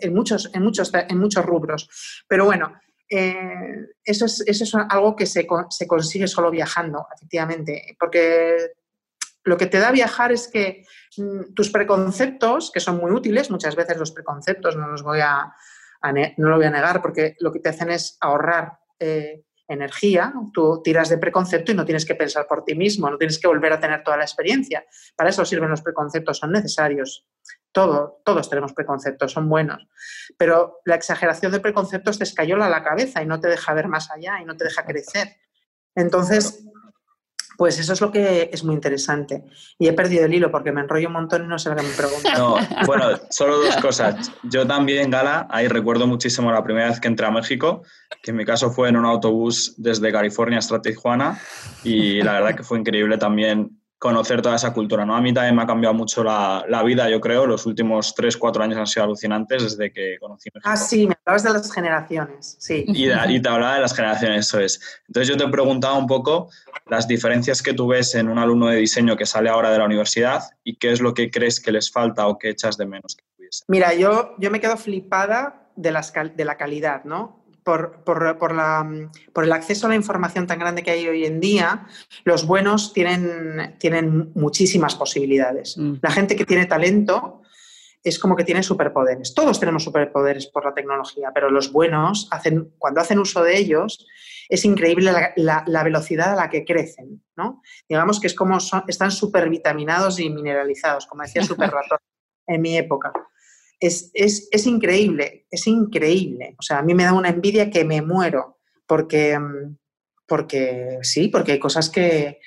en, 0.00 0.14
muchos, 0.14 0.50
en, 0.52 0.62
muchos, 0.62 0.92
en 0.94 1.18
muchos 1.18 1.44
rubros. 1.44 1.88
Pero 2.28 2.44
bueno, 2.44 2.74
eh, 3.08 3.88
eso, 4.04 4.26
es, 4.26 4.44
eso 4.46 4.64
es 4.64 4.74
algo 4.88 5.16
que 5.16 5.26
se, 5.26 5.46
se 5.70 5.86
consigue 5.86 6.28
solo 6.28 6.50
viajando, 6.50 7.06
efectivamente, 7.16 7.96
porque 7.98 8.72
lo 9.44 9.56
que 9.56 9.66
te 9.66 9.78
da 9.78 9.90
viajar 9.90 10.32
es 10.32 10.48
que 10.48 10.84
mm, 11.16 11.54
tus 11.54 11.70
preconceptos, 11.70 12.70
que 12.70 12.80
son 12.80 12.98
muy 12.98 13.10
útiles, 13.10 13.50
muchas 13.50 13.74
veces 13.76 13.96
los 13.96 14.12
preconceptos 14.12 14.76
no 14.76 14.88
los 14.88 15.02
voy 15.02 15.20
a, 15.20 15.52
no 16.36 16.48
lo 16.48 16.56
voy 16.56 16.66
a 16.66 16.70
negar 16.70 17.02
porque 17.02 17.36
lo 17.40 17.52
que 17.52 17.60
te 17.60 17.70
hacen 17.70 17.90
es 17.90 18.16
ahorrar 18.20 18.78
eh, 19.02 19.44
energía, 19.68 20.32
tú 20.52 20.80
tiras 20.82 21.08
de 21.08 21.18
preconcepto 21.18 21.72
y 21.72 21.74
no 21.74 21.84
tienes 21.84 22.04
que 22.04 22.14
pensar 22.14 22.46
por 22.46 22.64
ti 22.64 22.74
mismo, 22.74 23.10
no 23.10 23.18
tienes 23.18 23.38
que 23.38 23.48
volver 23.48 23.72
a 23.72 23.80
tener 23.80 24.02
toda 24.02 24.16
la 24.16 24.24
experiencia. 24.24 24.84
Para 25.16 25.30
eso 25.30 25.44
sirven 25.44 25.70
los 25.70 25.82
preconceptos, 25.82 26.38
son 26.38 26.52
necesarios. 26.52 27.26
Todo, 27.72 28.20
todos 28.24 28.48
tenemos 28.50 28.74
preconceptos, 28.74 29.32
son 29.32 29.48
buenos. 29.48 29.88
Pero 30.36 30.80
la 30.84 30.94
exageración 30.94 31.52
de 31.52 31.60
preconceptos 31.60 32.18
te 32.18 32.24
escayola 32.24 32.68
la 32.68 32.84
cabeza 32.84 33.22
y 33.22 33.26
no 33.26 33.40
te 33.40 33.48
deja 33.48 33.72
ver 33.74 33.88
más 33.88 34.10
allá 34.10 34.40
y 34.40 34.44
no 34.44 34.56
te 34.56 34.64
deja 34.64 34.84
crecer. 34.84 35.36
Entonces, 35.94 36.64
pues 37.56 37.78
eso 37.78 37.92
es 37.92 38.00
lo 38.00 38.10
que 38.10 38.50
es 38.52 38.64
muy 38.64 38.74
interesante. 38.74 39.44
Y 39.78 39.88
he 39.88 39.92
perdido 39.92 40.26
el 40.26 40.34
hilo 40.34 40.50
porque 40.50 40.72
me 40.72 40.80
enrollo 40.80 41.08
un 41.08 41.14
montón 41.14 41.44
y 41.44 41.48
no 41.48 41.58
sé 41.58 41.70
lo 41.70 41.76
que 41.76 41.82
me 41.82 41.90
preguntan. 41.90 42.38
No, 42.38 42.56
bueno, 42.86 43.04
solo 43.30 43.58
dos 43.58 43.76
cosas. 43.76 44.32
Yo 44.42 44.66
también, 44.66 45.10
Gala, 45.10 45.46
ahí 45.50 45.68
recuerdo 45.68 46.06
muchísimo 46.06 46.50
la 46.52 46.64
primera 46.64 46.88
vez 46.88 47.00
que 47.00 47.08
entré 47.08 47.26
a 47.26 47.30
México, 47.30 47.82
que 48.22 48.30
en 48.30 48.36
mi 48.36 48.44
caso 48.44 48.70
fue 48.70 48.88
en 48.88 48.96
un 48.96 49.04
autobús 49.04 49.74
desde 49.76 50.12
California 50.12 50.58
hasta 50.58 50.80
Tijuana 50.80 51.40
y 51.84 52.22
la 52.22 52.32
verdad 52.34 52.54
que 52.54 52.62
fue 52.62 52.78
increíble 52.78 53.18
también 53.18 53.81
conocer 54.02 54.42
toda 54.42 54.56
esa 54.56 54.72
cultura, 54.72 55.06
¿no? 55.06 55.14
A 55.14 55.20
mí 55.20 55.32
también 55.32 55.54
me 55.54 55.62
ha 55.62 55.66
cambiado 55.66 55.94
mucho 55.94 56.24
la, 56.24 56.82
vida, 56.84 57.08
yo 57.08 57.20
creo. 57.20 57.46
Los 57.46 57.66
últimos 57.66 58.16
tres, 58.16 58.36
cuatro 58.36 58.60
años 58.60 58.76
han 58.76 58.88
sido 58.88 59.04
alucinantes 59.04 59.62
desde 59.62 59.92
que 59.92 60.16
conocí 60.18 60.50
México. 60.52 60.68
Ah, 60.68 60.76
sí, 60.76 61.06
me 61.06 61.14
hablabas 61.24 61.44
de 61.44 61.52
las 61.52 61.72
generaciones, 61.72 62.56
sí. 62.58 62.84
Y, 62.88 63.06
te 63.40 63.48
hablaba 63.48 63.76
de 63.76 63.80
las 63.80 63.94
generaciones, 63.94 64.48
eso 64.48 64.58
es. 64.58 64.80
Entonces 65.06 65.28
yo 65.28 65.36
te 65.36 65.48
preguntaba 65.48 65.96
un 65.96 66.08
poco 66.08 66.50
las 66.86 67.06
diferencias 67.06 67.62
que 67.62 67.74
tú 67.74 67.86
ves 67.86 68.16
en 68.16 68.28
un 68.28 68.40
alumno 68.40 68.66
de 68.66 68.78
diseño 68.78 69.16
que 69.16 69.24
sale 69.24 69.48
ahora 69.48 69.70
de 69.70 69.78
la 69.78 69.84
universidad 69.84 70.42
y 70.64 70.74
qué 70.78 70.90
es 70.90 71.00
lo 71.00 71.14
que 71.14 71.30
crees 71.30 71.60
que 71.60 71.70
les 71.70 71.88
falta 71.88 72.26
o 72.26 72.38
que 72.38 72.50
echas 72.50 72.76
de 72.76 72.86
menos 72.86 73.14
que 73.14 73.24
Mira, 73.68 73.94
yo, 73.94 74.34
yo 74.38 74.50
me 74.50 74.60
quedo 74.60 74.76
flipada 74.76 75.68
de, 75.76 75.92
las, 75.92 76.12
de 76.12 76.44
la 76.44 76.56
calidad, 76.56 77.04
¿no? 77.04 77.41
Por, 77.64 78.02
por, 78.04 78.22
la, 78.54 78.88
por, 79.32 79.44
el 79.44 79.52
acceso 79.52 79.86
a 79.86 79.90
la 79.90 79.96
información 79.96 80.46
tan 80.46 80.58
grande 80.58 80.82
que 80.82 80.90
hay 80.90 81.06
hoy 81.06 81.24
en 81.24 81.40
día, 81.40 81.86
los 82.24 82.46
buenos 82.46 82.92
tienen, 82.92 83.76
tienen 83.78 84.32
muchísimas 84.34 84.94
posibilidades. 84.94 85.76
Mm. 85.78 85.94
La 86.02 86.10
gente 86.10 86.36
que 86.36 86.44
tiene 86.44 86.66
talento 86.66 87.42
es 88.02 88.18
como 88.18 88.34
que 88.34 88.44
tiene 88.44 88.62
superpoderes. 88.62 89.34
Todos 89.34 89.60
tenemos 89.60 89.84
superpoderes 89.84 90.46
por 90.46 90.64
la 90.64 90.74
tecnología, 90.74 91.30
pero 91.32 91.50
los 91.50 91.70
buenos, 91.70 92.28
hacen, 92.32 92.72
cuando 92.78 93.00
hacen 93.00 93.18
uso 93.18 93.44
de 93.44 93.56
ellos, 93.56 94.06
es 94.48 94.64
increíble 94.64 95.12
la, 95.36 95.64
la, 95.66 95.82
velocidad 95.84 96.32
a 96.32 96.36
la 96.36 96.50
que 96.50 96.64
crecen. 96.64 97.22
¿no? 97.36 97.62
Digamos 97.88 98.18
que 98.18 98.26
es 98.26 98.34
como 98.34 98.58
son, 98.58 98.82
están 98.88 99.12
supervitaminados 99.12 100.18
y 100.18 100.30
mineralizados, 100.30 101.06
como 101.06 101.22
decía 101.22 101.42
Super 101.44 101.70
Ratón 101.70 101.98
en 102.48 102.60
mi 102.60 102.76
época 102.76 103.12
es, 103.82 104.66
increíble, 104.66 105.46
es 105.50 105.66
increíble. 105.66 106.54
O 106.58 106.62
sea, 106.62 106.78
a 106.78 106.82
mí 106.82 106.94
me 106.94 107.04
da 107.04 107.12
una 107.12 107.30
envidia 107.30 107.70
que 107.70 107.84
me 107.84 108.00
muero, 108.00 108.60
porque, 108.86 109.36
mm, 109.38 109.76
porque 110.26 110.98
sí, 111.02 111.28
porque 111.28 111.52
hay 111.52 111.58
cosas 111.58 111.90
que, 111.90 112.38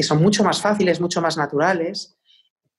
son 0.00 0.22
mucho 0.22 0.42
más 0.42 0.60
fáciles, 0.60 1.00
mucho 1.00 1.20
más 1.20 1.36
naturales. 1.36 2.18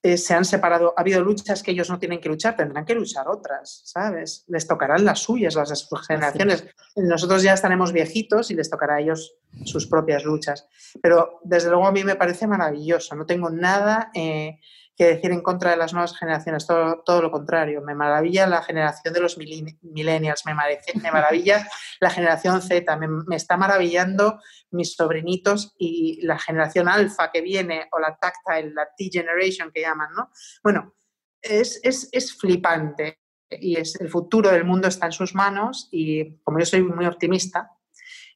Eh, 0.02 0.18
se 0.18 0.34
han 0.34 0.44
separado, 0.44 0.92
ha 0.96 1.00
habido 1.00 1.22
luchas 1.22 1.62
que 1.62 1.70
ellos 1.70 1.88
no 1.88 1.98
tienen 1.98 2.20
que 2.20 2.28
luchar, 2.28 2.56
tendrán 2.56 2.84
que 2.84 2.94
luchar 2.94 3.28
otras, 3.28 3.82
¿sabes? 3.84 4.44
Les 4.48 4.66
tocarán 4.66 5.04
las 5.04 5.20
suyas, 5.20 5.54
las 5.54 5.70
de 5.70 5.76
sus 5.76 6.06
generaciones. 6.06 6.66
Nosotros 6.96 7.42
ya 7.42 7.54
estaremos 7.54 7.92
viejitos 7.92 8.50
y 8.50 8.54
les 8.54 8.68
tocará 8.68 8.96
a 8.96 9.00
ellos 9.00 9.36
sus 9.64 9.86
propias 9.86 10.24
luchas. 10.24 10.66
Pero 11.00 11.40
desde 11.44 11.70
luego 11.70 11.86
a 11.86 11.92
mí 11.92 12.04
me 12.04 12.16
parece 12.16 12.46
maravilloso, 12.48 13.14
no 13.14 13.24
tengo 13.24 13.50
nada... 13.50 14.10
Eh, 14.14 14.58
que 14.96 15.06
decir 15.06 15.32
en 15.32 15.42
contra 15.42 15.70
de 15.70 15.76
las 15.76 15.92
nuevas 15.92 16.16
generaciones, 16.16 16.66
todo, 16.66 17.02
todo 17.04 17.22
lo 17.22 17.30
contrario. 17.30 17.82
Me 17.82 17.94
maravilla 17.94 18.46
la 18.46 18.62
generación 18.62 19.12
de 19.12 19.20
los 19.20 19.36
millennials, 19.38 20.46
me, 20.46 20.54
me 20.54 21.10
maravilla 21.10 21.68
la 22.00 22.10
generación 22.10 22.62
Z, 22.62 22.96
me, 22.96 23.36
está 23.36 23.56
maravillando 23.56 24.40
mis 24.70 24.94
sobrinitos 24.94 25.74
y 25.78 26.24
la 26.24 26.38
generación 26.38 26.88
alfa 26.88 27.30
que 27.32 27.40
viene, 27.40 27.88
o 27.92 27.98
la 27.98 28.16
tactile, 28.16 28.72
la 28.72 28.88
T-Generation 28.96 29.70
que 29.72 29.80
llaman, 29.80 30.12
¿no? 30.14 30.30
Bueno, 30.62 30.94
es, 31.40 31.80
es, 31.82 32.08
es 32.12 32.36
flipante 32.36 33.20
y 33.50 33.76
es, 33.76 34.00
el 34.00 34.08
futuro 34.08 34.50
del 34.50 34.64
mundo 34.64 34.88
está 34.88 35.06
en 35.06 35.12
sus 35.12 35.34
manos 35.34 35.88
y 35.90 36.38
como 36.38 36.58
yo 36.58 36.66
soy 36.66 36.82
muy 36.82 37.06
optimista, 37.06 37.70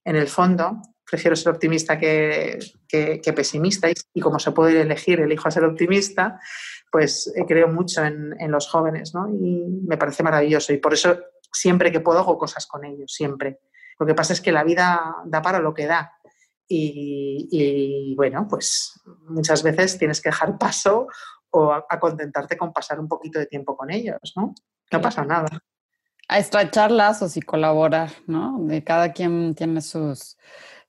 en 0.05 0.17
el 0.17 0.29
fondo, 0.29 0.81
prefiero 1.09 1.37
ser 1.37 1.53
optimista 1.53 1.99
que, 1.99 2.59
pesimista 3.35 3.89
y, 4.15 4.21
como 4.21 4.39
se 4.39 4.53
puede 4.53 4.81
elegir, 4.81 5.21
elijo 5.21 5.49
a 5.49 5.51
ser 5.51 5.65
optimista, 5.65 6.41
pues 6.91 7.33
eh, 7.35 7.45
creo 7.47 7.69
mucho 7.69 8.05
en, 8.05 8.51
los 8.51 8.69
jóvenes 8.69 9.15
¿no? 9.15 9.29
y 9.29 9.65
me 9.87 9.97
parece 9.97 10.23
maravilloso 10.23 10.73
y 10.73 10.79
por 10.79 10.95
eso 10.95 11.19
siempre 11.53 11.91
que 11.91 12.01
puedo 12.01 12.19
hago 12.19 12.37
cosas 12.37 12.67
con 12.67 12.85
ellos, 12.85 13.13
siempre. 13.13 13.61
Lo 13.99 14.07
que 14.07 14.15
pasa 14.15 14.33
es 14.33 14.41
que 14.41 14.53
la 14.53 14.65
vida 14.65 15.17
da 15.25 15.43
para 15.43 15.59
lo 15.61 15.75
que 15.75 15.87
da 15.87 16.13
y, 16.71 18.15
bueno, 18.15 18.47
pues 18.49 19.01
muchas 19.29 19.63
veces 19.63 19.97
tienes 19.97 20.21
que 20.21 20.29
dejar 20.29 20.59
paso 20.59 21.09
o 21.51 21.73
a, 21.73 21.99
contentarte 21.99 22.59
con 22.59 22.73
pasar 22.73 23.01
un 23.01 23.09
poquito 23.09 23.39
de 23.39 23.47
tiempo 23.47 23.75
con 23.75 23.91
ellos, 23.91 24.35
¿no? 24.37 24.55
No 24.93 25.01
pasa 25.01 25.25
nada. 25.25 25.49
A 26.29 26.39
estrechar 26.39 26.91
lazos 26.91 27.39
y 27.39 27.41
colaborar, 27.41 28.11
¿no? 28.27 28.59
De 28.61 28.85
cada 28.85 29.15
quien 29.15 29.55
tiene 29.55 29.81
sus, 29.81 30.37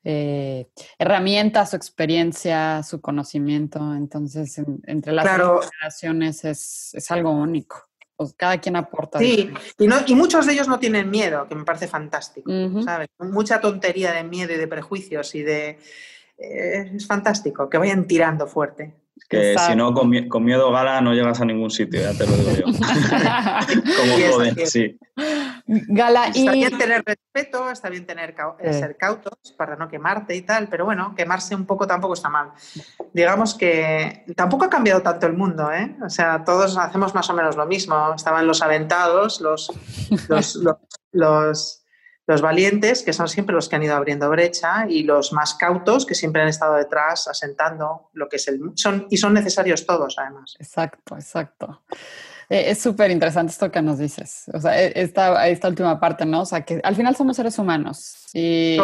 eh, 0.03 0.69
herramientas, 0.97 1.71
su 1.71 1.75
experiencia, 1.75 2.83
su 2.83 3.01
conocimiento. 3.01 3.79
Entonces, 3.95 4.61
entre 4.85 5.13
las 5.13 5.27
generaciones 5.27 6.45
es, 6.45 7.11
algo 7.11 7.31
único. 7.31 7.89
Pues 8.15 8.33
cada 8.33 8.57
quien 8.59 8.75
aporta. 8.75 9.17
Sí, 9.19 9.49
y, 9.77 9.87
no, 9.87 9.95
y 10.05 10.13
muchos 10.13 10.45
de 10.45 10.53
ellos 10.53 10.67
no 10.67 10.77
tienen 10.77 11.09
miedo, 11.09 11.47
que 11.47 11.55
me 11.55 11.63
parece 11.63 11.87
fantástico, 11.87 12.51
¿sabes? 12.83 13.07
Mucha 13.17 13.61
tontería 13.61 14.11
de 14.11 14.23
miedo 14.23 14.53
y 14.53 14.57
de 14.57 14.67
prejuicios 14.67 15.35
y 15.35 15.43
de... 15.43 15.79
Eh, 16.37 16.91
es 16.95 17.05
fantástico, 17.05 17.69
que 17.69 17.77
vayan 17.77 18.07
tirando 18.07 18.47
fuerte. 18.47 18.93
Que 19.27 19.55
si 19.57 19.75
no, 19.75 19.93
con, 19.93 20.09
miedo 20.09 20.71
gala 20.71 21.01
no 21.01 21.13
llegas 21.13 21.41
a 21.41 21.45
ningún 21.45 21.69
sitio, 21.69 22.01
ya 22.01 22.17
te 22.17 22.25
lo 22.25 22.33
digo 22.33 22.51
yo. 22.51 22.65
Como 23.97 24.31
joven, 24.31 24.55
sí. 24.65 24.97
Gala, 25.67 26.27
está 26.27 26.51
bien 26.51 26.77
tener 26.77 27.03
respeto, 27.05 27.69
está 27.69 27.89
bien 27.89 28.05
tener 28.05 28.35
eh, 28.59 28.73
ser 28.73 28.97
cautos 28.97 29.37
para 29.57 29.75
no 29.75 29.87
quemarte 29.87 30.35
y 30.35 30.41
tal, 30.41 30.67
pero 30.67 30.85
bueno, 30.85 31.13
quemarse 31.15 31.53
un 31.55 31.65
poco 31.65 31.85
tampoco 31.85 32.13
está 32.13 32.29
mal. 32.29 32.51
Digamos 33.13 33.53
que 33.53 34.25
tampoco 34.35 34.65
ha 34.65 34.69
cambiado 34.69 35.01
tanto 35.01 35.27
el 35.27 35.33
mundo, 35.33 35.71
¿eh? 35.71 35.95
O 36.03 36.09
sea, 36.09 36.43
todos 36.43 36.77
hacemos 36.77 37.13
más 37.13 37.29
o 37.29 37.33
menos 37.33 37.55
lo 37.55 37.65
mismo. 37.65 38.13
Estaban 38.15 38.47
los 38.47 38.61
aventados, 38.61 39.41
los, 39.41 39.71
los 40.27 40.55
los 41.11 41.78
valientes, 42.37 43.01
que 43.01 43.11
son 43.11 43.27
siempre 43.27 43.55
los 43.55 43.67
que 43.67 43.75
han 43.75 43.83
ido 43.83 43.95
abriendo 43.95 44.29
brecha, 44.29 44.85
y 44.87 45.03
los 45.03 45.33
más 45.33 45.55
cautos, 45.55 46.05
que 46.05 46.13
siempre 46.13 46.41
han 46.43 46.47
estado 46.47 46.75
detrás, 46.75 47.27
asentando 47.27 48.09
lo 48.13 48.29
que 48.29 48.35
es 48.35 48.47
el... 48.47 48.59
Son, 48.75 49.07
y 49.09 49.17
son 49.17 49.33
necesarios 49.33 49.85
todos, 49.85 50.17
además. 50.19 50.55
Exacto, 50.59 51.15
exacto. 51.15 51.81
Eh, 52.51 52.71
es 52.71 52.81
súper 52.81 53.11
interesante 53.11 53.51
esto 53.51 53.69
que 53.69 53.79
nos 53.79 53.99
dices. 53.99 54.45
O 54.51 54.59
sea, 54.59 54.81
e, 54.81 54.91
esta, 54.95 55.47
esta 55.47 55.67
última 55.67 55.99
parte, 55.99 56.25
¿no? 56.25 56.41
O 56.41 56.45
sea, 56.45 56.61
que 56.61 56.81
al 56.83 56.95
final 56.95 57.15
somos 57.15 57.35
seres 57.35 57.59
humanos 57.59 58.25
y, 58.33 58.75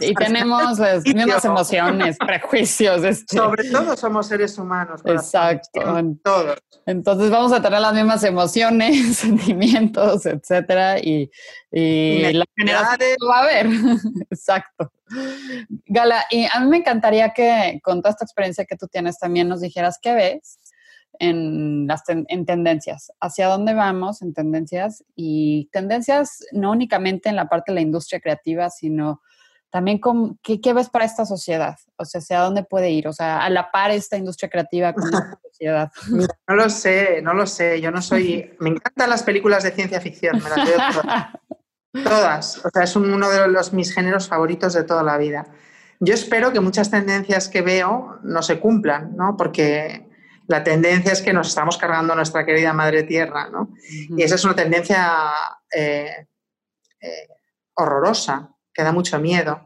y, 0.00 0.14
tenemos 0.14 0.78
las 0.78 1.04
mismas 1.04 1.44
emociones, 1.44 2.16
prejuicios. 2.26 3.04
Este. 3.04 3.36
Sobre 3.36 3.70
todo 3.70 3.94
somos 3.94 4.26
seres 4.26 4.56
humanos. 4.56 5.02
Exacto. 5.04 5.80
Todos. 6.24 6.58
Entonces 6.86 7.30
vamos 7.30 7.52
a 7.52 7.60
tener 7.60 7.80
las 7.80 7.92
mismas 7.92 8.24
emociones, 8.24 9.16
sentimientos, 9.18 10.24
etcétera, 10.24 10.98
y, 10.98 11.30
y 11.70 12.32
la 12.32 12.46
generación 12.56 13.18
va 13.30 13.40
a 13.40 13.44
ver. 13.44 13.66
Exacto. 14.30 14.90
Gala, 15.86 16.24
y 16.30 16.46
a 16.50 16.60
mí 16.60 16.68
me 16.68 16.78
encantaría 16.78 17.34
que 17.34 17.80
con 17.82 18.00
toda 18.00 18.12
esta 18.12 18.24
experiencia 18.24 18.64
que 18.64 18.76
tú 18.76 18.86
tienes 18.86 19.18
también 19.18 19.46
nos 19.46 19.60
dijeras 19.60 19.98
qué 20.00 20.14
ves 20.14 20.58
en, 21.20 21.86
las 21.86 22.02
en 22.08 22.46
tendencias, 22.46 23.12
hacia 23.20 23.46
dónde 23.46 23.74
vamos 23.74 24.22
en 24.22 24.34
tendencias 24.34 25.04
y 25.14 25.68
tendencias 25.70 26.44
no 26.52 26.72
únicamente 26.72 27.28
en 27.28 27.36
la 27.36 27.48
parte 27.48 27.70
de 27.70 27.76
la 27.76 27.80
industria 27.82 28.20
creativa, 28.20 28.70
sino 28.70 29.20
también 29.70 29.98
con, 29.98 30.38
¿qué, 30.42 30.60
¿qué, 30.60 30.72
ves 30.72 30.90
para 30.90 31.04
esta 31.04 31.24
sociedad? 31.24 31.76
O 31.96 32.04
sea, 32.04 32.18
¿hacia 32.18 32.40
dónde 32.40 32.64
puede 32.64 32.90
ir? 32.90 33.06
O 33.06 33.12
sea, 33.12 33.44
a 33.44 33.50
la 33.50 33.70
par 33.70 33.92
esta 33.92 34.16
industria 34.16 34.50
creativa 34.50 34.92
con 34.92 35.10
la 35.10 35.38
sociedad. 35.42 35.92
No 36.48 36.56
lo 36.56 36.68
sé, 36.68 37.22
no 37.22 37.34
lo 37.34 37.46
sé. 37.46 37.80
Yo 37.80 37.90
no 37.90 38.02
soy... 38.02 38.50
Me 38.58 38.70
encantan 38.70 39.10
las 39.10 39.22
películas 39.22 39.62
de 39.62 39.70
ciencia 39.70 40.00
ficción, 40.00 40.42
me 40.42 40.50
las 40.50 40.66
veo 40.66 40.78
todas. 40.92 41.26
todas. 42.04 42.64
O 42.64 42.70
sea, 42.70 42.82
es 42.82 42.96
uno 42.96 43.30
de 43.30 43.48
los, 43.48 43.72
mis 43.72 43.94
géneros 43.94 44.26
favoritos 44.26 44.72
de 44.72 44.82
toda 44.82 45.02
la 45.02 45.18
vida. 45.18 45.46
Yo 46.00 46.14
espero 46.14 46.52
que 46.52 46.60
muchas 46.60 46.90
tendencias 46.90 47.48
que 47.48 47.62
veo 47.62 48.18
no 48.22 48.42
se 48.42 48.58
cumplan, 48.58 49.14
¿no? 49.16 49.36
Porque 49.36 50.09
la 50.50 50.64
tendencia 50.64 51.12
es 51.12 51.22
que 51.22 51.32
nos 51.32 51.46
estamos 51.46 51.78
cargando 51.78 52.12
nuestra 52.12 52.44
querida 52.44 52.72
madre 52.72 53.04
tierra, 53.04 53.48
¿no? 53.48 53.72
Y 53.88 54.20
esa 54.24 54.34
es 54.34 54.44
una 54.44 54.56
tendencia 54.56 55.32
eh, 55.72 56.26
eh, 57.00 57.28
horrorosa, 57.74 58.50
que 58.74 58.82
da 58.82 58.90
mucho 58.90 59.20
miedo. 59.20 59.64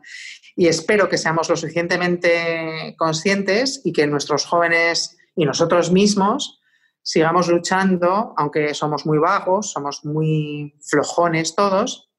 Y 0.55 0.67
espero 0.67 1.09
que 1.09 1.17
seamos 1.17 1.49
lo 1.49 1.57
suficientemente 1.57 2.95
conscientes 2.99 3.81
y 3.83 3.95
que 3.95 4.07
nuestros 4.07 4.45
jóvenes 4.45 5.17
y 5.35 5.47
nosotros 5.47 5.91
mismos 5.91 6.61
sigamos 7.03 7.49
luchando, 7.49 8.35
aunque 8.37 8.75
somos 8.75 9.07
muy 9.07 9.17
vagos, 9.17 9.73
somos 9.73 10.05
muy 10.05 10.75
flojones 10.83 11.55
todos, 11.55 12.11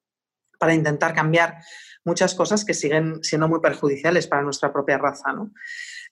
para 0.58 0.74
intentar 0.74 1.14
cambiar 1.14 1.60
muchas 2.06 2.36
cosas 2.36 2.64
que 2.64 2.74
siguen 2.74 3.24
siendo 3.24 3.48
muy 3.48 3.60
perjudiciales 3.60 4.28
para 4.28 4.44
nuestra 4.44 4.72
propia 4.72 4.98
raza. 4.98 5.34
¿no? 5.34 5.52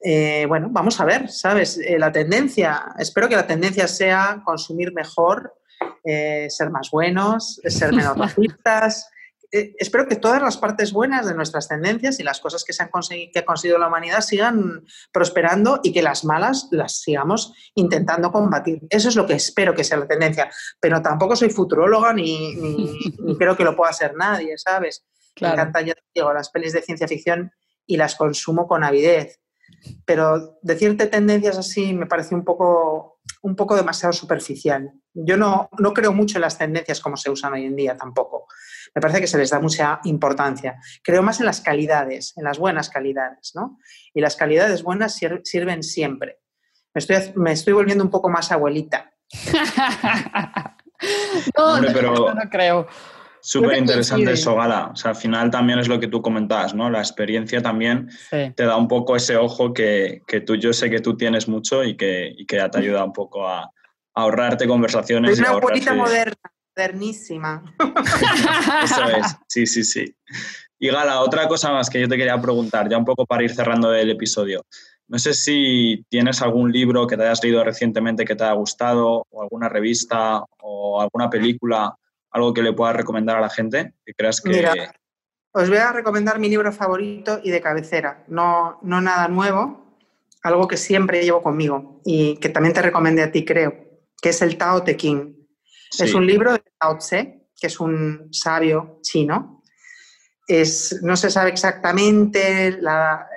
Eh, 0.03 0.45
bueno, 0.47 0.67
vamos 0.69 0.99
a 0.99 1.05
ver, 1.05 1.29
¿sabes? 1.29 1.77
Eh, 1.77 1.97
la 1.97 2.11
tendencia, 2.11 2.93
espero 2.99 3.29
que 3.29 3.37
la 3.37 3.47
tendencia 3.47 3.87
sea 3.87 4.41
consumir 4.43 4.93
mejor, 4.93 5.53
eh, 6.03 6.47
ser 6.49 6.71
más 6.71 6.89
buenos, 6.91 7.61
ser 7.65 7.93
menos 7.93 8.17
racistas. 8.17 9.09
espero 9.49 10.07
que 10.07 10.15
todas 10.15 10.41
las 10.41 10.57
partes 10.57 10.91
buenas 10.91 11.27
de 11.27 11.35
nuestras 11.35 11.67
tendencias 11.67 12.19
y 12.19 12.23
las 12.23 12.39
cosas 12.39 12.63
que, 12.63 12.73
se 12.73 12.81
han 12.81 12.89
que 13.31 13.39
ha 13.39 13.45
conseguido 13.45 13.77
la 13.77 13.87
humanidad 13.87 14.21
sigan 14.21 14.83
prosperando 15.11 15.79
y 15.83 15.93
que 15.93 16.01
las 16.01 16.25
malas 16.25 16.69
las 16.71 16.99
sigamos 17.01 17.53
intentando 17.75 18.31
combatir. 18.31 18.81
Eso 18.89 19.09
es 19.09 19.15
lo 19.15 19.27
que 19.27 19.35
espero 19.35 19.75
que 19.75 19.83
sea 19.83 19.99
la 19.99 20.07
tendencia. 20.07 20.49
Pero 20.81 21.03
tampoco 21.03 21.35
soy 21.35 21.51
futuróloga 21.51 22.13
ni, 22.13 22.55
ni, 22.55 23.37
creo 23.37 23.55
que 23.55 23.63
lo 23.63 23.75
pueda 23.75 23.93
ser 23.93 24.15
nadie, 24.15 24.57
¿sabes? 24.57 25.05
Me 25.41 25.49
encantan, 25.49 25.85
yo 25.85 25.93
digo, 26.13 26.33
las 26.33 26.49
pelis 26.49 26.73
de 26.73 26.81
ciencia 26.81 27.07
ficción 27.07 27.51
y 27.85 27.97
las 27.97 28.15
consumo 28.15 28.67
con 28.67 28.83
avidez 28.83 29.39
pero 30.05 30.59
decirte 30.61 31.07
tendencias 31.07 31.57
así 31.57 31.93
me 31.93 32.05
parece 32.05 32.35
un 32.35 32.43
poco, 32.43 33.19
un 33.41 33.55
poco 33.55 33.75
demasiado 33.75 34.13
superficial. 34.13 34.91
Yo 35.13 35.37
no, 35.37 35.69
no 35.77 35.93
creo 35.93 36.13
mucho 36.13 36.37
en 36.37 36.41
las 36.41 36.57
tendencias 36.57 36.99
como 36.99 37.17
se 37.17 37.29
usan 37.29 37.53
hoy 37.53 37.65
en 37.65 37.75
día 37.75 37.97
tampoco. 37.97 38.47
Me 38.95 39.01
parece 39.01 39.21
que 39.21 39.27
se 39.27 39.37
les 39.37 39.49
da 39.49 39.59
mucha 39.59 39.99
importancia. 40.03 40.79
Creo 41.03 41.21
más 41.23 41.39
en 41.39 41.45
las 41.45 41.61
calidades, 41.61 42.33
en 42.37 42.43
las 42.43 42.59
buenas 42.59 42.89
calidades, 42.89 43.51
¿no? 43.55 43.79
Y 44.13 44.21
las 44.21 44.35
calidades 44.35 44.83
buenas 44.83 45.19
sirven 45.43 45.83
siempre. 45.83 46.39
Me 46.93 46.99
estoy, 46.99 47.33
me 47.35 47.51
estoy 47.51 47.73
volviendo 47.73 48.03
un 48.03 48.11
poco 48.11 48.29
más 48.29 48.51
abuelita. 48.51 49.13
no, 51.57 51.81
no, 51.81 52.33
no 52.33 52.49
creo. 52.49 52.87
Súper 53.45 53.77
interesante 53.77 54.31
eso, 54.31 54.55
Gala. 54.55 54.91
O 54.93 54.95
sea, 54.95 55.11
al 55.11 55.17
final 55.17 55.51
también 55.51 55.77
es 55.77 55.89
lo 55.89 55.99
que 55.99 56.07
tú 56.07 56.21
comentabas, 56.21 56.73
¿no? 56.73 56.89
La 56.89 56.99
experiencia 56.99 57.61
también 57.61 58.09
te 58.31 58.63
da 58.63 58.77
un 58.77 58.87
poco 58.87 59.17
ese 59.17 59.35
ojo 59.35 59.73
que, 59.73 60.21
que, 60.25 60.39
tú, 60.39 60.55
yo 60.55 60.71
sé 60.71 60.89
que 60.89 61.01
tú 61.01 61.17
tienes 61.17 61.49
mucho 61.49 61.83
y 61.83 61.97
que, 61.97 62.33
y 62.37 62.45
que 62.45 62.57
te 62.69 62.77
ayuda 62.77 63.03
un 63.03 63.11
poco 63.11 63.45
a, 63.45 63.69
ahorrarte 64.15 64.65
conversaciones. 64.65 65.31
Es 65.31 65.39
una 65.39 65.49
abuelita 65.49 65.93
moderna, 65.93 66.37
modernísima. 66.73 67.63
eso 68.83 69.03
es, 69.09 69.35
sí, 69.49 69.67
sí, 69.67 69.83
sí. 69.83 70.15
Y 70.79 70.87
Gala, 70.87 71.19
otra 71.19 71.45
cosa 71.49 71.73
más 71.73 71.89
que 71.89 71.99
yo 71.99 72.07
te 72.07 72.15
quería 72.15 72.39
preguntar, 72.39 72.87
ya 72.89 72.97
un 72.97 73.05
poco 73.05 73.25
para 73.25 73.43
ir 73.43 73.53
cerrando 73.53 73.93
el 73.93 74.09
episodio. 74.09 74.65
No 75.09 75.19
sé 75.19 75.33
si 75.33 76.05
tienes 76.07 76.41
algún 76.41 76.71
libro 76.71 77.07
que 77.07 77.17
te 77.17 77.23
hayas 77.23 77.43
leído 77.43 77.61
recientemente 77.61 78.23
que 78.23 78.35
te 78.35 78.45
haya 78.45 78.53
gustado, 78.53 79.27
o 79.29 79.41
alguna 79.41 79.67
revista, 79.67 80.45
o 80.61 81.01
alguna 81.01 81.29
película 81.29 81.93
algo 82.33 82.53
que 82.53 82.63
le 82.63 82.73
puedas 82.73 82.95
recomendar 82.95 83.37
a 83.37 83.41
la 83.41 83.49
gente 83.49 83.93
que 84.05 84.13
creas 84.13 84.41
que... 84.41 84.49
Mira, 84.49 84.73
os 85.53 85.69
voy 85.69 85.77
a 85.77 85.93
recomendar 85.93 86.39
mi 86.39 86.49
libro 86.49 86.71
favorito 86.71 87.39
y 87.43 87.51
de 87.51 87.61
cabecera, 87.61 88.25
no, 88.27 88.79
no 88.81 88.99
nada 89.01 89.27
nuevo, 89.27 89.99
algo 90.41 90.67
que 90.67 90.77
siempre 90.77 91.23
llevo 91.23 91.43
conmigo 91.43 92.01
y 92.03 92.37
que 92.37 92.49
también 92.49 92.73
te 92.73 92.81
recomendé 92.81 93.21
a 93.21 93.31
ti, 93.31 93.45
creo, 93.45 94.01
que 94.19 94.29
es 94.29 94.41
el 94.41 94.57
Tao 94.57 94.83
Te 94.83 94.97
Ching. 94.97 95.37
Es 95.99 96.15
un 96.15 96.25
libro 96.25 96.53
de 96.53 96.63
Tao 96.79 96.97
Tse, 96.97 97.49
que 97.55 97.67
es 97.67 97.79
un 97.79 98.29
sabio 98.33 98.99
chino. 99.03 99.61
Es, 100.47 100.99
no 101.03 101.15
se 101.15 101.29
sabe 101.29 101.51
exactamente 101.51 102.75
la, 102.81 103.27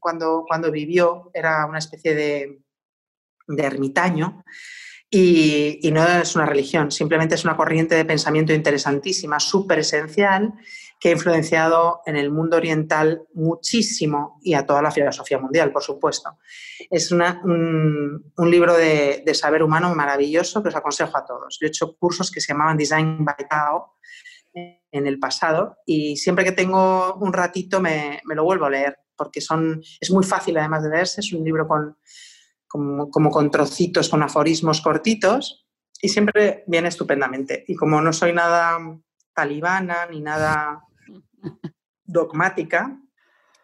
cuando, 0.00 0.44
cuando 0.48 0.72
vivió, 0.72 1.30
era 1.34 1.66
una 1.66 1.78
especie 1.78 2.14
de, 2.14 2.62
de 3.46 3.62
ermitaño 3.62 4.42
y, 5.08 5.90
no 5.92 6.04
es 6.04 6.34
una 6.34 6.46
religión, 6.46 6.90
simplemente 6.90 7.36
es 7.36 7.44
una 7.44 7.56
corriente 7.56 7.94
de 7.94 8.04
pensamiento 8.04 8.52
interesantísima, 8.52 9.38
súper 9.38 9.80
esencial, 9.80 10.52
que 10.98 11.10
ha 11.10 11.12
influenciado 11.12 12.00
en 12.06 12.16
el 12.16 12.30
mundo 12.30 12.56
oriental 12.56 13.22
muchísimo 13.34 14.40
y 14.42 14.54
a 14.54 14.66
toda 14.66 14.82
la 14.82 14.90
filosofía 14.90 15.38
mundial, 15.38 15.70
por 15.70 15.82
supuesto. 15.82 16.38
Es 16.90 17.12
un, 17.12 17.22
libro 18.50 18.74
de, 18.74 19.22
saber 19.34 19.62
humano 19.62 19.94
maravilloso 19.94 20.62
que 20.62 20.70
os 20.70 20.76
aconsejo 20.76 21.16
a 21.16 21.24
todos. 21.24 21.58
Yo 21.60 21.66
he 21.66 21.68
hecho 21.68 21.96
cursos 21.96 22.30
que 22.30 22.40
se 22.40 22.52
llamaban 22.52 22.78
Design 22.78 23.24
by 23.24 23.48
Tao 23.48 23.98
en 24.54 25.06
el 25.06 25.18
pasado 25.18 25.76
y 25.84 26.16
siempre 26.16 26.44
que 26.44 26.52
tengo 26.52 27.14
un 27.16 27.32
ratito 27.32 27.80
me, 27.80 28.20
me 28.24 28.34
lo 28.34 28.44
vuelvo 28.44 28.64
a 28.64 28.70
leer 28.70 28.96
porque 29.16 29.40
son, 29.40 29.82
es 30.00 30.10
muy 30.10 30.24
fácil 30.24 30.56
además 30.58 30.82
de 30.82 30.90
leerse, 30.90 31.20
es 31.20 31.32
un 31.32 31.44
libro 31.44 31.68
con 31.68 31.96
como, 32.68 33.30
con 33.30 33.50
trocitos, 33.50 34.08
con 34.08 34.22
aforismos 34.22 34.80
cortitos, 34.80 35.66
y 36.00 36.08
siempre 36.08 36.64
viene 36.66 36.88
estupendamente. 36.88 37.64
Y 37.66 37.74
como 37.74 38.00
no 38.00 38.12
soy 38.12 38.32
nada 38.32 38.78
talibana 39.32 40.06
ni 40.06 40.20
nada 40.20 40.82
dogmática, 42.04 42.98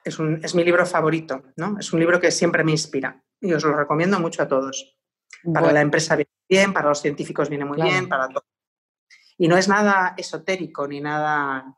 es, 0.04 0.18
un, 0.18 0.40
es 0.42 0.54
mi 0.54 0.64
libro 0.64 0.84
favorito, 0.86 1.42
¿no? 1.56 1.78
Es 1.78 1.92
un 1.92 2.00
libro 2.00 2.20
que 2.20 2.30
siempre 2.30 2.64
me 2.64 2.72
inspira 2.72 3.22
y 3.40 3.52
os 3.52 3.64
lo 3.64 3.74
recomiendo 3.74 4.18
mucho 4.20 4.42
a 4.42 4.48
todos. 4.48 4.96
Para 5.52 5.72
la 5.72 5.80
empresa 5.80 6.16
viene 6.16 6.30
bien, 6.48 6.72
para 6.72 6.88
los 6.88 7.00
científicos 7.00 7.48
viene 7.48 7.64
muy 7.64 7.80
bien, 7.80 8.08
para 8.08 8.28
todos. 8.28 8.46
Y 9.36 9.48
no 9.48 9.56
es 9.56 9.68
nada 9.68 10.14
esotérico, 10.16 10.86
ni 10.86 11.00
nada, 11.00 11.76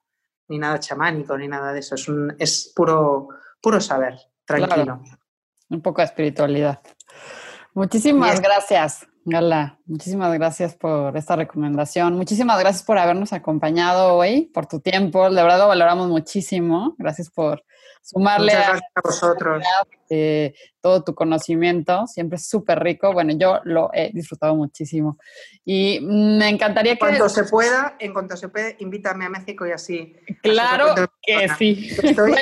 ni 0.48 0.58
nada 0.58 0.78
chamánico, 0.78 1.36
ni 1.38 1.48
nada 1.48 1.72
de 1.72 1.80
eso. 1.80 1.94
Es, 1.94 2.08
un, 2.08 2.34
es 2.38 2.72
puro, 2.74 3.28
puro 3.62 3.80
saber, 3.80 4.18
tranquilo. 4.44 5.00
Un 5.70 5.80
poco 5.80 6.02
de 6.02 6.06
espiritualidad. 6.06 6.82
Muchísimas 7.74 8.40
gracias, 8.40 9.06
Gala. 9.24 9.78
Muchísimas 9.86 10.32
gracias 10.32 10.74
por 10.74 11.16
esta 11.16 11.34
recomendación. 11.34 12.14
Muchísimas 12.14 12.60
gracias 12.60 12.84
por 12.84 12.98
habernos 12.98 13.32
acompañado 13.32 14.14
hoy, 14.14 14.42
por 14.54 14.66
tu 14.66 14.78
tiempo. 14.78 15.28
De 15.28 15.42
verdad 15.42 15.58
lo 15.58 15.66
valoramos 15.66 16.08
muchísimo. 16.08 16.94
Gracias 16.98 17.30
por 17.30 17.64
sumarle 18.04 18.52
a, 18.52 18.80
vosotros. 19.02 19.64
Eh, 20.10 20.54
todo 20.80 21.02
tu 21.02 21.14
conocimiento, 21.14 22.06
siempre 22.06 22.36
es 22.36 22.46
súper 22.46 22.80
rico. 22.80 23.12
Bueno, 23.14 23.32
yo 23.36 23.60
lo 23.64 23.90
he 23.94 24.12
disfrutado 24.12 24.54
muchísimo. 24.54 25.18
Y 25.64 26.00
me 26.02 26.50
encantaría 26.50 26.94
que... 26.94 26.98
Cuando 26.98 27.28
se 27.30 27.44
pueda, 27.44 27.96
en 27.98 28.12
cuanto 28.12 28.36
se 28.36 28.48
puede, 28.50 28.76
invítame 28.80 29.24
a 29.24 29.30
México 29.30 29.66
y 29.66 29.72
así. 29.72 30.14
Claro 30.42 30.94
que 31.22 31.48
sí. 31.56 31.96
Estoy, 32.02 32.34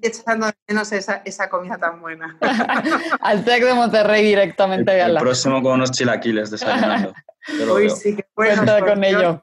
echando 0.00 0.46
de 0.46 0.54
menos 0.66 0.90
esa, 0.92 1.22
esa, 1.26 1.50
comida 1.50 1.76
tan 1.76 2.00
buena. 2.00 2.38
Al 3.20 3.44
TEC 3.44 3.64
de 3.64 3.74
Monterrey 3.74 4.24
directamente, 4.24 4.96
Gala. 4.96 5.20
El 5.20 5.24
próximo 5.24 5.62
con 5.62 5.74
unos 5.74 5.90
chilaquiles 5.90 6.50
desayunando. 6.50 7.12
Uy, 7.74 7.90
sí, 7.90 8.16
que 8.16 8.24
bueno. 8.34 8.64
con 8.80 9.04
ello. 9.04 9.42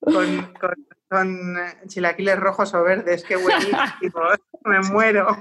Con, 0.00 0.52
con, 0.60 0.91
con 1.12 1.56
chilaquiles 1.86 2.38
rojos 2.38 2.72
o 2.72 2.82
verdes, 2.82 3.22
qué 3.22 3.36
buenísimo, 3.36 4.22
me 4.64 4.80
muero. 4.80 5.36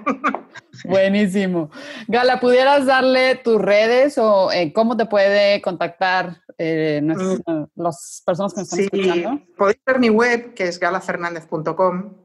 Buenísimo. 0.84 1.72
Gala, 2.10 2.42
¿pudieras 2.42 2.86
darle 2.86 3.36
tus 3.36 3.62
redes 3.62 4.18
o 4.18 4.52
eh, 4.52 4.74
cómo 4.74 4.98
te 4.98 5.06
puede 5.06 5.62
contactar 5.62 6.42
eh, 6.58 7.02
mm. 7.02 7.82
las 7.82 8.22
personas 8.26 8.54
que 8.54 8.60
nos 8.60 8.74
están 8.74 9.02
sí, 9.02 9.46
Podéis 9.56 9.80
ver 9.86 10.00
mi 10.00 10.10
web, 10.10 10.54
que 10.54 10.68
es 10.68 10.78
galafernandez.com, 10.78 12.16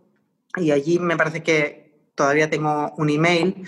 y 0.56 0.72
allí 0.72 0.98
me 0.98 1.16
parece 1.16 1.44
que 1.44 2.10
todavía 2.16 2.50
tengo 2.50 2.92
un 2.96 3.10
email 3.10 3.64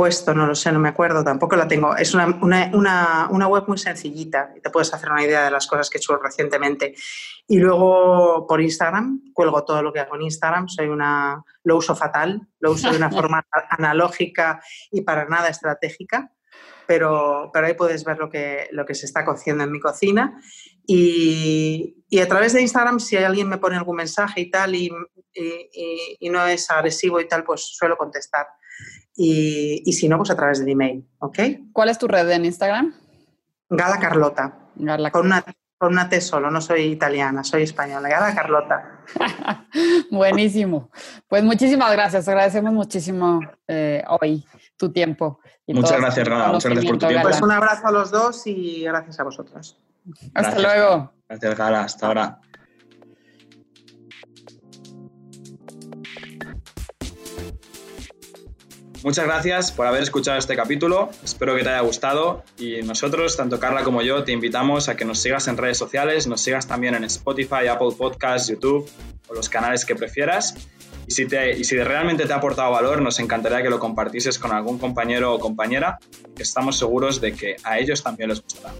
puesto, 0.00 0.32
no 0.32 0.46
lo 0.46 0.54
sé, 0.54 0.72
no 0.72 0.78
me 0.78 0.88
acuerdo, 0.88 1.22
tampoco 1.22 1.56
la 1.56 1.68
tengo. 1.68 1.94
Es 1.94 2.14
una, 2.14 2.38
una, 2.40 3.28
una, 3.30 3.46
web 3.46 3.64
muy 3.68 3.76
sencillita 3.76 4.50
y 4.56 4.62
te 4.62 4.70
puedes 4.70 4.94
hacer 4.94 5.12
una 5.12 5.22
idea 5.22 5.44
de 5.44 5.50
las 5.50 5.66
cosas 5.66 5.90
que 5.90 5.98
he 5.98 6.00
hecho 6.00 6.16
recientemente. 6.16 6.94
Y 7.46 7.58
luego 7.58 8.46
por 8.48 8.62
Instagram, 8.62 9.20
cuelgo 9.34 9.62
todo 9.62 9.82
lo 9.82 9.92
que 9.92 10.00
hago 10.00 10.16
en 10.16 10.22
Instagram, 10.22 10.70
soy 10.70 10.88
una, 10.88 11.44
lo 11.64 11.76
uso 11.76 11.94
fatal, 11.94 12.48
lo 12.60 12.70
uso 12.70 12.90
de 12.90 12.96
una 12.96 13.10
forma 13.10 13.44
analógica 13.68 14.62
y 14.90 15.02
para 15.02 15.26
nada 15.26 15.50
estratégica, 15.50 16.32
pero, 16.86 17.50
pero 17.52 17.66
ahí 17.66 17.74
puedes 17.74 18.02
ver 18.02 18.16
lo 18.16 18.30
que, 18.30 18.68
lo 18.70 18.86
que 18.86 18.94
se 18.94 19.04
está 19.04 19.22
cociendo 19.26 19.64
en 19.64 19.70
mi 19.70 19.80
cocina. 19.80 20.40
Y, 20.86 22.06
y, 22.08 22.20
a 22.20 22.26
través 22.26 22.54
de 22.54 22.62
Instagram, 22.62 23.00
si 23.00 23.18
alguien 23.18 23.50
me 23.50 23.58
pone 23.58 23.76
algún 23.76 23.96
mensaje 23.96 24.40
y 24.40 24.50
tal, 24.50 24.74
y, 24.74 24.90
y, 25.34 26.16
y 26.20 26.30
no 26.30 26.46
es 26.46 26.70
agresivo 26.70 27.20
y 27.20 27.28
tal, 27.28 27.44
pues 27.44 27.60
suelo 27.76 27.98
contestar 27.98 28.46
y, 29.16 29.92
si 29.92 30.08
no, 30.08 30.16
pues 30.16 30.30
a 30.30 30.36
través 30.36 30.60
del 30.60 30.68
email, 30.68 31.06
¿ok? 31.18 31.38
¿Cuál 31.72 31.88
es 31.88 31.98
tu 31.98 32.08
red 32.08 32.28
en 32.30 32.44
Instagram? 32.44 32.94
Gala 33.68 33.98
Carlota. 33.98 34.58
Con 35.12 35.26
una, 35.26 35.44
con 35.76 35.92
una 35.92 36.08
T 36.08 36.20
solo, 36.20 36.50
no 36.50 36.60
soy 36.60 36.82
italiana, 36.82 37.44
soy 37.44 37.62
española. 37.62 38.08
Gala 38.08 38.34
Carlota. 38.34 39.00
Buenísimo. 40.10 40.90
Pues 41.28 41.42
muchísimas 41.42 41.92
gracias, 41.92 42.28
agradecemos 42.28 42.72
muchísimo 42.72 43.40
eh, 43.68 44.02
hoy 44.08 44.44
tu 44.76 44.90
tiempo. 44.90 45.40
muchas 45.68 46.00
gracias, 46.00 46.28
Gala, 46.28 46.48
muchas 46.48 46.72
gracias 46.72 46.90
por 46.90 46.98
tu 46.98 47.06
tiempo. 47.06 47.28
Pues 47.28 47.42
un 47.42 47.52
abrazo 47.52 47.86
a 47.86 47.92
los 47.92 48.10
dos 48.10 48.46
y 48.46 48.84
gracias 48.84 49.20
a 49.20 49.24
vosotros. 49.24 49.78
Hasta 50.34 50.58
luego. 50.58 51.12
Gracias, 51.28 51.56
Gala, 51.56 51.84
hasta 51.84 52.06
ahora. 52.06 52.40
Muchas 59.02 59.24
gracias 59.24 59.72
por 59.72 59.86
haber 59.86 60.02
escuchado 60.02 60.36
este 60.36 60.54
capítulo, 60.54 61.08
espero 61.24 61.56
que 61.56 61.62
te 61.62 61.70
haya 61.70 61.80
gustado 61.80 62.44
y 62.58 62.82
nosotros, 62.82 63.34
tanto 63.34 63.58
Carla 63.58 63.82
como 63.82 64.02
yo, 64.02 64.24
te 64.24 64.32
invitamos 64.32 64.90
a 64.90 64.96
que 64.96 65.06
nos 65.06 65.20
sigas 65.20 65.48
en 65.48 65.56
redes 65.56 65.78
sociales, 65.78 66.26
nos 66.26 66.42
sigas 66.42 66.66
también 66.66 66.94
en 66.94 67.04
Spotify, 67.04 67.68
Apple 67.70 67.92
Podcasts, 67.96 68.48
YouTube 68.48 68.90
o 69.26 69.32
los 69.32 69.48
canales 69.48 69.86
que 69.86 69.96
prefieras. 69.96 70.54
Y 71.06 71.12
si, 71.12 71.26
te, 71.26 71.54
realmente 71.82 72.26
te 72.26 72.32
ha 72.34 72.36
aportado 72.36 72.72
valor, 72.72 73.00
nos 73.00 73.18
encantaría 73.20 73.62
que 73.62 73.70
lo 73.70 73.78
compartieses 73.78 74.38
con 74.38 74.52
algún 74.52 74.78
compañero 74.78 75.34
o 75.34 75.38
compañera, 75.38 75.98
que 76.36 76.42
estamos 76.42 76.76
seguros 76.76 77.22
de 77.22 77.32
que 77.32 77.56
a 77.64 77.78
ellos 77.78 78.02
también 78.02 78.28
les 78.28 78.42
gustará. 78.42 78.74